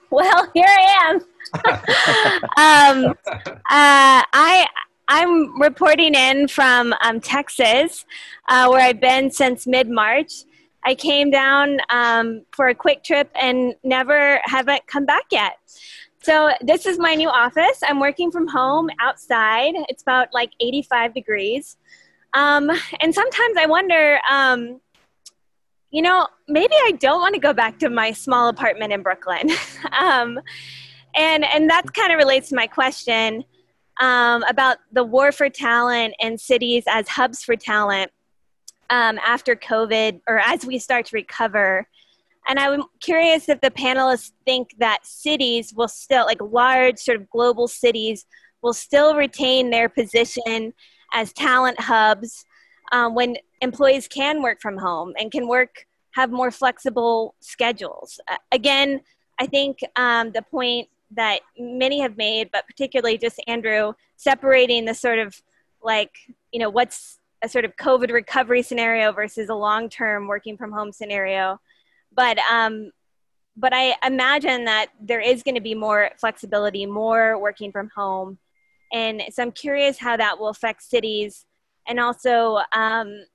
Well, 0.10 0.48
here 0.54 0.68
I 0.68 1.10
am. 1.10 1.16
um, 3.06 3.16
uh, 3.26 4.22
I 4.32 4.68
I'm 5.08 5.60
reporting 5.62 6.16
in 6.16 6.48
from 6.48 6.94
um, 7.02 7.20
Texas, 7.20 8.06
uh, 8.48 8.68
where 8.70 8.82
I've 8.82 9.02
been 9.02 9.32
since 9.32 9.68
mid 9.68 9.90
March. 9.90 10.32
I 10.86 10.96
came 10.96 11.30
down 11.30 11.78
um, 11.90 12.46
for 12.52 12.68
a 12.68 12.76
quick 12.76 13.04
trip 13.04 13.30
and 13.36 13.74
never 13.84 14.40
haven't 14.44 14.86
come 14.88 15.06
back 15.06 15.24
yet. 15.32 15.54
So 16.22 16.52
this 16.62 16.86
is 16.86 16.98
my 16.98 17.16
new 17.16 17.30
office. 17.30 17.82
I'm 17.84 18.00
working 18.00 18.32
from 18.32 18.48
home 18.48 18.90
outside. 19.02 19.74
It's 19.90 20.02
about 20.02 20.30
like 20.34 20.52
85 20.60 21.14
degrees. 21.14 21.78
Um, 22.34 22.72
and 23.02 23.14
sometimes 23.14 23.58
I 23.58 23.66
wonder, 23.66 24.20
um, 24.30 24.80
you 25.92 26.02
know, 26.02 26.28
maybe 26.48 26.74
I 26.86 26.94
don't 26.94 27.20
want 27.20 27.36
to 27.36 27.42
go 27.42 27.54
back 27.54 27.78
to 27.80 27.90
my 27.90 28.12
small 28.12 28.48
apartment 28.48 28.94
in 28.94 29.04
Brooklyn. 29.04 29.50
um, 30.00 30.40
and, 31.16 31.46
and 31.46 31.70
that 31.70 31.94
kind 31.94 32.12
of 32.12 32.18
relates 32.18 32.50
to 32.50 32.56
my 32.56 32.68
question 32.68 33.44
um, 34.00 34.44
about 34.44 34.78
the 34.92 35.04
war 35.04 35.32
for 35.32 35.50
talent 35.50 36.14
and 36.22 36.40
cities 36.40 36.84
as 36.88 37.08
hubs 37.08 37.44
for 37.44 37.56
talent 37.56 38.12
um, 38.90 39.20
after 39.26 39.56
COVID 39.56 40.22
or 40.28 40.40
as 40.40 40.66
we 40.66 40.80
start 40.80 41.06
to 41.08 41.16
recover. 41.16 41.88
and 42.48 42.60
I'm 42.60 42.84
curious 43.00 43.48
if 43.48 43.62
the 43.62 43.72
panelists 43.72 44.32
think 44.46 44.76
that 44.80 45.06
cities 45.06 45.74
will 45.76 45.88
still, 45.88 46.26
like 46.26 46.42
large 46.42 47.00
sort 47.00 47.20
of 47.20 47.30
global 47.30 47.68
cities, 47.68 48.26
will 48.62 48.74
still 48.74 49.16
retain 49.16 49.70
their 49.70 49.90
position 49.90 50.74
as 51.14 51.32
talent 51.34 51.80
hubs 51.80 52.46
um, 52.92 53.16
when 53.16 53.36
employees 53.62 54.08
can 54.08 54.42
work 54.42 54.62
from 54.62 54.78
home 54.78 55.14
and 55.18 55.32
can 55.32 55.48
work, 55.48 55.86
have 56.12 56.32
more 56.32 56.52
flexible 56.52 57.36
schedules. 57.40 58.20
Uh, 58.30 58.38
again, 58.52 59.02
I 59.40 59.48
think 59.48 59.80
um, 59.96 60.32
the 60.32 60.42
point 60.42 60.88
that 61.16 61.42
many 61.58 62.00
have 62.02 62.18
made, 62.18 62.50
but 62.52 62.66
particularly 62.68 63.18
just 63.18 63.42
Andrew, 63.48 63.94
separating 64.16 64.86
the 64.86 64.94
sort 64.94 65.20
of 65.20 65.42
like, 65.82 66.12
you 66.52 66.60
know, 66.60 66.70
what's 66.70 67.20
a 67.44 67.50
sort 67.50 67.66
of 67.66 67.76
COVID 67.76 68.12
recovery 68.12 68.62
scenario 68.62 69.12
versus 69.12 69.50
a 69.50 69.56
long 69.56 69.90
term 69.90 70.28
working 70.28 70.58
from 70.58 70.72
home 70.72 70.92
scenario. 70.92 71.60
But 72.16 72.40
um, 72.52 72.92
but 73.56 73.74
I 73.74 73.96
imagine 74.06 74.66
that 74.66 74.88
there 75.00 75.20
is 75.20 75.44
going 75.44 75.56
to 75.56 75.62
be 75.62 75.76
more 75.76 76.12
flexibility, 76.18 76.86
more 76.86 77.40
working 77.40 77.72
from 77.72 77.90
home, 77.96 78.40
and 78.92 79.22
so 79.32 79.44
I'm 79.44 79.52
curious 79.52 80.00
how 80.00 80.18
that 80.18 80.40
will 80.40 80.50
affect 80.50 80.84
cities, 80.84 81.46
and 81.88 82.00
also 82.00 82.60
um, 82.74 83.26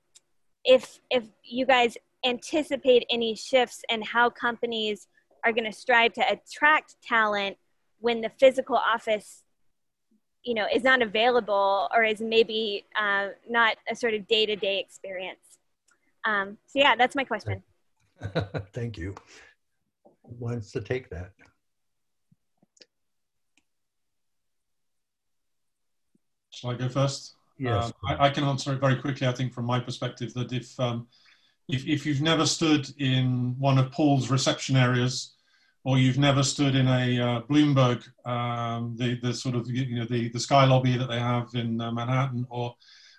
if 0.65 0.99
if 1.09 1.23
you 1.43 1.65
guys 1.65 1.95
anticipate 2.25 3.05
any 3.09 3.35
shifts 3.35 3.81
in 3.89 4.01
how 4.01 4.29
companies 4.29 5.07
are 5.45 5.53
going 5.53 5.65
to 5.65 5.71
strive 5.71 6.13
to 6.13 6.21
attract 6.21 6.95
talent 7.01 7.57
when 7.99 8.21
the 8.21 8.31
physical 8.39 8.75
office 8.75 9.43
you 10.43 10.53
know 10.53 10.65
is 10.73 10.83
not 10.83 11.01
available 11.01 11.89
or 11.93 12.03
is 12.03 12.21
maybe 12.21 12.85
uh, 12.99 13.27
not 13.49 13.75
a 13.91 13.95
sort 13.95 14.13
of 14.13 14.27
day-to-day 14.27 14.79
experience 14.79 15.59
um, 16.25 16.57
so 16.67 16.79
yeah 16.79 16.95
that's 16.95 17.15
my 17.15 17.23
question 17.23 17.61
Thank 18.73 18.97
you. 18.97 19.15
Who 20.03 20.35
wants 20.39 20.71
to 20.73 20.81
take 20.81 21.09
that? 21.09 21.31
Shall 26.51 26.71
I 26.71 26.73
go 26.75 26.89
first? 26.89 27.35
Yes. 27.57 27.85
Um, 27.85 27.93
I, 28.07 28.27
I, 28.27 28.29
can 28.29 28.43
answer 28.43 28.73
it 28.73 28.79
very 28.79 28.95
quickly. 28.95 29.27
I 29.27 29.31
think 29.31 29.53
from 29.53 29.65
my 29.65 29.79
perspective 29.79 30.33
that 30.33 30.51
if 30.51 30.77
um, 30.79 31.07
if, 31.67 31.85
if 31.85 32.05
you've 32.05 32.21
never 32.21 32.45
stood 32.45 32.89
in 32.99 33.55
one 33.59 33.77
of 33.77 33.91
Paul's 33.91 34.29
reception 34.29 34.75
areas, 34.75 35.35
or 35.89 35.97
you've 35.97 36.19
never 36.19 36.43
stood 36.43 36.75
in 36.75 36.87
a 36.87 37.19
uh, 37.19 37.41
Bloomberg, 37.49 38.03
um, 38.23 38.95
the 38.95 39.19
the 39.23 39.33
sort 39.33 39.55
of 39.55 39.67
you 39.67 39.95
know 39.97 40.05
the 40.05 40.29
the 40.29 40.39
sky 40.39 40.63
lobby 40.65 40.95
that 40.97 41.09
they 41.09 41.19
have 41.19 41.47
in 41.55 41.81
uh, 41.81 41.91
Manhattan, 41.91 42.45
or 42.51 42.75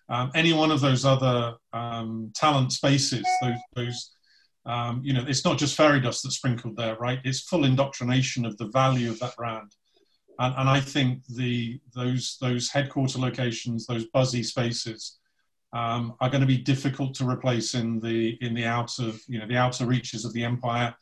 um, 0.08 0.30
any 0.36 0.52
one 0.52 0.70
of 0.70 0.80
those 0.80 1.04
other 1.04 1.56
um, 1.72 2.30
talent 2.32 2.72
spaces, 2.72 3.26
those 3.42 3.58
those 3.74 4.10
um, 4.66 5.00
you 5.02 5.12
know, 5.12 5.24
it's 5.26 5.44
not 5.44 5.58
just 5.58 5.76
fairy 5.76 6.00
dust 6.00 6.22
that's 6.22 6.36
sprinkled 6.36 6.76
there, 6.76 6.96
right? 6.96 7.18
It's 7.24 7.40
full 7.40 7.64
indoctrination 7.64 8.44
of 8.44 8.56
the 8.56 8.68
value 8.68 9.10
of 9.10 9.18
that 9.18 9.34
brand. 9.34 9.72
And, 10.38 10.54
and 10.56 10.68
I 10.68 10.80
think 10.80 11.26
the 11.26 11.80
those 11.92 12.36
those 12.40 12.70
headquarter 12.70 13.18
locations, 13.18 13.86
those 13.86 14.06
buzzy 14.12 14.44
spaces, 14.44 15.18
um, 15.72 16.14
are 16.20 16.30
going 16.30 16.42
to 16.42 16.46
be 16.46 16.58
difficult 16.58 17.14
to 17.16 17.28
replace 17.28 17.74
in 17.74 17.98
the 17.98 18.38
in 18.40 18.54
the 18.54 18.66
outer 18.66 19.10
you 19.26 19.40
know 19.40 19.46
the 19.48 19.56
outer 19.56 19.86
reaches 19.86 20.24
of 20.24 20.32
the 20.34 20.44
empire. 20.44 20.94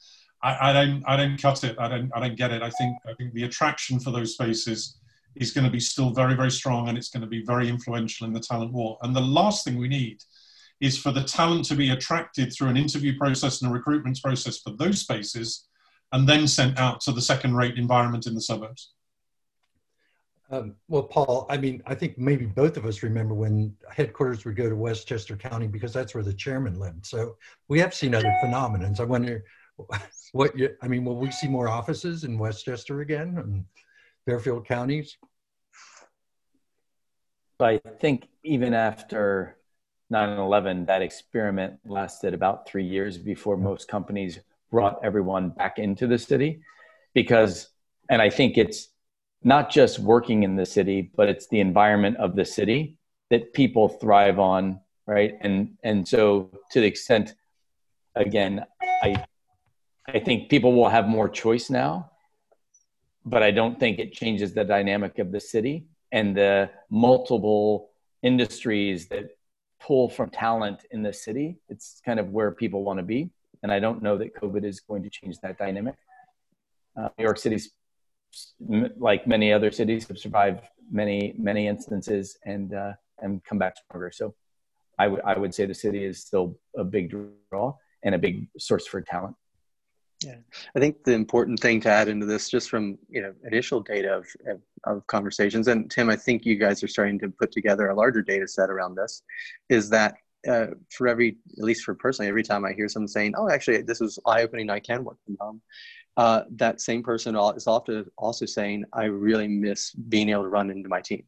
I, 0.42 0.70
I, 0.70 0.72
don't 0.72 1.02
I 1.06 1.16
don't 1.16 1.40
cut 1.40 1.64
it. 1.64 1.76
I 1.78 1.88
don't 1.88 2.10
I 2.14 2.20
don't 2.20 2.36
get 2.36 2.52
it. 2.52 2.62
I 2.62 2.70
think 2.70 2.96
I 3.08 3.14
think 3.14 3.32
the 3.32 3.44
attraction 3.44 3.98
for 3.98 4.10
those 4.10 4.34
spaces 4.34 4.98
is 5.34 5.52
going 5.52 5.64
to 5.64 5.70
be 5.70 5.80
still 5.80 6.10
very 6.10 6.34
very 6.34 6.50
strong, 6.50 6.88
and 6.88 6.96
it's 6.96 7.10
going 7.10 7.22
to 7.22 7.28
be 7.28 7.44
very 7.44 7.68
influential 7.68 8.26
in 8.26 8.32
the 8.32 8.40
talent 8.40 8.72
war. 8.72 8.98
And 9.02 9.14
the 9.14 9.20
last 9.20 9.64
thing 9.64 9.76
we 9.76 9.88
need 9.88 10.22
is 10.80 10.96
for 10.96 11.10
the 11.10 11.24
talent 11.24 11.64
to 11.66 11.74
be 11.74 11.90
attracted 11.90 12.52
through 12.52 12.68
an 12.68 12.76
interview 12.76 13.16
process 13.18 13.60
and 13.60 13.70
a 13.70 13.74
recruitment 13.74 14.20
process 14.22 14.58
for 14.58 14.70
those 14.70 15.00
spaces 15.00 15.66
and 16.12 16.28
then 16.28 16.46
sent 16.46 16.78
out 16.78 17.00
to 17.00 17.12
the 17.12 17.20
second 17.20 17.56
rate 17.56 17.76
environment 17.76 18.26
in 18.26 18.34
the 18.34 18.40
suburbs. 18.40 18.92
Um, 20.50 20.76
well, 20.88 21.02
Paul, 21.02 21.46
I 21.50 21.58
mean, 21.58 21.82
I 21.84 21.94
think 21.94 22.16
maybe 22.16 22.46
both 22.46 22.78
of 22.78 22.86
us 22.86 23.02
remember 23.02 23.34
when 23.34 23.74
headquarters 23.90 24.46
would 24.46 24.56
go 24.56 24.68
to 24.68 24.76
Westchester 24.76 25.36
County 25.36 25.66
because 25.66 25.92
that's 25.92 26.14
where 26.14 26.24
the 26.24 26.32
chairman 26.32 26.78
lived. 26.78 27.04
So 27.04 27.36
we 27.68 27.78
have 27.80 27.92
seen 27.92 28.14
other 28.14 28.34
phenomenons. 28.42 28.98
I 28.98 29.04
wonder 29.04 29.44
what 30.32 30.56
you, 30.58 30.70
I 30.82 30.88
mean, 30.88 31.04
will 31.04 31.18
we 31.18 31.30
see 31.30 31.48
more 31.48 31.68
offices 31.68 32.24
in 32.24 32.38
Westchester 32.38 33.00
again 33.00 33.36
and 33.38 33.64
Fairfield 34.26 34.66
counties? 34.66 35.16
I 37.60 37.80
think 38.00 38.28
even 38.44 38.72
after 38.72 39.58
9-11 40.12 40.86
that 40.86 41.02
experiment 41.02 41.74
lasted 41.84 42.34
about 42.34 42.68
three 42.68 42.84
years 42.84 43.18
before 43.18 43.56
most 43.56 43.88
companies 43.88 44.38
brought 44.70 45.00
everyone 45.02 45.50
back 45.50 45.78
into 45.78 46.06
the 46.06 46.18
city 46.18 46.60
because 47.14 47.68
and 48.08 48.22
i 48.22 48.30
think 48.30 48.56
it's 48.56 48.88
not 49.42 49.70
just 49.70 49.98
working 49.98 50.42
in 50.42 50.56
the 50.56 50.64
city 50.64 51.10
but 51.14 51.28
it's 51.28 51.46
the 51.48 51.60
environment 51.60 52.16
of 52.16 52.36
the 52.36 52.44
city 52.44 52.96
that 53.30 53.52
people 53.52 53.88
thrive 53.88 54.38
on 54.38 54.80
right 55.06 55.34
and 55.42 55.76
and 55.82 56.08
so 56.08 56.50
to 56.70 56.80
the 56.80 56.86
extent 56.86 57.34
again 58.14 58.64
i 59.02 59.24
i 60.08 60.18
think 60.18 60.48
people 60.48 60.72
will 60.72 60.88
have 60.88 61.06
more 61.08 61.28
choice 61.28 61.70
now 61.70 62.10
but 63.24 63.42
i 63.42 63.50
don't 63.50 63.78
think 63.78 63.98
it 63.98 64.12
changes 64.12 64.54
the 64.54 64.64
dynamic 64.64 65.18
of 65.18 65.30
the 65.32 65.40
city 65.40 65.86
and 66.12 66.36
the 66.36 66.70
multiple 66.90 67.90
industries 68.22 69.08
that 69.08 69.30
pull 69.80 70.08
from 70.08 70.30
talent 70.30 70.84
in 70.90 71.02
the 71.02 71.12
city. 71.12 71.58
It's 71.68 72.00
kind 72.04 72.18
of 72.18 72.30
where 72.30 72.50
people 72.50 72.82
want 72.84 72.98
to 72.98 73.02
be. 73.02 73.30
And 73.62 73.72
I 73.72 73.80
don't 73.80 74.02
know 74.02 74.16
that 74.18 74.34
COVID 74.34 74.64
is 74.64 74.80
going 74.80 75.02
to 75.02 75.10
change 75.10 75.38
that 75.40 75.58
dynamic. 75.58 75.94
Uh, 76.96 77.08
New 77.18 77.24
York 77.24 77.38
City's, 77.38 77.70
like 78.98 79.26
many 79.26 79.52
other 79.52 79.70
cities, 79.70 80.06
have 80.08 80.18
survived 80.18 80.64
many, 80.90 81.34
many 81.38 81.66
instances 81.66 82.38
and, 82.44 82.74
uh, 82.74 82.92
and 83.20 83.42
come 83.44 83.58
back 83.58 83.76
stronger. 83.76 84.10
So 84.12 84.34
I, 84.98 85.04
w- 85.04 85.22
I 85.24 85.38
would 85.38 85.54
say 85.54 85.66
the 85.66 85.74
city 85.74 86.04
is 86.04 86.20
still 86.20 86.58
a 86.76 86.84
big 86.84 87.14
draw 87.50 87.74
and 88.02 88.14
a 88.14 88.18
big 88.18 88.48
source 88.58 88.86
for 88.86 89.00
talent. 89.00 89.36
Yeah, 90.24 90.38
I 90.74 90.80
think 90.80 91.04
the 91.04 91.12
important 91.12 91.60
thing 91.60 91.80
to 91.82 91.88
add 91.88 92.08
into 92.08 92.26
this, 92.26 92.48
just 92.48 92.68
from 92.68 92.98
you 93.08 93.22
know 93.22 93.34
initial 93.44 93.80
data 93.80 94.14
of, 94.16 94.26
of, 94.48 94.60
of, 94.84 95.06
conversations, 95.06 95.68
and 95.68 95.88
Tim, 95.88 96.10
I 96.10 96.16
think 96.16 96.44
you 96.44 96.56
guys 96.56 96.82
are 96.82 96.88
starting 96.88 97.20
to 97.20 97.28
put 97.28 97.52
together 97.52 97.88
a 97.88 97.94
larger 97.94 98.22
data 98.22 98.48
set 98.48 98.68
around 98.68 98.96
this, 98.96 99.22
is 99.68 99.88
that 99.90 100.16
uh, 100.48 100.68
for 100.90 101.06
every, 101.06 101.36
at 101.56 101.62
least 101.64 101.84
for 101.84 101.94
personally, 101.94 102.28
every 102.28 102.42
time 102.42 102.64
I 102.64 102.72
hear 102.72 102.88
someone 102.88 103.08
saying, 103.08 103.34
"Oh, 103.36 103.48
actually, 103.48 103.82
this 103.82 104.00
was 104.00 104.18
eye-opening. 104.26 104.70
I 104.70 104.80
can 104.80 105.04
work 105.04 105.18
from 105.24 105.36
home," 105.40 105.62
uh, 106.16 106.42
that 106.56 106.80
same 106.80 107.04
person 107.04 107.36
is 107.54 107.68
often 107.68 108.10
also 108.18 108.44
saying, 108.44 108.86
"I 108.92 109.04
really 109.04 109.46
miss 109.46 109.92
being 109.92 110.30
able 110.30 110.42
to 110.42 110.48
run 110.48 110.70
into 110.70 110.88
my 110.88 111.00
team." 111.00 111.22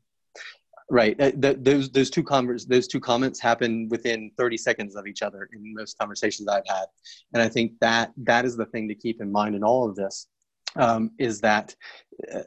Right. 0.92 1.18
Uh, 1.20 1.30
those 1.34 1.88
those 1.90 2.10
two 2.10 2.24
convers 2.24 2.66
those 2.66 2.88
two 2.88 2.98
comments 2.98 3.40
happen 3.40 3.88
within 3.90 4.32
30 4.36 4.56
seconds 4.56 4.96
of 4.96 5.06
each 5.06 5.22
other 5.22 5.48
in 5.52 5.72
most 5.72 5.96
conversations 5.96 6.48
I've 6.48 6.66
had, 6.66 6.86
and 7.32 7.40
I 7.40 7.48
think 7.48 7.74
that 7.80 8.10
that 8.16 8.44
is 8.44 8.56
the 8.56 8.66
thing 8.66 8.88
to 8.88 8.94
keep 8.96 9.20
in 9.20 9.30
mind 9.30 9.54
in 9.54 9.62
all 9.62 9.88
of 9.88 9.94
this. 9.94 10.26
Um, 10.76 11.10
is 11.18 11.40
that 11.40 11.74
uh, 12.32 12.42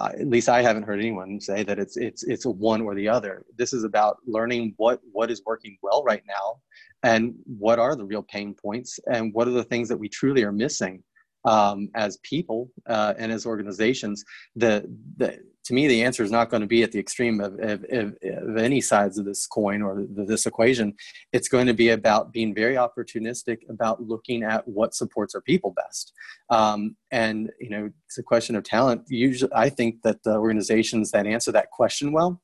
at 0.00 0.28
least 0.28 0.48
I 0.48 0.62
haven't 0.62 0.84
heard 0.84 0.98
anyone 0.98 1.40
say 1.40 1.62
that 1.62 1.78
it's 1.78 1.96
it's 1.96 2.24
it's 2.24 2.44
a 2.44 2.50
one 2.50 2.82
or 2.82 2.96
the 2.96 3.08
other. 3.08 3.44
This 3.56 3.72
is 3.72 3.84
about 3.84 4.18
learning 4.26 4.74
what 4.78 5.00
what 5.12 5.30
is 5.30 5.42
working 5.46 5.78
well 5.80 6.02
right 6.02 6.22
now, 6.26 6.60
and 7.04 7.34
what 7.44 7.78
are 7.78 7.94
the 7.94 8.04
real 8.04 8.22
pain 8.22 8.52
points, 8.52 8.98
and 9.12 9.32
what 9.32 9.46
are 9.46 9.52
the 9.52 9.64
things 9.64 9.88
that 9.88 9.96
we 9.96 10.08
truly 10.08 10.42
are 10.42 10.52
missing 10.52 11.04
um, 11.44 11.88
as 11.94 12.18
people 12.18 12.70
uh, 12.86 13.14
and 13.16 13.32
as 13.32 13.46
organizations. 13.46 14.24
The 14.56 14.92
the 15.16 15.38
to 15.66 15.74
me, 15.74 15.88
the 15.88 16.02
answer 16.04 16.22
is 16.22 16.30
not 16.30 16.48
going 16.48 16.60
to 16.60 16.66
be 16.66 16.82
at 16.84 16.92
the 16.92 16.98
extreme 16.98 17.40
of, 17.40 17.58
of, 17.58 17.84
of, 17.90 18.16
of 18.22 18.56
any 18.56 18.80
sides 18.80 19.18
of 19.18 19.24
this 19.24 19.46
coin 19.46 19.82
or 19.82 20.06
the, 20.14 20.24
this 20.24 20.46
equation. 20.46 20.94
It's 21.32 21.48
going 21.48 21.66
to 21.66 21.74
be 21.74 21.88
about 21.88 22.32
being 22.32 22.54
very 22.54 22.76
opportunistic 22.76 23.58
about 23.68 24.00
looking 24.02 24.44
at 24.44 24.66
what 24.68 24.94
supports 24.94 25.34
our 25.34 25.40
people 25.40 25.72
best. 25.72 26.12
Um, 26.50 26.96
and, 27.10 27.50
you 27.60 27.70
know, 27.70 27.90
it's 28.06 28.18
a 28.18 28.22
question 28.22 28.54
of 28.54 28.62
talent. 28.62 29.02
Usually, 29.08 29.50
I 29.54 29.68
think 29.68 30.02
that 30.02 30.22
the 30.22 30.36
organizations 30.36 31.10
that 31.10 31.26
answer 31.26 31.50
that 31.52 31.70
question 31.70 32.12
well 32.12 32.40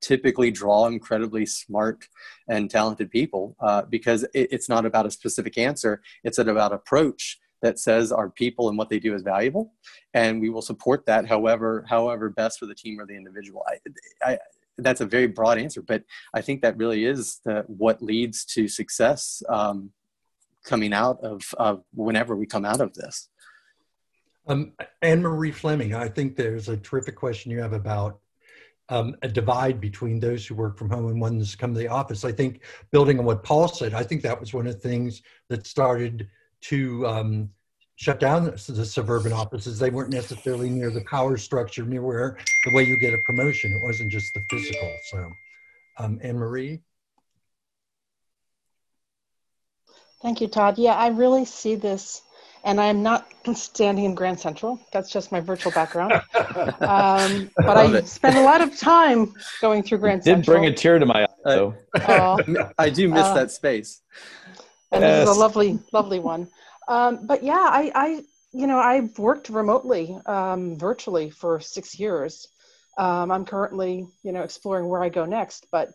typically 0.00 0.50
draw 0.50 0.86
incredibly 0.86 1.44
smart 1.44 2.06
and 2.48 2.70
talented 2.70 3.10
people 3.10 3.56
uh, 3.60 3.82
because 3.82 4.22
it, 4.32 4.48
it's 4.52 4.68
not 4.68 4.86
about 4.86 5.06
a 5.06 5.10
specific 5.10 5.58
answer, 5.58 6.00
it's 6.24 6.38
about 6.38 6.72
approach 6.72 7.38
that 7.62 7.78
says 7.78 8.12
our 8.12 8.30
people 8.30 8.68
and 8.68 8.78
what 8.78 8.88
they 8.88 8.98
do 8.98 9.14
is 9.14 9.22
valuable, 9.22 9.74
and 10.14 10.40
we 10.40 10.50
will 10.50 10.62
support 10.62 11.06
that 11.06 11.26
however 11.26 11.84
however 11.88 12.30
best 12.30 12.58
for 12.58 12.66
the 12.66 12.74
team 12.74 13.00
or 13.00 13.06
the 13.06 13.16
individual. 13.16 13.64
I, 13.68 14.32
I, 14.32 14.38
that's 14.78 15.00
a 15.00 15.06
very 15.06 15.26
broad 15.26 15.58
answer, 15.58 15.82
but 15.82 16.04
I 16.32 16.40
think 16.40 16.62
that 16.62 16.76
really 16.76 17.04
is 17.04 17.40
the, 17.44 17.64
what 17.66 18.02
leads 18.02 18.44
to 18.46 18.66
success 18.68 19.42
um, 19.48 19.90
coming 20.64 20.92
out 20.92 21.18
of, 21.22 21.42
of 21.58 21.84
whenever 21.94 22.36
we 22.36 22.46
come 22.46 22.64
out 22.64 22.80
of 22.80 22.94
this. 22.94 23.28
Um, 24.46 24.72
Anne 25.02 25.22
Marie 25.22 25.52
Fleming, 25.52 25.94
I 25.94 26.08
think 26.08 26.36
there's 26.36 26.68
a 26.68 26.76
terrific 26.76 27.14
question 27.14 27.50
you 27.50 27.60
have 27.60 27.72
about 27.72 28.20
um, 28.88 29.14
a 29.22 29.28
divide 29.28 29.80
between 29.80 30.18
those 30.18 30.44
who 30.46 30.54
work 30.54 30.76
from 30.76 30.90
home 30.90 31.06
and 31.06 31.20
ones 31.20 31.54
come 31.54 31.72
to 31.72 31.78
the 31.78 31.88
office. 31.88 32.24
I 32.24 32.32
think 32.32 32.62
building 32.90 33.18
on 33.18 33.24
what 33.24 33.44
Paul 33.44 33.68
said, 33.68 33.94
I 33.94 34.02
think 34.02 34.22
that 34.22 34.38
was 34.38 34.52
one 34.52 34.66
of 34.66 34.74
the 34.74 34.88
things 34.88 35.22
that 35.48 35.66
started 35.66 36.28
to 36.62 37.06
um, 37.06 37.50
shut 38.00 38.18
down 38.18 38.44
the, 38.44 38.72
the 38.72 38.84
suburban 38.84 39.32
offices. 39.32 39.78
They 39.78 39.90
weren't 39.90 40.10
necessarily 40.10 40.70
near 40.70 40.90
the 40.90 41.02
power 41.02 41.36
structure, 41.36 41.84
near 41.84 42.02
where 42.02 42.38
the 42.64 42.72
way 42.72 42.82
you 42.84 42.98
get 42.98 43.12
a 43.12 43.18
promotion. 43.18 43.72
It 43.72 43.82
wasn't 43.82 44.10
just 44.10 44.32
the 44.34 44.40
physical. 44.48 44.96
So, 45.10 45.32
um, 45.98 46.18
Anne 46.22 46.38
Marie. 46.38 46.80
Thank 50.22 50.40
you, 50.40 50.48
Todd. 50.48 50.78
Yeah, 50.78 50.94
I 50.94 51.08
really 51.08 51.44
see 51.44 51.74
this, 51.74 52.22
and 52.64 52.80
I'm 52.80 53.02
not 53.02 53.26
standing 53.54 54.04
in 54.04 54.14
Grand 54.14 54.38
Central. 54.38 54.78
That's 54.92 55.10
just 55.10 55.32
my 55.32 55.40
virtual 55.40 55.72
background. 55.72 56.22
Um, 56.80 57.50
but 57.56 57.76
I 57.76 57.98
it. 57.98 58.08
spend 58.08 58.36
a 58.36 58.40
lot 58.40 58.60
of 58.60 58.76
time 58.76 59.32
going 59.60 59.82
through 59.82 59.98
Grand 59.98 60.24
Central. 60.24 60.42
Did 60.42 60.46
bring 60.46 60.72
a 60.72 60.74
tear 60.74 60.98
to 60.98 61.06
my 61.06 61.24
eye, 61.24 61.28
though. 61.44 61.74
Uh, 61.94 62.72
I 62.78 62.90
do 62.90 63.08
miss 63.08 63.26
uh, 63.26 63.34
that 63.34 63.50
space. 63.52 64.02
And 64.92 65.02
yes. 65.02 65.20
this 65.20 65.30
is 65.30 65.36
a 65.36 65.40
lovely, 65.40 65.78
lovely 65.92 66.18
one. 66.18 66.48
Um, 66.88 67.26
but 67.26 67.42
yeah, 67.42 67.66
I, 67.70 67.92
I, 67.94 68.24
you 68.52 68.66
know, 68.66 68.78
I've 68.78 69.16
worked 69.18 69.48
remotely, 69.48 70.18
um, 70.26 70.76
virtually 70.76 71.30
for 71.30 71.60
six 71.60 71.98
years. 71.98 72.48
Um, 72.98 73.30
I'm 73.30 73.44
currently, 73.44 74.08
you 74.22 74.32
know, 74.32 74.42
exploring 74.42 74.88
where 74.88 75.02
I 75.02 75.08
go 75.08 75.24
next. 75.24 75.66
But, 75.70 75.90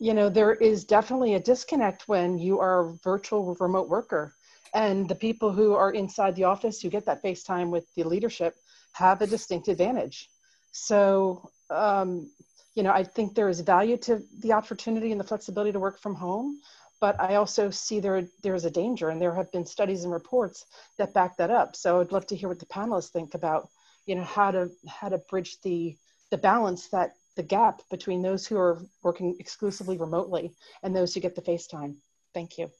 you 0.00 0.12
know, 0.12 0.28
there 0.28 0.52
is 0.52 0.84
definitely 0.84 1.34
a 1.34 1.40
disconnect 1.40 2.06
when 2.06 2.38
you 2.38 2.60
are 2.60 2.90
a 2.90 2.94
virtual 3.02 3.56
remote 3.58 3.88
worker. 3.88 4.34
And 4.74 5.08
the 5.08 5.14
people 5.14 5.52
who 5.52 5.74
are 5.74 5.92
inside 5.92 6.36
the 6.36 6.44
office 6.44 6.80
who 6.80 6.90
get 6.90 7.06
that 7.06 7.22
FaceTime 7.22 7.70
with 7.70 7.86
the 7.94 8.04
leadership 8.04 8.54
have 8.92 9.22
a 9.22 9.26
distinct 9.26 9.68
advantage. 9.68 10.28
So, 10.72 11.48
um, 11.70 12.28
you 12.74 12.82
know, 12.82 12.90
I 12.90 13.04
think 13.04 13.34
there 13.34 13.48
is 13.48 13.60
value 13.60 13.96
to 13.98 14.22
the 14.40 14.52
opportunity 14.52 15.12
and 15.12 15.20
the 15.20 15.24
flexibility 15.24 15.72
to 15.72 15.78
work 15.78 16.00
from 16.00 16.14
home 16.14 16.60
but 17.04 17.20
I 17.20 17.34
also 17.34 17.68
see 17.68 18.00
there 18.00 18.26
there's 18.42 18.64
a 18.64 18.70
danger, 18.70 19.10
and 19.10 19.20
there 19.20 19.34
have 19.34 19.52
been 19.52 19.66
studies 19.66 20.04
and 20.04 20.12
reports 20.20 20.64
that 20.96 21.12
back 21.12 21.36
that 21.36 21.50
up. 21.50 21.76
So 21.76 22.00
I'd 22.00 22.12
love 22.12 22.26
to 22.28 22.34
hear 22.34 22.48
what 22.48 22.58
the 22.58 22.74
panelists 22.78 23.10
think 23.10 23.34
about, 23.34 23.68
you 24.06 24.14
know, 24.14 24.24
how 24.24 24.50
to 24.52 24.70
how 24.88 25.10
to 25.10 25.18
bridge 25.18 25.60
the 25.60 25.98
the 26.30 26.38
balance 26.38 26.88
that 26.88 27.10
the 27.36 27.42
gap 27.42 27.82
between 27.90 28.22
those 28.22 28.46
who 28.46 28.56
are 28.56 28.80
working 29.02 29.36
exclusively 29.38 29.98
remotely 29.98 30.54
and 30.82 30.96
those 30.96 31.12
who 31.12 31.20
get 31.20 31.34
the 31.34 31.42
FaceTime. 31.42 31.96
Thank 32.32 32.56
you. 32.56 32.70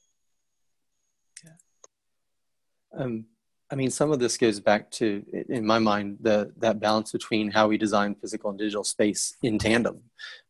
Yeah. 1.45 1.57
Um, 2.99 3.27
I 3.71 3.75
mean, 3.75 3.91
some 3.91 4.11
of 4.11 4.21
this 4.21 4.39
goes 4.39 4.59
back 4.59 4.91
to, 4.93 5.23
in 5.51 5.67
my 5.67 5.79
mind, 5.79 6.17
the 6.21 6.51
that 6.65 6.81
balance 6.81 7.13
between 7.13 7.51
how 7.51 7.69
we 7.69 7.77
design 7.77 8.15
physical 8.15 8.49
and 8.49 8.59
digital 8.59 8.85
space 8.85 9.37
in 9.43 9.59
tandem. 9.59 10.01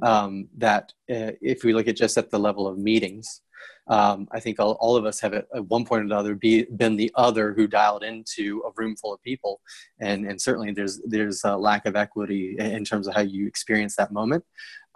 Um, 0.01 0.49
that 0.59 0.93
uh, 1.11 1.33
if 1.55 1.65
we 1.65 1.73
look 1.73 1.89
at 1.89 1.97
just 1.97 2.17
at 2.19 2.31
the 2.31 2.39
level 2.39 2.69
of 2.69 2.79
meetings, 2.79 3.41
um, 3.87 4.29
I 4.33 4.41
think 4.41 4.59
all, 4.59 4.73
all, 4.81 4.97
of 4.97 5.05
us 5.05 5.21
have 5.21 5.35
at, 5.35 5.47
one 5.67 5.85
point 5.85 6.03
or 6.03 6.05
another 6.05 6.35
be, 6.35 6.65
been 6.65 6.97
the 6.97 7.11
other 7.15 7.53
who 7.53 7.67
dialed 7.67 8.03
into 8.03 8.63
a 8.67 8.71
room 8.77 8.97
full 8.97 9.13
of 9.13 9.23
people, 9.23 9.61
and 10.01 10.25
and 10.25 10.41
certainly 10.41 10.73
there's 10.73 11.01
there's 11.07 11.43
a 11.45 11.57
lack 11.57 11.85
of 11.85 11.95
equity 11.95 12.57
in 12.59 12.85
terms 12.85 13.07
of 13.07 13.15
how 13.15 13.21
you 13.21 13.47
experience 13.47 13.95
that 13.97 14.13
moment. 14.13 14.45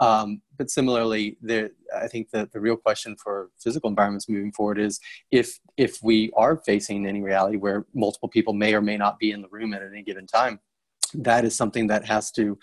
Um, 0.01 0.41
but 0.57 0.71
similarly, 0.71 1.37
there, 1.43 1.71
I 1.95 2.07
think 2.07 2.31
that 2.31 2.53
the 2.53 2.61
real 2.61 2.77
question 2.77 3.17
for 3.23 3.51
physical 3.59 3.91
environments 3.91 4.29
moving 4.29 4.53
forward 4.53 4.79
is 4.79 5.01
if 5.31 5.59
if 5.77 5.99
we 6.03 6.33
are 6.37 6.57
facing 6.65 7.07
any 7.07 7.23
reality 7.23 7.57
where 7.57 7.85
multiple 7.95 8.29
people 8.29 8.55
may 8.55 8.75
or 8.75 8.81
may 8.81 8.97
not 8.97 9.19
be 9.19 9.33
in 9.33 9.43
the 9.43 9.49
room 9.49 9.75
at 9.75 9.83
any 9.83 10.03
given 10.03 10.27
time, 10.27 10.61
that 11.15 11.45
is 11.45 11.55
something 11.55 11.87
that 11.89 12.07
has 12.07 12.31
to 12.33 12.59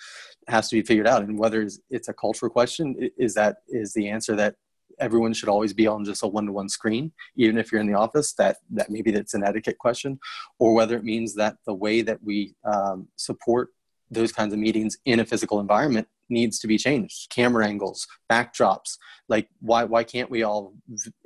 has 0.47 0.69
to 0.69 0.75
be 0.75 0.81
figured 0.81 1.07
out 1.07 1.23
and 1.23 1.37
whether 1.37 1.67
it's 1.89 2.07
a 2.07 2.13
cultural 2.13 2.49
question 2.49 2.95
is 3.17 3.33
that 3.33 3.57
is 3.67 3.93
the 3.93 4.07
answer 4.07 4.35
that 4.35 4.55
everyone 4.99 5.33
should 5.33 5.49
always 5.49 5.73
be 5.73 5.87
on 5.87 6.05
just 6.05 6.23
a 6.23 6.27
one-to-one 6.27 6.69
screen 6.69 7.11
even 7.35 7.57
if 7.57 7.71
you're 7.71 7.81
in 7.81 7.87
the 7.87 7.93
office 7.93 8.33
that 8.33 8.57
that 8.69 8.89
maybe 8.89 9.11
that's 9.11 9.33
an 9.33 9.43
etiquette 9.43 9.77
question 9.77 10.19
or 10.59 10.73
whether 10.73 10.95
it 10.95 11.03
means 11.03 11.35
that 11.35 11.57
the 11.65 11.73
way 11.73 12.01
that 12.01 12.21
we 12.23 12.55
um, 12.63 13.07
support 13.15 13.69
those 14.11 14.31
kinds 14.31 14.53
of 14.53 14.59
meetings 14.59 14.97
in 15.05 15.19
a 15.19 15.25
physical 15.25 15.59
environment 15.59 16.07
needs 16.29 16.59
to 16.59 16.67
be 16.67 16.77
changed. 16.77 17.29
Camera 17.29 17.65
angles 17.65 18.07
backdrops 18.31 18.97
like 19.27 19.49
why 19.59 19.83
why 19.83 20.03
can't 20.03 20.29
we 20.29 20.43
all 20.43 20.73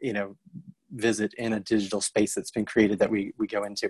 you 0.02 0.14
know 0.14 0.36
visit 0.92 1.34
in 1.36 1.54
a 1.54 1.60
digital 1.60 2.02
space 2.02 2.34
that's 2.34 2.50
been 2.50 2.66
created 2.66 3.00
that 3.00 3.12
we, 3.12 3.34
we 3.38 3.48
go 3.48 3.64
into? 3.64 3.90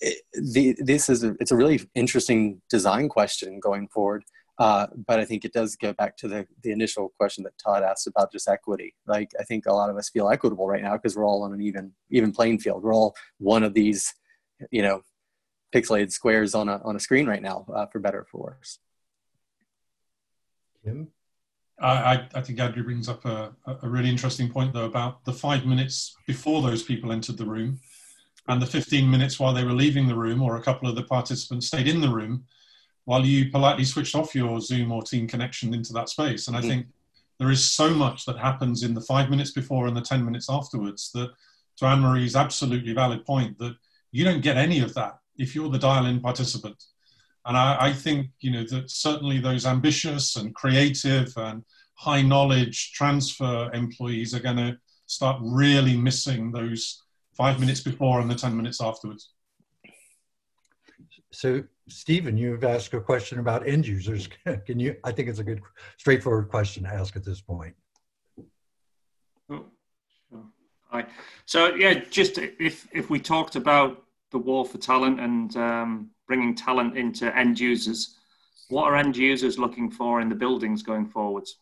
It, 0.00 0.22
the, 0.34 0.76
this 0.78 1.08
is 1.08 1.24
a, 1.24 1.34
it's 1.40 1.52
a 1.52 1.56
really 1.56 1.80
interesting 1.94 2.60
design 2.68 3.08
question 3.08 3.60
going 3.60 3.88
forward 3.88 4.24
uh, 4.58 4.86
but 5.06 5.18
I 5.18 5.24
think 5.24 5.44
it 5.44 5.52
does 5.52 5.74
go 5.74 5.92
back 5.92 6.16
to 6.18 6.28
the, 6.28 6.46
the 6.62 6.70
initial 6.70 7.12
question 7.18 7.42
that 7.44 7.58
Todd 7.58 7.82
asked 7.82 8.06
about 8.06 8.30
just 8.30 8.48
equity. 8.48 8.94
Like 9.06 9.30
I 9.38 9.42
think 9.42 9.66
a 9.66 9.72
lot 9.72 9.90
of 9.90 9.96
us 9.96 10.10
feel 10.10 10.28
equitable 10.28 10.68
right 10.68 10.82
now 10.82 10.92
because 10.92 11.16
we're 11.16 11.26
all 11.26 11.42
on 11.42 11.52
an 11.52 11.60
even 11.60 11.92
even 12.10 12.32
playing 12.32 12.60
field. 12.60 12.82
We're 12.82 12.94
all 12.94 13.16
one 13.38 13.64
of 13.64 13.74
these, 13.74 14.14
you 14.70 14.82
know, 14.82 15.02
pixelated 15.74 16.12
squares 16.12 16.54
on 16.54 16.68
a 16.68 16.80
on 16.84 16.94
a 16.94 17.00
screen 17.00 17.26
right 17.26 17.42
now, 17.42 17.66
uh, 17.74 17.86
for 17.86 17.98
better 17.98 18.20
or 18.20 18.26
for 18.30 18.42
worse. 18.42 18.78
Kim, 20.84 21.08
I 21.80 22.28
I 22.32 22.40
think 22.40 22.60
Andrew 22.60 22.84
brings 22.84 23.08
up 23.08 23.24
a 23.24 23.56
a 23.66 23.88
really 23.88 24.08
interesting 24.08 24.50
point 24.50 24.72
though 24.72 24.84
about 24.84 25.24
the 25.24 25.32
five 25.32 25.66
minutes 25.66 26.14
before 26.28 26.62
those 26.62 26.84
people 26.84 27.10
entered 27.10 27.38
the 27.38 27.44
room, 27.44 27.80
and 28.46 28.62
the 28.62 28.66
fifteen 28.66 29.10
minutes 29.10 29.40
while 29.40 29.52
they 29.52 29.64
were 29.64 29.72
leaving 29.72 30.06
the 30.06 30.14
room, 30.14 30.42
or 30.42 30.58
a 30.58 30.62
couple 30.62 30.88
of 30.88 30.94
the 30.94 31.02
participants 31.02 31.66
stayed 31.66 31.88
in 31.88 32.00
the 32.00 32.08
room 32.08 32.44
while 33.04 33.24
you 33.24 33.50
politely 33.50 33.84
switched 33.84 34.14
off 34.14 34.34
your 34.34 34.60
Zoom 34.60 34.92
or 34.92 35.02
Team 35.02 35.26
connection 35.28 35.74
into 35.74 35.92
that 35.92 36.08
space. 36.08 36.48
And 36.48 36.56
I 36.56 36.60
mm-hmm. 36.60 36.68
think 36.68 36.86
there 37.38 37.50
is 37.50 37.72
so 37.72 37.90
much 37.90 38.24
that 38.24 38.38
happens 38.38 38.82
in 38.82 38.94
the 38.94 39.00
five 39.00 39.30
minutes 39.30 39.50
before 39.50 39.86
and 39.86 39.96
the 39.96 40.00
10 40.00 40.24
minutes 40.24 40.48
afterwards 40.48 41.10
that, 41.12 41.30
to 41.76 41.86
Anne 41.86 42.00
Marie's 42.00 42.36
absolutely 42.36 42.94
valid 42.94 43.24
point, 43.26 43.58
that 43.58 43.74
you 44.12 44.24
don't 44.24 44.42
get 44.42 44.56
any 44.56 44.80
of 44.80 44.94
that 44.94 45.18
if 45.36 45.54
you're 45.54 45.68
the 45.68 45.78
dial 45.78 46.06
in 46.06 46.20
participant. 46.20 46.82
And 47.44 47.56
I, 47.56 47.88
I 47.88 47.92
think, 47.92 48.28
you 48.40 48.52
know, 48.52 48.64
that 48.64 48.90
certainly 48.90 49.38
those 49.38 49.66
ambitious 49.66 50.36
and 50.36 50.54
creative 50.54 51.32
and 51.36 51.64
high 51.94 52.22
knowledge 52.22 52.92
transfer 52.92 53.70
employees 53.72 54.34
are 54.34 54.40
going 54.40 54.56
to 54.56 54.78
start 55.06 55.38
really 55.42 55.96
missing 55.96 56.52
those 56.52 57.02
five 57.36 57.60
minutes 57.60 57.80
before 57.80 58.20
and 58.20 58.30
the 58.30 58.34
10 58.34 58.56
minutes 58.56 58.80
afterwards. 58.80 59.30
So 61.32 61.64
Stephen, 61.88 62.38
you've 62.38 62.64
asked 62.64 62.94
a 62.94 63.00
question 63.00 63.38
about 63.38 63.66
end 63.68 63.86
users. 63.86 64.28
Can 64.66 64.80
you? 64.80 64.96
I 65.04 65.12
think 65.12 65.28
it's 65.28 65.38
a 65.38 65.44
good, 65.44 65.60
straightforward 65.98 66.48
question 66.48 66.84
to 66.84 66.88
ask 66.88 67.14
at 67.16 67.24
this 67.24 67.40
point. 67.40 67.74
Oh, 69.50 69.66
sure. 70.30 70.44
Hi. 70.90 71.06
So 71.44 71.74
yeah, 71.74 71.94
just 72.10 72.38
if 72.38 72.88
if 72.92 73.10
we 73.10 73.18
talked 73.18 73.56
about 73.56 74.02
the 74.30 74.38
war 74.38 74.64
for 74.64 74.78
talent 74.78 75.20
and 75.20 75.56
um, 75.56 76.10
bringing 76.26 76.54
talent 76.54 76.96
into 76.96 77.36
end 77.36 77.60
users, 77.60 78.16
what 78.68 78.84
are 78.84 78.96
end 78.96 79.16
users 79.16 79.58
looking 79.58 79.90
for 79.90 80.20
in 80.20 80.28
the 80.28 80.34
buildings 80.34 80.82
going 80.82 81.06
forwards? 81.06 81.58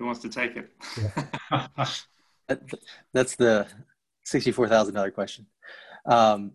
Who 0.00 0.06
wants 0.06 0.22
to 0.22 0.30
take 0.30 0.56
it? 0.56 0.70
That's 3.12 3.36
the 3.36 3.66
sixty-four 4.24 4.66
thousand 4.66 4.94
dollar 4.94 5.10
question. 5.10 5.44
Um, 6.06 6.52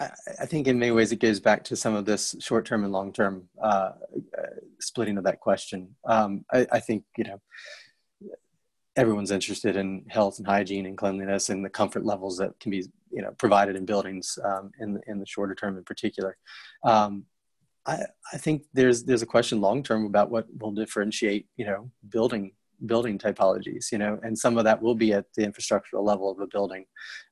I, 0.00 0.08
I, 0.40 0.46
think 0.46 0.66
in 0.66 0.78
many 0.78 0.92
ways 0.92 1.12
it 1.12 1.20
goes 1.20 1.38
back 1.38 1.62
to 1.64 1.76
some 1.76 1.94
of 1.94 2.06
this 2.06 2.34
short-term 2.40 2.84
and 2.84 2.92
long-term 2.94 3.50
uh, 3.62 3.90
uh, 4.38 4.46
splitting 4.80 5.18
of 5.18 5.24
that 5.24 5.40
question. 5.40 5.94
Um, 6.06 6.46
I, 6.50 6.66
I 6.72 6.80
think 6.80 7.04
you 7.18 7.24
know 7.24 7.42
everyone's 8.96 9.30
interested 9.30 9.76
in 9.76 10.06
health 10.08 10.38
and 10.38 10.46
hygiene 10.46 10.86
and 10.86 10.96
cleanliness 10.96 11.50
and 11.50 11.62
the 11.62 11.68
comfort 11.68 12.06
levels 12.06 12.38
that 12.38 12.58
can 12.60 12.70
be 12.70 12.86
you 13.12 13.20
know 13.20 13.32
provided 13.32 13.76
in 13.76 13.84
buildings 13.84 14.38
um, 14.42 14.70
in 14.80 14.98
in 15.06 15.18
the 15.18 15.26
shorter 15.26 15.54
term 15.54 15.76
in 15.76 15.84
particular. 15.84 16.38
Um, 16.82 17.26
I, 17.90 18.06
I 18.32 18.36
think 18.38 18.64
there's 18.72 19.02
there's 19.04 19.22
a 19.22 19.26
question 19.26 19.60
long 19.60 19.82
term 19.82 20.06
about 20.06 20.30
what 20.30 20.46
will 20.60 20.72
differentiate 20.72 21.46
you 21.56 21.66
know 21.66 21.90
building 22.08 22.52
building 22.86 23.18
typologies 23.18 23.92
you 23.92 23.98
know 23.98 24.18
and 24.22 24.38
some 24.38 24.56
of 24.56 24.64
that 24.64 24.80
will 24.80 24.94
be 24.94 25.12
at 25.12 25.26
the 25.36 25.42
infrastructural 25.42 26.02
level 26.02 26.30
of 26.30 26.38
a 26.40 26.46
building. 26.46 26.86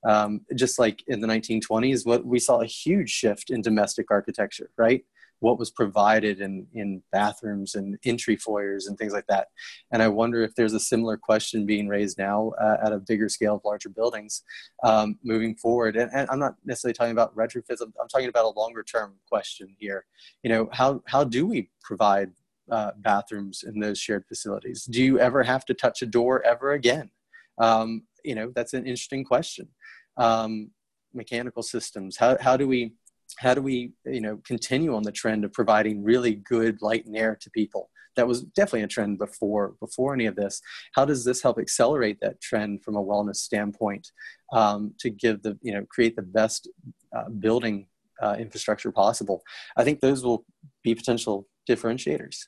Um, 0.06 0.42
just 0.54 0.78
like 0.78 1.02
in 1.06 1.20
the 1.20 1.28
1920s 1.28 2.04
what 2.04 2.26
we 2.26 2.38
saw 2.38 2.60
a 2.60 2.66
huge 2.66 3.10
shift 3.10 3.50
in 3.50 3.62
domestic 3.62 4.10
architecture 4.10 4.70
right 4.76 5.04
what 5.40 5.58
was 5.58 5.70
provided 5.70 6.40
in, 6.40 6.66
in 6.74 7.02
bathrooms 7.12 7.74
and 7.74 7.98
entry 8.04 8.36
foyers 8.36 8.86
and 8.86 8.98
things 8.98 9.12
like 9.12 9.26
that. 9.28 9.48
And 9.92 10.02
I 10.02 10.08
wonder 10.08 10.42
if 10.42 10.54
there's 10.54 10.74
a 10.74 10.80
similar 10.80 11.16
question 11.16 11.66
being 11.66 11.88
raised 11.88 12.18
now 12.18 12.52
uh, 12.60 12.76
at 12.84 12.92
a 12.92 12.98
bigger 12.98 13.28
scale 13.28 13.56
of 13.56 13.64
larger 13.64 13.88
buildings 13.88 14.42
um, 14.82 15.18
moving 15.22 15.54
forward. 15.54 15.96
And, 15.96 16.10
and, 16.12 16.28
I'm 16.30 16.38
not 16.38 16.56
necessarily 16.64 16.94
talking 16.94 17.12
about 17.12 17.36
retrofits, 17.36 17.80
I'm, 17.80 17.92
I'm, 18.00 18.08
talking 18.08 18.28
about 18.28 18.44
a 18.44 18.58
longer 18.58 18.82
term 18.82 19.14
question 19.28 19.74
here. 19.78 20.04
You 20.42 20.50
know, 20.50 20.68
how, 20.72 21.02
how 21.06 21.24
do 21.24 21.46
we 21.46 21.70
provide 21.82 22.32
uh, 22.70 22.92
bathrooms 22.98 23.64
in 23.66 23.78
those 23.78 23.98
shared 23.98 24.26
facilities? 24.26 24.84
Do 24.84 25.02
you 25.02 25.18
ever 25.20 25.42
have 25.42 25.64
to 25.66 25.74
touch 25.74 26.02
a 26.02 26.06
door 26.06 26.44
ever 26.44 26.72
again? 26.72 27.10
Um, 27.58 28.02
you 28.24 28.34
know, 28.34 28.52
that's 28.54 28.74
an 28.74 28.84
interesting 28.84 29.24
question. 29.24 29.68
Um, 30.16 30.70
mechanical 31.14 31.62
systems, 31.62 32.16
how, 32.16 32.36
how 32.40 32.56
do 32.56 32.66
we 32.68 32.92
how 33.38 33.54
do 33.54 33.62
we 33.62 33.92
you 34.04 34.20
know 34.20 34.38
continue 34.44 34.94
on 34.94 35.02
the 35.02 35.12
trend 35.12 35.44
of 35.44 35.52
providing 35.52 36.02
really 36.02 36.34
good 36.34 36.82
light 36.82 37.06
and 37.06 37.16
air 37.16 37.36
to 37.40 37.50
people? 37.50 37.90
That 38.16 38.26
was 38.26 38.42
definitely 38.42 38.82
a 38.82 38.88
trend 38.88 39.18
before 39.18 39.74
before 39.80 40.12
any 40.12 40.26
of 40.26 40.36
this. 40.36 40.60
How 40.94 41.04
does 41.04 41.24
this 41.24 41.40
help 41.42 41.58
accelerate 41.58 42.18
that 42.20 42.40
trend 42.40 42.82
from 42.82 42.96
a 42.96 43.04
wellness 43.04 43.36
standpoint 43.36 44.10
um, 44.52 44.94
to 44.98 45.10
give 45.10 45.42
the 45.42 45.56
you 45.62 45.72
know 45.72 45.84
create 45.88 46.16
the 46.16 46.22
best 46.22 46.68
uh, 47.16 47.28
building 47.28 47.86
uh, 48.20 48.36
infrastructure 48.38 48.90
possible? 48.90 49.42
I 49.76 49.84
think 49.84 50.00
those 50.00 50.24
will 50.24 50.44
be 50.82 50.94
potential 50.94 51.46
differentiators. 51.68 52.46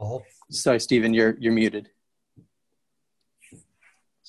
Oh. 0.00 0.22
sorry 0.48 0.78
stephen 0.78 1.12
you're 1.12 1.36
you're 1.40 1.52
muted 1.52 1.90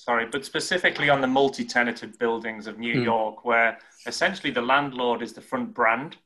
sorry, 0.04 0.26
but 0.26 0.44
specifically 0.44 1.10
on 1.10 1.20
the 1.20 1.26
multi-tenanted 1.26 2.18
buildings 2.18 2.66
of 2.66 2.78
New 2.78 2.94
mm. 2.94 3.04
York, 3.04 3.44
where 3.44 3.78
essentially 4.06 4.50
the 4.50 4.62
landlord 4.62 5.20
is 5.20 5.34
the 5.34 5.40
front 5.42 5.74
brand 5.74 6.16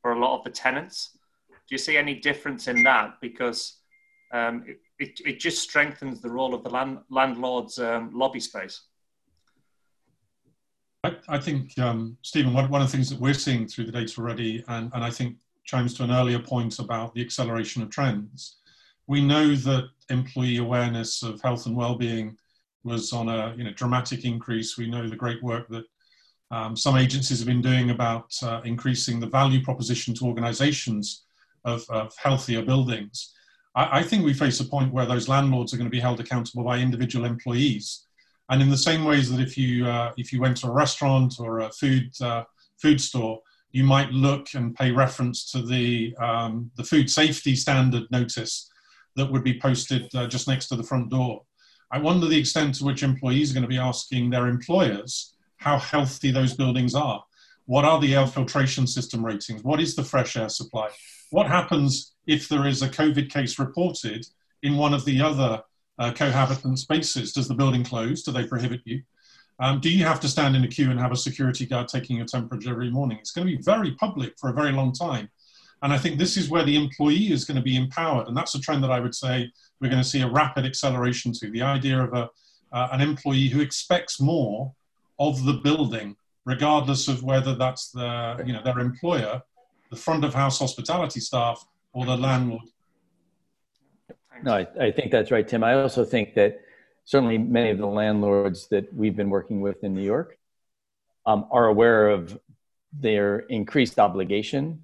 for 0.00 0.12
a 0.12 0.18
lot 0.18 0.38
of 0.38 0.44
the 0.44 0.50
tenants. 0.50 1.10
Do 1.50 1.74
you 1.74 1.78
see 1.78 1.96
any 1.96 2.14
difference 2.14 2.68
in 2.68 2.82
that? 2.84 3.20
Because 3.20 3.76
um, 4.32 4.64
it, 4.66 4.80
it, 4.98 5.20
it, 5.26 5.40
just 5.40 5.62
strengthens 5.62 6.22
the 6.22 6.30
role 6.30 6.54
of 6.54 6.64
the 6.64 6.70
land, 6.70 6.98
landlord's 7.10 7.78
um, 7.78 8.10
lobby 8.14 8.40
space. 8.40 8.80
I, 11.04 11.16
I 11.28 11.38
think, 11.38 11.78
um, 11.78 12.16
Stephen, 12.22 12.54
one, 12.54 12.70
one 12.70 12.80
of 12.80 12.90
the 12.90 12.96
things 12.96 13.10
that 13.10 13.20
we're 13.20 13.34
seeing 13.34 13.66
through 13.66 13.86
the 13.86 13.92
data 13.92 14.18
already, 14.18 14.64
and, 14.68 14.90
and 14.94 15.04
I 15.04 15.10
think 15.10 15.36
chimes 15.64 15.92
to 15.94 16.04
an 16.04 16.10
earlier 16.10 16.38
point 16.38 16.78
about 16.78 17.14
the 17.14 17.20
acceleration 17.20 17.82
of 17.82 17.90
trends, 17.90 18.56
we 19.06 19.20
know 19.20 19.54
that 19.54 19.90
employee 20.08 20.56
awareness 20.56 21.22
of 21.22 21.42
health 21.42 21.66
and 21.66 21.76
well-being 21.76 22.38
was 22.84 23.12
on 23.12 23.28
a 23.28 23.54
you 23.56 23.64
know, 23.64 23.72
dramatic 23.72 24.24
increase. 24.24 24.76
We 24.76 24.90
know 24.90 25.08
the 25.08 25.16
great 25.16 25.42
work 25.42 25.68
that 25.68 25.84
um, 26.50 26.76
some 26.76 26.96
agencies 26.96 27.38
have 27.38 27.48
been 27.48 27.62
doing 27.62 27.90
about 27.90 28.30
uh, 28.42 28.60
increasing 28.64 29.18
the 29.18 29.26
value 29.26 29.62
proposition 29.62 30.14
to 30.14 30.26
organizations 30.26 31.24
of, 31.64 31.84
of 31.88 32.14
healthier 32.16 32.62
buildings. 32.62 33.32
I, 33.74 34.00
I, 34.00 34.02
think 34.02 34.24
we 34.24 34.34
face 34.34 34.60
a 34.60 34.64
point 34.64 34.92
where 34.92 35.06
those 35.06 35.28
landlords 35.28 35.72
are 35.72 35.78
going 35.78 35.86
to 35.86 35.96
be 35.96 36.00
held 36.00 36.20
accountable 36.20 36.64
by 36.64 36.78
individual 36.78 37.24
employees. 37.24 38.06
And 38.50 38.60
in 38.60 38.68
the 38.68 38.76
same 38.76 39.04
ways 39.04 39.30
that 39.30 39.40
if 39.40 39.56
you, 39.56 39.86
uh, 39.86 40.12
if 40.18 40.32
you 40.32 40.40
went 40.40 40.58
to 40.58 40.66
a 40.66 40.72
restaurant 40.72 41.36
or 41.38 41.60
a 41.60 41.70
food, 41.70 42.10
uh, 42.20 42.44
food 42.76 43.00
store, 43.00 43.40
you 43.70 43.84
might 43.84 44.10
look 44.10 44.48
and 44.54 44.74
pay 44.74 44.90
reference 44.90 45.50
to 45.52 45.62
the, 45.62 46.14
um, 46.16 46.70
the 46.76 46.84
food 46.84 47.10
safety 47.10 47.56
standard 47.56 48.04
notice 48.10 48.70
that 49.16 49.30
would 49.30 49.44
be 49.44 49.58
posted 49.58 50.14
uh, 50.14 50.26
just 50.26 50.48
next 50.48 50.68
to 50.68 50.76
the 50.76 50.82
front 50.82 51.08
door. 51.08 51.42
I 51.92 51.98
wonder 51.98 52.26
the 52.26 52.38
extent 52.38 52.76
to 52.76 52.84
which 52.84 53.02
employees 53.02 53.50
are 53.50 53.54
going 53.54 53.62
to 53.62 53.68
be 53.68 53.76
asking 53.78 54.30
their 54.30 54.46
employers 54.46 55.34
how 55.58 55.78
healthy 55.78 56.30
those 56.30 56.54
buildings 56.54 56.94
are. 56.94 57.22
What 57.66 57.84
are 57.84 58.00
the 58.00 58.14
air 58.14 58.26
filtration 58.26 58.86
system 58.86 59.24
ratings? 59.24 59.62
What 59.62 59.78
is 59.78 59.94
the 59.94 60.02
fresh 60.02 60.36
air 60.38 60.48
supply? 60.48 60.88
What 61.30 61.48
happens 61.48 62.14
if 62.26 62.48
there 62.48 62.66
is 62.66 62.80
a 62.80 62.88
COVID 62.88 63.30
case 63.30 63.58
reported 63.58 64.26
in 64.62 64.78
one 64.78 64.94
of 64.94 65.04
the 65.04 65.20
other 65.20 65.62
uh, 65.98 66.12
cohabitant 66.12 66.78
spaces? 66.78 67.34
Does 67.34 67.46
the 67.46 67.54
building 67.54 67.84
close? 67.84 68.22
Do 68.22 68.32
they 68.32 68.46
prohibit 68.46 68.80
you? 68.86 69.02
Um, 69.60 69.78
do 69.78 69.90
you 69.90 70.04
have 70.04 70.18
to 70.20 70.28
stand 70.28 70.56
in 70.56 70.64
a 70.64 70.68
queue 70.68 70.90
and 70.90 70.98
have 70.98 71.12
a 71.12 71.16
security 71.16 71.66
guard 71.66 71.88
taking 71.88 72.16
your 72.16 72.26
temperature 72.26 72.70
every 72.70 72.90
morning? 72.90 73.18
It's 73.18 73.32
going 73.32 73.46
to 73.46 73.56
be 73.56 73.62
very 73.62 73.92
public 73.92 74.32
for 74.38 74.48
a 74.48 74.54
very 74.54 74.72
long 74.72 74.92
time. 74.92 75.30
And 75.82 75.92
I 75.92 75.98
think 75.98 76.18
this 76.18 76.36
is 76.36 76.48
where 76.48 76.64
the 76.64 76.76
employee 76.76 77.32
is 77.32 77.44
going 77.44 77.56
to 77.56 77.62
be 77.62 77.76
empowered. 77.76 78.28
And 78.28 78.36
that's 78.36 78.54
a 78.54 78.60
trend 78.60 78.84
that 78.84 78.92
I 78.92 79.00
would 79.00 79.14
say 79.14 79.50
we're 79.80 79.90
going 79.90 80.02
to 80.02 80.08
see 80.08 80.22
a 80.22 80.28
rapid 80.28 80.64
acceleration 80.64 81.32
to. 81.32 81.50
The 81.50 81.62
idea 81.62 82.00
of 82.00 82.12
a, 82.14 82.30
uh, 82.72 82.88
an 82.92 83.00
employee 83.00 83.48
who 83.48 83.60
expects 83.60 84.20
more 84.20 84.72
of 85.18 85.44
the 85.44 85.54
building, 85.54 86.16
regardless 86.44 87.08
of 87.08 87.24
whether 87.24 87.56
that's 87.56 87.90
the, 87.90 88.42
you 88.46 88.52
know, 88.52 88.62
their 88.62 88.78
employer, 88.78 89.42
the 89.90 89.96
front 89.96 90.24
of 90.24 90.34
house 90.34 90.60
hospitality 90.60 91.20
staff, 91.20 91.66
or 91.92 92.06
the 92.06 92.16
landlord. 92.16 92.62
No, 94.44 94.54
I, 94.54 94.66
I 94.80 94.90
think 94.92 95.10
that's 95.10 95.30
right, 95.30 95.46
Tim. 95.46 95.62
I 95.64 95.74
also 95.74 96.04
think 96.04 96.34
that 96.34 96.60
certainly 97.04 97.38
many 97.38 97.70
of 97.70 97.78
the 97.78 97.86
landlords 97.86 98.68
that 98.68 98.92
we've 98.94 99.16
been 99.16 99.30
working 99.30 99.60
with 99.60 99.82
in 99.84 99.94
New 99.94 100.02
York 100.02 100.38
um, 101.26 101.46
are 101.50 101.66
aware 101.66 102.08
of 102.08 102.38
their 102.92 103.40
increased 103.40 103.98
obligation 103.98 104.82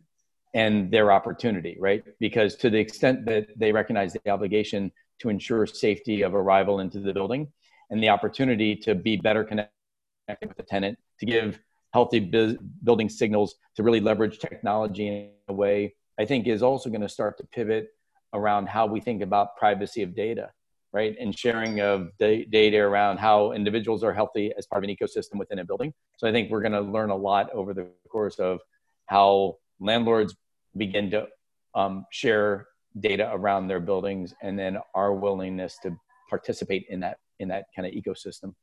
and 0.58 0.90
their 0.90 1.12
opportunity, 1.12 1.76
right? 1.78 2.02
Because 2.18 2.56
to 2.56 2.68
the 2.68 2.78
extent 2.78 3.24
that 3.26 3.46
they 3.56 3.70
recognize 3.70 4.12
the 4.12 4.28
obligation 4.28 4.90
to 5.20 5.28
ensure 5.28 5.66
safety 5.66 6.22
of 6.22 6.34
arrival 6.34 6.80
into 6.80 6.98
the 6.98 7.12
building 7.12 7.46
and 7.90 8.02
the 8.02 8.08
opportunity 8.08 8.74
to 8.74 8.96
be 8.96 9.16
better 9.16 9.44
connected 9.44 10.48
with 10.48 10.56
the 10.56 10.64
tenant, 10.64 10.98
to 11.20 11.26
give 11.26 11.60
healthy 11.92 12.18
bu- 12.18 12.58
building 12.82 13.08
signals, 13.08 13.54
to 13.76 13.84
really 13.84 14.00
leverage 14.00 14.40
technology 14.40 15.06
in 15.06 15.30
a 15.46 15.52
way, 15.52 15.94
I 16.18 16.24
think 16.24 16.48
is 16.48 16.62
also 16.62 16.90
going 16.90 17.02
to 17.02 17.08
start 17.08 17.38
to 17.38 17.44
pivot 17.44 17.90
around 18.34 18.68
how 18.68 18.84
we 18.86 19.00
think 19.00 19.22
about 19.22 19.56
privacy 19.56 20.02
of 20.02 20.12
data, 20.16 20.50
right? 20.92 21.14
And 21.20 21.38
sharing 21.38 21.80
of 21.80 22.08
da- 22.18 22.46
data 22.46 22.78
around 22.78 23.18
how 23.18 23.52
individuals 23.52 24.02
are 24.02 24.12
healthy 24.12 24.52
as 24.58 24.66
part 24.66 24.82
of 24.82 24.90
an 24.90 24.96
ecosystem 24.96 25.36
within 25.38 25.60
a 25.60 25.64
building. 25.64 25.94
So 26.16 26.26
I 26.28 26.32
think 26.32 26.50
we're 26.50 26.62
going 26.62 26.72
to 26.72 26.80
learn 26.80 27.10
a 27.10 27.16
lot 27.30 27.48
over 27.52 27.72
the 27.72 27.86
course 28.10 28.40
of 28.40 28.58
how 29.06 29.58
landlords 29.80 30.34
begin 30.78 31.10
to 31.10 31.26
um, 31.74 32.06
share 32.10 32.68
data 33.00 33.30
around 33.32 33.68
their 33.68 33.80
buildings 33.80 34.34
and 34.42 34.58
then 34.58 34.78
our 34.94 35.14
willingness 35.14 35.78
to 35.82 35.96
participate 36.28 36.86
in 36.88 37.00
that 37.00 37.18
in 37.38 37.48
that 37.48 37.66
kind 37.74 37.86
of 37.86 37.94
ecosystem. 37.94 38.54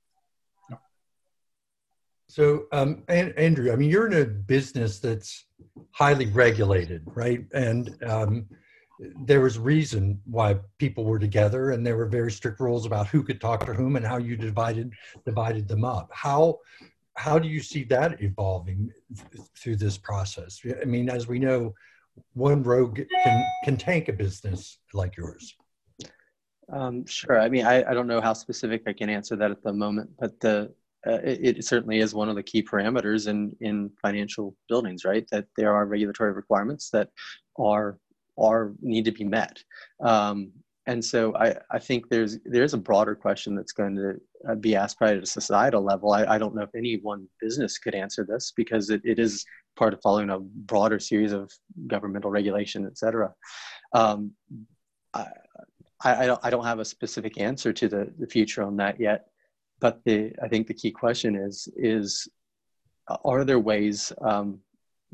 So 2.27 2.65
um, 2.71 3.03
andrew 3.07 3.71
i 3.71 3.75
mean 3.75 3.91
you're 3.91 4.07
in 4.07 4.19
a 4.19 4.25
business 4.25 4.99
that's 4.99 5.45
highly 5.91 6.25
regulated 6.25 7.03
right? 7.13 7.45
And 7.53 7.95
um, 8.03 8.47
there 8.99 9.41
was 9.41 9.59
reason 9.59 10.21
why 10.25 10.57
people 10.77 11.03
were 11.03 11.19
together 11.19 11.71
and 11.71 11.85
there 11.85 11.97
were 11.97 12.05
very 12.05 12.31
strict 12.31 12.59
rules 12.59 12.85
about 12.85 13.07
who 13.07 13.23
could 13.23 13.41
talk 13.41 13.65
to 13.65 13.73
whom 13.73 13.95
and 13.95 14.05
how 14.05 14.17
you 14.17 14.37
divided 14.37 14.93
divided 15.25 15.67
them 15.67 15.83
up. 15.83 16.09
How 16.13 16.59
how 17.17 17.39
do 17.39 17.47
you 17.47 17.61
see 17.61 17.83
that 17.85 18.21
evolving 18.21 18.91
through 19.57 19.77
this 19.77 19.97
process? 19.97 20.61
I 20.81 20.85
mean, 20.85 21.09
as 21.09 21.27
we 21.27 21.39
know, 21.39 21.73
one 22.33 22.63
rogue 22.63 23.01
can, 23.23 23.45
can 23.63 23.77
tank 23.77 24.09
a 24.09 24.13
business 24.13 24.79
like 24.93 25.17
yours. 25.17 25.55
Um, 26.71 27.05
sure. 27.05 27.39
I 27.39 27.49
mean, 27.49 27.65
I, 27.65 27.89
I 27.89 27.93
don't 27.93 28.07
know 28.07 28.21
how 28.21 28.33
specific 28.33 28.83
I 28.87 28.93
can 28.93 29.09
answer 29.09 29.35
that 29.35 29.51
at 29.51 29.63
the 29.63 29.73
moment, 29.73 30.09
but 30.19 30.39
the 30.39 30.73
uh, 31.07 31.19
it, 31.23 31.57
it, 31.57 31.65
certainly 31.65 31.99
is 31.99 32.15
one 32.15 32.29
of 32.29 32.35
the 32.35 32.41
key 32.41 32.63
parameters 32.63 33.27
in 33.27 33.55
in 33.61 33.91
financial 34.01 34.55
buildings, 34.67 35.05
right? 35.05 35.27
That 35.31 35.45
there 35.55 35.71
are 35.71 35.85
regulatory 35.85 36.31
requirements 36.33 36.89
that 36.89 37.09
are 37.59 37.99
are 38.39 38.73
need 38.81 39.05
to 39.05 39.11
be 39.11 39.23
met. 39.23 39.63
Um, 40.01 40.51
and 40.87 41.03
so 41.03 41.35
I, 41.35 41.55
I 41.71 41.79
think 41.79 42.09
there's 42.09 42.37
there's 42.45 42.73
a 42.73 42.77
broader 42.77 43.15
question 43.15 43.55
that's 43.55 43.71
going 43.71 43.95
to 43.95 44.13
uh, 44.49 44.55
be 44.55 44.75
asked 44.75 44.97
probably 44.97 45.17
at 45.17 45.23
a 45.23 45.25
societal 45.25 45.83
level. 45.83 46.13
I, 46.13 46.25
I 46.25 46.37
don't 46.37 46.55
know 46.55 46.63
if 46.63 46.75
any 46.75 46.97
one 46.97 47.27
business 47.41 47.77
could 47.77 47.95
answer 47.95 48.23
this 48.23 48.53
because 48.55 48.89
it, 48.89 49.01
it 49.03 49.19
is 49.19 49.45
part 49.75 49.93
of 49.93 50.01
following 50.01 50.29
a 50.29 50.39
broader 50.39 50.99
series 50.99 51.33
of 51.33 51.51
governmental 51.87 52.31
regulation, 52.31 52.85
et 52.85 52.97
cetera. 52.97 53.33
Um, 53.93 54.31
I, 55.13 55.25
I, 56.03 56.25
don't, 56.25 56.39
I 56.43 56.49
don't 56.49 56.65
have 56.65 56.79
a 56.79 56.85
specific 56.85 57.39
answer 57.39 57.73
to 57.73 57.87
the, 57.87 58.13
the 58.19 58.27
future 58.27 58.63
on 58.63 58.77
that 58.77 58.99
yet, 58.99 59.27
but 59.79 60.01
the, 60.05 60.33
I 60.41 60.47
think 60.47 60.67
the 60.67 60.73
key 60.73 60.91
question 60.91 61.35
is, 61.35 61.67
is 61.75 62.27
are 63.23 63.43
there 63.43 63.59
ways 63.59 64.11
um, 64.21 64.59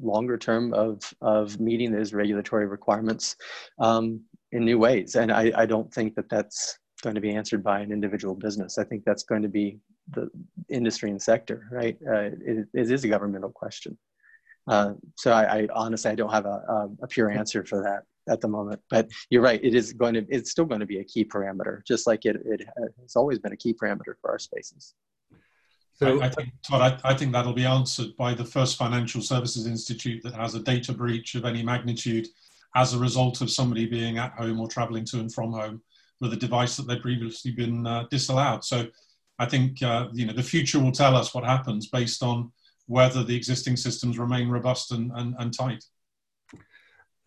longer 0.01 0.37
term 0.37 0.73
of, 0.73 1.13
of 1.21 1.59
meeting 1.59 1.91
those 1.91 2.13
regulatory 2.13 2.65
requirements 2.65 3.35
um, 3.79 4.21
in 4.51 4.65
new 4.65 4.77
ways. 4.77 5.15
And 5.15 5.31
I, 5.31 5.51
I 5.55 5.65
don't 5.65 5.93
think 5.93 6.15
that 6.15 6.29
that's 6.29 6.77
going 7.01 7.15
to 7.15 7.21
be 7.21 7.31
answered 7.31 7.63
by 7.63 7.79
an 7.79 7.91
individual 7.91 8.35
business. 8.35 8.77
I 8.77 8.83
think 8.83 9.03
that's 9.05 9.23
going 9.23 9.41
to 9.41 9.49
be 9.49 9.79
the 10.11 10.29
industry 10.69 11.09
and 11.09 11.21
sector, 11.21 11.67
right? 11.71 11.97
Uh, 12.07 12.29
it, 12.45 12.67
it 12.73 12.91
is 12.91 13.03
a 13.03 13.07
governmental 13.07 13.49
question. 13.49 13.97
Uh, 14.67 14.93
so 15.17 15.31
I, 15.31 15.61
I, 15.61 15.67
honestly, 15.73 16.11
I 16.11 16.15
don't 16.15 16.31
have 16.31 16.45
a, 16.45 16.89
a, 17.01 17.07
pure 17.07 17.31
answer 17.31 17.65
for 17.65 17.81
that 17.81 18.03
at 18.31 18.41
the 18.41 18.47
moment. 18.47 18.79
But 18.91 19.09
you're 19.31 19.41
right; 19.41 19.59
it 19.63 19.73
is 19.73 19.91
going 19.93 20.13
to, 20.13 20.25
it's 20.29 20.51
still 20.51 20.65
going 20.65 20.81
to 20.81 20.85
be 20.85 20.99
a 20.99 21.03
key 21.03 21.25
parameter, 21.25 21.83
just 21.85 22.05
like 22.05 22.25
it, 22.25 22.37
it 22.45 22.67
has 23.01 23.15
always 23.15 23.39
been 23.39 23.53
a 23.53 23.57
key 23.57 23.73
parameter 23.73 24.13
for 24.21 24.29
our 24.29 24.37
spaces. 24.37 24.93
So 25.93 26.21
I, 26.21 26.25
I 26.25 26.29
think, 26.29 26.49
Todd, 26.67 26.99
I, 27.03 27.11
I, 27.11 27.13
think 27.15 27.31
that'll 27.31 27.53
be 27.53 27.65
answered 27.65 28.15
by 28.17 28.33
the 28.33 28.45
first 28.45 28.77
financial 28.77 29.21
services 29.21 29.65
institute 29.65 30.21
that 30.23 30.33
has 30.33 30.55
a 30.55 30.59
data 30.59 30.93
breach 30.93 31.35
of 31.35 31.45
any 31.45 31.63
magnitude 31.63 32.27
as 32.75 32.93
a 32.93 32.99
result 32.99 33.41
of 33.41 33.51
somebody 33.51 33.85
being 33.85 34.17
at 34.17 34.33
home 34.33 34.59
or 34.59 34.67
traveling 34.67 35.05
to 35.05 35.19
and 35.19 35.33
from 35.33 35.51
home 35.51 35.81
with 36.19 36.33
a 36.33 36.37
device 36.37 36.77
that 36.77 36.87
they'd 36.87 37.01
previously 37.01 37.51
been 37.51 37.85
uh, 37.85 38.05
disallowed. 38.09 38.63
So 38.63 38.87
I 39.39 39.45
think 39.45 39.81
uh, 39.81 40.07
you 40.13 40.25
know 40.25 40.33
the 40.33 40.43
future 40.43 40.79
will 40.79 40.91
tell 40.91 41.15
us 41.15 41.33
what 41.33 41.43
happens 41.43 41.87
based 41.87 42.23
on 42.23 42.51
whether 42.87 43.23
the 43.23 43.35
existing 43.35 43.77
systems 43.77 44.19
remain 44.19 44.49
robust 44.49 44.91
and, 44.91 45.11
and, 45.15 45.35
and 45.39 45.57
tight. 45.57 45.83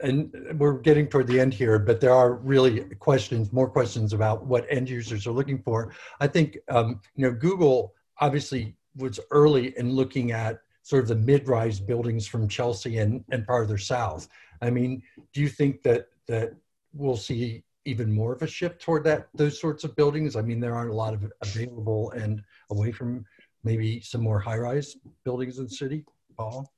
And 0.01 0.35
we're 0.59 0.79
getting 0.81 1.07
toward 1.07 1.27
the 1.27 1.41
end 1.41 1.55
here, 1.55 1.79
but 1.79 2.01
there 2.01 2.13
are 2.13 2.35
really 2.35 2.81
questions, 2.99 3.53
more 3.53 3.69
questions 3.69 4.13
about 4.13 4.45
what 4.45 4.67
end 4.69 4.89
users 4.89 5.27
are 5.27 5.33
looking 5.33 5.63
for. 5.63 5.95
I 6.21 6.27
think 6.27 6.59
um, 6.69 7.01
you 7.17 7.27
know 7.27 7.33
Google 7.33 7.95
obviously 8.21 8.77
was 8.97 9.19
early 9.31 9.77
in 9.79 9.93
looking 9.93 10.33
at 10.33 10.61
sort 10.83 11.03
of 11.03 11.09
the 11.09 11.17
mid-rise 11.17 11.81
buildings 11.81 12.27
from 12.27 12.47
Chelsea 12.47 12.99
and, 12.99 13.25
and 13.31 13.47
farther 13.47 13.79
south. 13.79 14.29
I 14.63 14.71
mean, 14.71 15.03
do 15.33 15.41
you 15.41 15.49
think 15.49 15.83
that 15.83 16.09
that 16.27 16.55
we'll 16.93 17.17
see 17.17 17.65
even 17.85 18.13
more 18.13 18.33
of 18.33 18.43
a 18.43 18.47
shift 18.47 18.81
toward 18.81 19.05
that 19.05 19.29
those 19.35 19.61
sorts 19.61 19.85
of 19.85 19.95
buildings? 19.97 20.37
I 20.37 20.43
mean, 20.43 20.61
there 20.61 20.75
aren't 20.75 20.91
a 20.91 20.95
lot 20.95 21.15
of 21.15 21.31
available 21.43 22.11
and 22.13 22.43
away 22.71 22.93
from 22.93 23.25
maybe 23.63 24.01
some 24.01 24.23
more 24.23 24.39
high-rise 24.41 24.97
buildings 25.25 25.59
in 25.59 25.65
the 25.65 25.71
city. 25.71 26.05
Paul. 26.37 26.71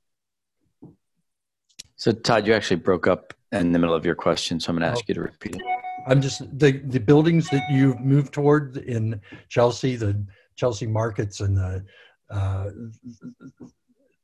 So 1.97 2.13
Todd, 2.13 2.47
you 2.47 2.53
actually 2.53 2.77
broke 2.77 3.07
up 3.07 3.33
in 3.53 3.73
the 3.73 3.79
middle 3.79 3.95
of 3.95 4.05
your 4.05 4.15
question, 4.15 4.61
so 4.61 4.71
I'm 4.71 4.79
going 4.79 4.89
to 4.89 4.93
ask 4.93 5.05
oh. 5.05 5.09
you 5.09 5.15
to 5.15 5.23
repeat 5.23 5.57
it. 5.57 5.63
I'm 6.07 6.21
just 6.21 6.43
the 6.59 6.73
the 6.73 7.01
buildings 7.01 7.49
that 7.51 7.65
you've 7.69 8.01
moved 8.01 8.33
toward 8.33 8.77
in 8.77 9.21
Chelsea, 9.49 9.97
the 9.97 10.25
Chelsea 10.55 10.87
markets, 10.87 11.41
and 11.41 11.57
the 11.57 11.85
uh, 12.31 12.71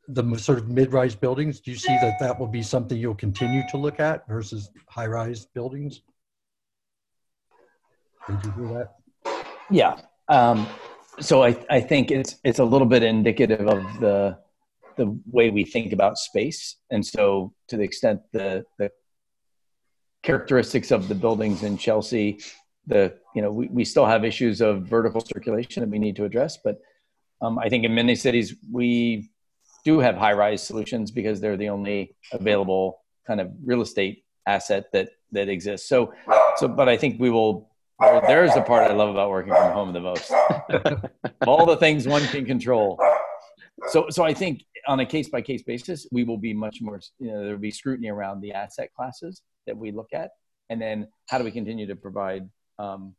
the 0.09 0.37
sort 0.37 0.59
of 0.59 0.69
mid-rise 0.69 1.15
buildings. 1.15 1.61
Do 1.61 1.71
you 1.71 1.77
see 1.77 1.97
that 2.01 2.19
that 2.21 2.39
will 2.39 2.49
be 2.49 2.63
something 2.63 2.99
you'll 2.99 3.15
continue 3.15 3.63
to 3.71 3.77
look 3.77 4.01
at 4.01 4.27
versus 4.27 4.71
high-rise 4.89 5.47
buildings? 5.47 6.03
Did 8.29 8.45
you 8.45 8.51
hear 8.53 8.69
that? 8.75 8.97
Yeah. 9.71 9.97
Um, 10.29 10.67
so 11.21 11.43
I, 11.43 11.57
I 11.69 11.81
think 11.81 12.11
it's 12.11 12.37
it's 12.45 12.59
a 12.59 12.65
little 12.65 12.87
bit 12.87 13.03
indicative 13.03 13.67
of 13.69 13.83
the 14.01 14.39
the 14.97 15.19
way 15.31 15.51
we 15.51 15.65
think 15.65 15.93
about 15.93 16.19
space, 16.19 16.77
and 16.91 17.05
so 17.05 17.53
to 17.69 17.77
the 17.77 17.83
extent 17.83 18.21
the 18.33 18.65
the 18.79 18.91
characteristics 20.23 20.91
of 20.91 21.09
the 21.09 21.15
buildings 21.15 21.63
in 21.63 21.77
Chelsea, 21.77 22.41
the 22.87 23.15
you 23.35 23.43
know 23.43 23.51
we, 23.51 23.69
we 23.69 23.85
still 23.85 24.07
have 24.07 24.25
issues 24.25 24.61
of 24.61 24.83
vertical 24.83 25.21
circulation 25.21 25.83
that 25.83 25.91
we 25.91 25.99
need 25.99 26.17
to 26.17 26.25
address, 26.25 26.59
but 26.63 26.81
um, 27.41 27.59
I 27.59 27.69
think 27.69 27.85
in 27.85 27.95
many 27.95 28.15
cities 28.15 28.55
we 28.71 29.31
do 29.85 29.99
have 29.99 30.17
high 30.17 30.33
rise 30.33 30.67
solutions 30.67 31.11
because 31.11 31.41
they're 31.41 31.57
the 31.57 31.69
only 31.69 32.15
available 32.33 33.03
kind 33.27 33.41
of 33.41 33.51
real 33.65 33.83
estate 33.83 34.25
asset 34.47 34.87
that 34.93 35.11
that 35.33 35.49
exists. 35.49 35.89
So 35.89 36.13
so 36.57 36.69
but 36.69 36.89
I 36.89 36.97
think 36.97 37.21
we 37.21 37.31
will 37.31 37.73
there's 38.27 38.53
the 38.55 38.63
part 38.63 38.91
I 38.91 38.95
love 38.95 39.11
about 39.11 39.31
working 39.31 39.53
from 39.53 39.73
home 39.73 39.93
the 39.93 40.01
most. 40.01 40.33
all 41.47 41.67
the 41.67 41.77
things 41.77 42.07
one 42.09 42.23
can 42.27 42.45
control. 42.45 43.01
So, 43.89 44.07
so 44.11 44.25
I 44.25 44.35
think 44.35 44.65
on 44.87 45.01
a 45.01 45.07
case 45.07 45.29
by 45.29 45.41
case 45.43 45.63
basis, 45.63 46.07
we 46.11 46.25
will 46.25 46.39
be 46.39 46.53
much 46.53 46.79
more. 46.81 47.01
You 47.19 47.29
know, 47.29 47.43
there 47.43 47.53
will 47.53 47.61
be 47.61 47.71
scrutiny 47.71 48.09
around 48.09 48.41
the 48.41 48.53
asset 48.53 48.91
classes 48.95 49.43
that 49.67 49.77
we 49.77 49.93
look 49.93 50.09
at, 50.13 50.31
and 50.69 50.81
then 50.81 51.09
how 51.29 51.39
do 51.39 51.45
we 51.45 51.51
continue 51.51 51.87
to 51.87 51.97
provide 51.97 52.49
um, 52.79 53.15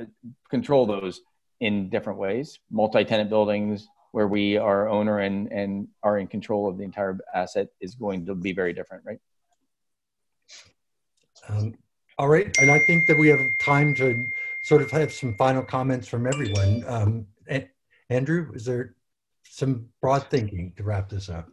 uh, 0.00 0.04
control 0.50 0.86
those 0.86 1.20
in 1.60 1.90
different 1.90 2.18
ways? 2.18 2.58
Multi-tenant 2.70 3.30
buildings 3.30 3.88
where 4.12 4.28
we 4.28 4.56
are 4.56 4.88
owner 4.88 5.20
and 5.20 5.52
and 5.52 5.88
are 6.02 6.18
in 6.18 6.26
control 6.26 6.68
of 6.68 6.78
the 6.78 6.84
entire 6.84 7.18
asset 7.34 7.68
is 7.80 7.94
going 7.94 8.26
to 8.26 8.34
be 8.34 8.52
very 8.52 8.72
different, 8.72 9.04
right? 9.04 9.20
Um, 11.48 11.74
all 12.18 12.28
right, 12.28 12.56
and 12.58 12.70
I 12.70 12.78
think 12.80 13.06
that 13.06 13.16
we 13.16 13.28
have 13.28 13.40
time 13.60 13.94
to 13.96 14.26
sort 14.64 14.82
of 14.82 14.90
have 14.90 15.12
some 15.12 15.34
final 15.34 15.62
comments 15.62 16.08
from 16.08 16.26
everyone. 16.26 16.84
Um, 16.86 17.26
Andrew, 18.10 18.50
is 18.54 18.64
there 18.64 18.94
some 19.44 19.88
broad 20.00 20.28
thinking 20.30 20.72
to 20.76 20.82
wrap 20.82 21.08
this 21.08 21.28
up? 21.28 21.48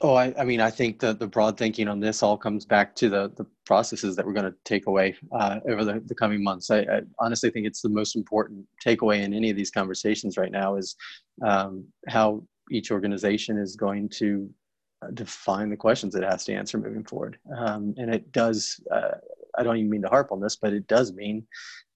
Oh, 0.00 0.14
I, 0.14 0.32
I 0.38 0.44
mean, 0.44 0.60
I 0.60 0.70
think 0.70 1.00
that 1.00 1.18
the 1.18 1.26
broad 1.26 1.56
thinking 1.56 1.88
on 1.88 1.98
this 1.98 2.22
all 2.22 2.36
comes 2.36 2.64
back 2.64 2.94
to 2.96 3.08
the, 3.08 3.32
the 3.36 3.44
processes 3.66 4.14
that 4.14 4.24
we're 4.24 4.32
going 4.32 4.50
to 4.50 4.56
take 4.64 4.86
away 4.86 5.16
uh, 5.32 5.58
over 5.68 5.84
the, 5.84 6.00
the 6.06 6.14
coming 6.14 6.42
months. 6.42 6.70
I, 6.70 6.80
I, 6.80 7.00
honestly 7.18 7.50
think 7.50 7.66
it's 7.66 7.82
the 7.82 7.88
most 7.88 8.14
important 8.14 8.64
takeaway 8.84 9.24
in 9.24 9.34
any 9.34 9.50
of 9.50 9.56
these 9.56 9.72
conversations 9.72 10.36
right 10.36 10.52
now 10.52 10.76
is 10.76 10.94
um, 11.44 11.84
how 12.06 12.44
each 12.70 12.92
organization 12.92 13.58
is 13.58 13.74
going 13.74 14.08
to 14.10 14.48
uh, 15.02 15.10
define 15.14 15.68
the 15.68 15.76
questions 15.76 16.14
it 16.14 16.22
has 16.22 16.44
to 16.44 16.54
answer 16.54 16.78
moving 16.78 17.04
forward. 17.04 17.38
Um, 17.56 17.94
and 17.96 18.14
it 18.14 18.30
does, 18.30 18.80
uh, 18.92 19.16
I 19.58 19.64
don't 19.64 19.78
even 19.78 19.90
mean 19.90 20.02
to 20.02 20.08
harp 20.08 20.30
on 20.30 20.40
this, 20.40 20.54
but 20.54 20.72
it 20.72 20.86
does 20.86 21.12
mean 21.12 21.44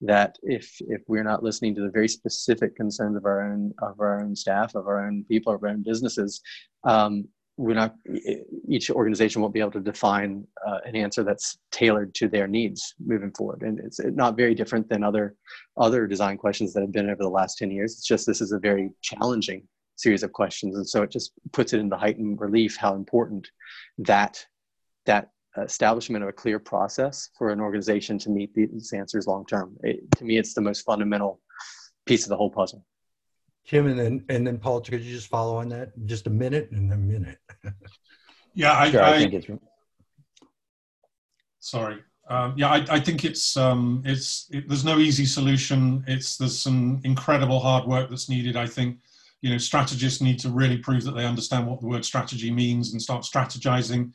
that 0.01 0.37
if 0.43 0.75
if 0.81 1.01
we're 1.07 1.23
not 1.23 1.43
listening 1.43 1.73
to 1.75 1.81
the 1.81 1.89
very 1.89 2.09
specific 2.09 2.75
concerns 2.75 3.15
of 3.15 3.23
our 3.23 3.49
own 3.49 3.73
of 3.81 4.01
our 4.01 4.21
own 4.21 4.35
staff, 4.35 4.75
of 4.75 4.87
our 4.87 5.07
own 5.07 5.23
people, 5.29 5.53
of 5.53 5.63
our 5.63 5.69
own 5.69 5.83
businesses, 5.83 6.41
um, 6.83 7.25
we're 7.57 7.75
not. 7.75 7.95
Each 8.67 8.89
organization 8.89 9.41
won't 9.41 9.53
be 9.53 9.59
able 9.59 9.71
to 9.71 9.79
define 9.79 10.45
uh, 10.65 10.79
an 10.85 10.95
answer 10.95 11.23
that's 11.23 11.57
tailored 11.71 12.15
to 12.15 12.27
their 12.27 12.47
needs 12.47 12.95
moving 12.99 13.31
forward, 13.31 13.61
and 13.61 13.79
it's 13.79 13.99
not 14.03 14.37
very 14.37 14.55
different 14.55 14.89
than 14.89 15.03
other 15.03 15.35
other 15.77 16.07
design 16.07 16.37
questions 16.37 16.73
that 16.73 16.81
have 16.81 16.91
been 16.91 17.09
over 17.09 17.21
the 17.21 17.29
last 17.29 17.57
ten 17.57 17.69
years. 17.69 17.93
It's 17.93 18.07
just 18.07 18.25
this 18.25 18.41
is 18.41 18.51
a 18.51 18.59
very 18.59 18.89
challenging 19.01 19.67
series 19.95 20.23
of 20.23 20.31
questions, 20.31 20.75
and 20.75 20.87
so 20.87 21.03
it 21.03 21.11
just 21.11 21.33
puts 21.51 21.73
it 21.73 21.79
into 21.79 21.95
heightened 21.95 22.41
relief 22.41 22.75
how 22.75 22.95
important 22.95 23.47
that 23.99 24.43
that 25.05 25.29
establishment 25.61 26.23
of 26.23 26.29
a 26.29 26.33
clear 26.33 26.57
process 26.57 27.29
for 27.37 27.51
an 27.51 27.59
organization 27.59 28.17
to 28.17 28.31
meet 28.31 28.53
these 28.55 28.91
answers 28.93 29.27
long 29.27 29.45
term. 29.45 29.77
To 30.17 30.23
me, 30.23 30.37
it's 30.37 30.55
the 30.55 30.61
most 30.61 30.81
fundamental 30.81 31.41
piece 32.05 32.23
of 32.23 32.29
the 32.29 32.37
whole 32.37 32.49
puzzle. 32.49 32.83
Kim, 33.65 33.87
and 33.87 33.99
then 33.99 34.25
and 34.29 34.45
then 34.45 34.57
Paul, 34.57 34.81
could 34.81 35.01
you 35.01 35.13
just 35.13 35.27
follow 35.27 35.57
on 35.57 35.69
that? 35.69 35.91
Just 36.05 36.27
a 36.27 36.29
minute 36.29 36.69
and 36.71 36.91
a 36.91 36.97
minute. 36.97 37.39
yeah, 38.53 38.73
I, 38.73 38.91
sure, 38.91 39.01
I, 39.01 39.15
I, 39.15 39.17
think 39.19 39.33
it's. 39.33 39.47
Sorry. 41.59 41.99
Um, 42.29 42.53
yeah, 42.55 42.69
I, 42.69 42.85
I, 42.89 42.99
think 42.99 43.25
it's 43.25 43.57
um, 43.57 44.01
it's 44.05 44.47
it, 44.51 44.67
there's 44.67 44.85
no 44.85 44.97
easy 44.99 45.25
solution. 45.25 46.03
It's 46.07 46.37
there's 46.37 46.59
some 46.59 47.01
incredible 47.03 47.59
hard 47.59 47.85
work 47.85 48.09
that's 48.09 48.29
needed. 48.29 48.55
I 48.55 48.67
think 48.67 48.99
you 49.41 49.49
know 49.49 49.57
strategists 49.57 50.21
need 50.21 50.39
to 50.39 50.49
really 50.49 50.77
prove 50.77 51.03
that 51.03 51.15
they 51.15 51.25
understand 51.25 51.67
what 51.67 51.79
the 51.79 51.87
word 51.87 52.05
strategy 52.05 52.51
means 52.51 52.91
and 52.91 53.01
start 53.01 53.23
strategizing 53.23 54.11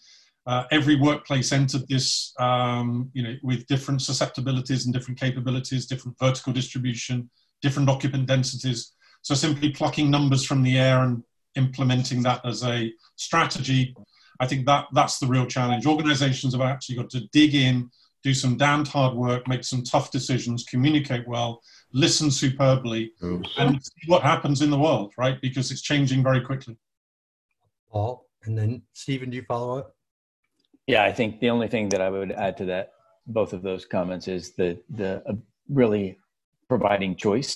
uh, 0.49 0.65
every 0.71 0.97
workplace 0.97 1.53
entered 1.53 1.87
this, 1.89 2.33
um, 2.41 3.11
you 3.13 3.23
know, 3.23 3.35
with 3.43 3.67
different 3.67 4.01
susceptibilities 4.01 4.87
and 4.87 4.95
different 4.95 5.21
capabilities, 5.21 5.85
different 5.85 6.19
vertical 6.19 6.55
distribution, 6.55 7.29
different 7.61 7.91
occupant 7.91 8.27
densities. 8.27 8.93
So 9.29 9.35
simply 9.35 9.69
plucking 9.69 10.11
numbers 10.11 10.43
from 10.43 10.63
the 10.63 10.79
air 10.79 11.01
and 11.01 11.23
implementing 11.55 12.23
that 12.23 12.41
as 12.47 12.65
a 12.65 12.91
strategy, 13.17 13.95
I 14.41 14.47
think 14.47 14.65
that 14.65 14.87
that's 14.95 15.19
the 15.19 15.27
real 15.27 15.45
challenge. 15.45 15.85
Organizations 15.85 16.55
have 16.55 16.63
actually 16.63 16.97
got 16.97 17.11
to 17.11 17.29
dig 17.31 17.55
in, 17.55 17.91
do 18.23 18.33
some 18.33 18.57
damned 18.57 18.89
hard 18.89 19.15
work, 19.15 19.47
make 19.47 19.65
some 19.65 19.85
tough 19.85 20.11
decisions, 20.11 20.65
communicate 20.65 21.29
well, 21.29 21.61
listen 21.93 22.31
superbly, 22.31 23.13
Oops. 23.23 23.51
and 23.59 23.85
see 23.85 24.07
what 24.07 24.23
happens 24.23 24.63
in 24.63 24.71
the 24.71 24.79
world, 24.79 25.13
right? 25.19 25.39
Because 25.43 25.71
it's 25.71 25.83
changing 25.83 26.23
very 26.23 26.41
quickly. 26.41 26.79
Paul, 27.93 28.25
and 28.45 28.57
then 28.57 28.81
Stephen, 28.95 29.29
do 29.29 29.37
you 29.37 29.43
follow 29.43 29.81
up? 29.81 29.95
Yeah, 30.87 31.05
I 31.05 31.13
think 31.13 31.41
the 31.41 31.51
only 31.51 31.69
thing 31.69 31.91
that 31.91 32.01
I 32.01 32.09
would 32.09 32.33
add 32.33 32.57
to 32.57 32.65
that, 32.65 32.93
both 33.27 33.53
of 33.53 33.61
those 33.61 33.85
comments, 33.85 34.27
is 34.27 34.53
the 34.53 34.81
the 34.89 35.23
uh, 35.29 35.35
really 35.69 36.19
providing 36.67 37.15
choice, 37.15 37.55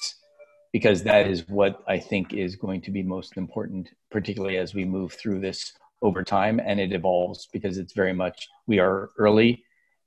because 0.73 1.03
that 1.03 1.27
is 1.27 1.47
what 1.49 1.83
I 1.87 1.99
think 1.99 2.33
is 2.33 2.57
going 2.57 2.81
to 2.83 2.91
be 2.91 3.03
most 3.03 3.37
important, 3.37 3.91
particularly 4.11 4.57
as 4.57 4.75
we 4.75 4.85
move 4.85 5.13
through 5.13 5.41
this 5.41 5.73
over 6.01 6.25
time 6.25 6.61
and 6.65 6.81
it 6.81 6.93
evolves, 6.93 7.49
because 7.53 7.79
it's 7.79 7.93
very 7.93 8.13
much 8.15 8.49
we 8.67 8.79
are 8.79 9.11
early, 9.19 9.65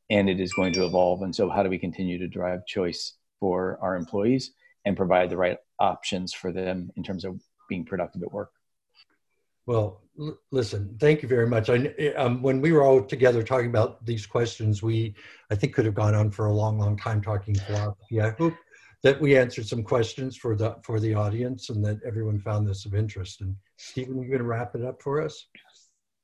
and 0.10 0.30
it 0.30 0.40
is 0.40 0.54
going 0.54 0.74
to 0.74 0.86
evolve. 0.86 1.22
And 1.22 1.36
so, 1.36 1.50
how 1.50 1.64
do 1.64 1.70
we 1.70 1.78
continue 1.78 2.18
to 2.18 2.28
drive 2.28 2.66
choice 2.66 3.14
for 3.40 3.78
our 3.82 3.96
employees 3.96 4.52
and 4.86 4.98
provide 4.98 5.30
the 5.30 5.38
right 5.38 5.58
options 5.80 6.34
for 6.34 6.52
them 6.52 6.92
in 6.96 7.04
terms 7.04 7.26
of 7.26 7.42
being 7.70 7.86
productive 7.86 8.24
at 8.24 8.32
work? 8.32 8.52
Well, 9.68 10.02
listen, 10.52 10.96
thank 11.00 11.24
you 11.24 11.28
very 11.28 11.48
much. 11.48 11.70
I, 11.70 11.88
um, 12.18 12.44
when 12.44 12.62
we 12.62 12.72
were 12.72 12.84
all 12.84 13.04
together 13.04 13.42
talking 13.42 13.70
about 13.70 14.06
these 14.06 14.26
questions, 14.28 14.84
we, 14.84 15.16
I 15.50 15.56
think, 15.56 15.74
could 15.74 15.86
have 15.86 15.96
gone 15.96 16.14
on 16.14 16.30
for 16.30 16.46
a 16.46 16.54
long, 16.54 16.78
long 16.78 16.98
time 16.98 17.22
talking 17.22 17.56
philosophy. 17.56 18.22
I 18.22 18.30
hope 18.32 18.54
that 19.06 19.22
we 19.22 19.38
answered 19.38 19.68
some 19.68 19.84
questions 19.84 20.36
for 20.36 20.56
the 20.56 20.76
for 20.82 21.00
the 21.00 21.14
audience 21.14 21.70
and 21.70 21.86
that 21.86 22.00
everyone 22.04 22.40
found 22.40 22.68
this 22.68 22.88
of 22.88 22.96
interest. 22.96 23.40
And 23.42 23.56
Stephen, 23.78 24.16
you're 24.16 24.30
going 24.30 24.40
to 24.40 24.46
wrap 24.46 24.74
it 24.74 24.84
up 24.84 25.00
for 25.00 25.22
us. 25.22 25.46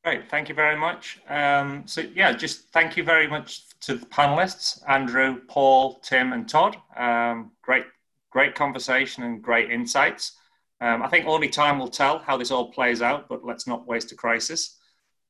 Great, 0.03 0.32
thank 0.32 0.49
you 0.49 0.55
very 0.55 0.75
much. 0.75 1.19
Um, 1.29 1.84
so 1.86 2.01
yeah, 2.01 2.34
just 2.34 2.69
thank 2.69 2.97
you 2.97 3.03
very 3.03 3.27
much 3.27 3.69
to 3.82 3.93
the 3.93 4.05
panelists, 4.07 4.82
Andrew, 4.89 5.41
Paul, 5.47 5.99
Tim, 5.99 6.34
and 6.34 6.49
Todd. 6.49 6.75
Um, 6.97 7.51
great, 7.61 7.86
great 8.32 8.55
conversation 8.55 9.21
and 9.25 9.43
great 9.43 9.69
insights. 9.69 10.39
Um, 10.82 11.03
I 11.03 11.07
think 11.07 11.27
only 11.27 11.49
time 11.49 11.77
will 11.77 11.88
tell 11.88 12.17
how 12.17 12.36
this 12.36 12.49
all 12.49 12.71
plays 12.71 13.03
out, 13.03 13.29
but 13.29 13.45
let's 13.45 13.67
not 13.67 13.86
waste 13.86 14.11
a 14.11 14.15
crisis. 14.15 14.79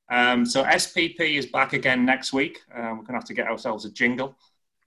Um, 0.09 0.45
so 0.45 0.63
SPP 0.63 1.37
is 1.37 1.47
back 1.47 1.73
again 1.73 2.05
next 2.05 2.31
week. 2.31 2.61
Um, 2.73 2.91
we're 2.91 3.03
going 3.03 3.07
to 3.07 3.13
have 3.15 3.25
to 3.25 3.33
get 3.33 3.47
ourselves 3.47 3.83
a 3.83 3.91
jingle 3.91 4.37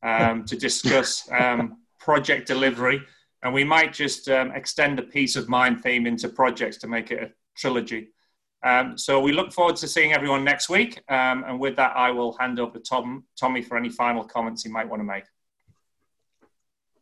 um, 0.03 0.47
to 0.47 0.57
discuss 0.57 1.29
project 2.05 2.47
delivery, 2.47 3.01
and 3.43 3.53
we 3.55 3.65
might 3.65 3.93
just 3.93 4.29
um, 4.29 4.53
extend 4.53 4.99
the 4.99 5.03
peace 5.03 5.37
of 5.37 5.49
mind 5.49 5.83
theme 5.83 6.07
into 6.07 6.29
projects 6.29 6.77
to 6.79 6.87
make 6.87 7.11
it 7.11 7.23
a 7.23 7.31
trilogy. 7.57 8.09
so 8.97 9.21
we 9.21 9.33
look 9.33 9.53
forward 9.53 9.77
to 9.77 9.89
seeing 9.89 10.13
everyone 10.13 10.45
next 10.45 10.69
week, 10.69 11.03
and 11.09 11.59
with 11.59 11.77
that, 11.77 11.97
I 11.97 12.11
will 12.11 12.37
hand 12.39 12.61
over 12.61 12.79
to 12.79 12.81
Tom, 12.81 13.25
Tommy 13.41 13.63
for 13.63 13.77
any 13.77 13.89
final 13.89 14.25
comments 14.25 14.63
he 14.63 14.71
might 14.71 14.89
want 14.89 15.01
to 15.01 15.05
make. 15.05 15.25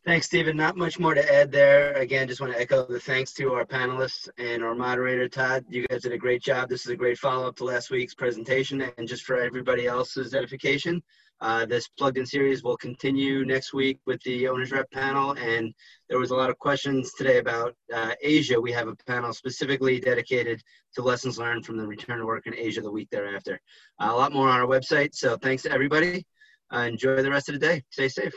Thanks, 0.05 0.26
Stephen. 0.26 0.57
Not 0.57 0.76
much 0.76 0.98
more 0.98 1.14
to 1.14 1.32
add 1.32 1.53
there. 1.53 1.92
Again, 1.92 2.26
just 2.26 2.40
want 2.40 2.53
to 2.53 2.61
echo 2.61 2.84
the 2.84 2.98
thanks 2.98 3.32
to 3.34 3.53
our 3.53 3.64
panelists 3.64 4.28
and 4.36 4.64
our 4.64 4.74
moderator, 4.74 5.28
Todd. 5.28 5.64
You 5.68 5.86
guys 5.86 6.03
did 6.03 6.11
a 6.11 6.18
great 6.18 6.42
job. 6.42 6.68
This 6.68 6.84
is 6.84 6.90
a 6.90 6.96
great 6.96 7.18
follow-up 7.18 7.55
to 7.57 7.64
last 7.64 7.92
week's 7.92 8.12
presentation. 8.12 8.82
And 8.98 9.07
just 9.07 9.22
for 9.22 9.36
everybody 9.36 9.86
else's 9.86 10.34
edification, 10.34 11.00
uh, 11.43 11.66
this 11.66 11.88
plugged 11.88 12.18
in 12.18 12.24
series 12.24 12.62
will 12.62 12.76
continue 12.76 13.45
next 13.45 13.74
week 13.74 13.99
with 14.07 14.22
the 14.22 14.47
owners 14.47 14.70
rep 14.70 14.88
panel. 14.93 15.32
And 15.32 15.74
there 16.09 16.18
was 16.18 16.30
a 16.30 16.36
lot 16.36 16.51
of 16.51 16.59
questions 16.59 17.12
today 17.14 17.38
about 17.38 17.74
uh, 17.93 18.12
Asia. 18.22 18.61
We 18.61 18.70
have 18.70 18.86
a 18.86 18.95
panel 19.07 19.32
specifically 19.32 19.99
dedicated 19.99 20.62
to 20.95 21.03
lessons 21.03 21.38
learned 21.38 21.66
from 21.66 21.78
the 21.78 21.86
return 21.86 22.20
to 22.20 22.26
work 22.26 22.47
in 22.47 22.55
Asia 22.55 22.80
the 22.80 22.93
week 22.93 23.09
thereafter. 23.11 23.61
Uh, 24.01 24.11
a 24.12 24.16
lot 24.16 24.32
more 24.32 24.49
on 24.49 24.61
our 24.61 24.68
website. 24.68 25.16
So 25.16 25.36
thanks 25.36 25.64
to 25.64 25.72
everybody. 25.72 26.24
Uh, 26.72 26.82
enjoy 26.82 27.20
the 27.22 27.30
rest 27.30 27.49
of 27.49 27.55
the 27.55 27.66
day. 27.66 27.82
Stay 27.90 28.09
safe. 28.09 28.34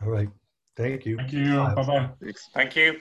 All 0.00 0.08
right. 0.08 0.28
Thank 0.76 1.04
you. 1.04 1.16
Thank 1.16 1.32
you. 1.32 1.56
Bye 1.56 1.74
bye. 1.74 2.10
Thank 2.54 2.76
you. 2.76 3.00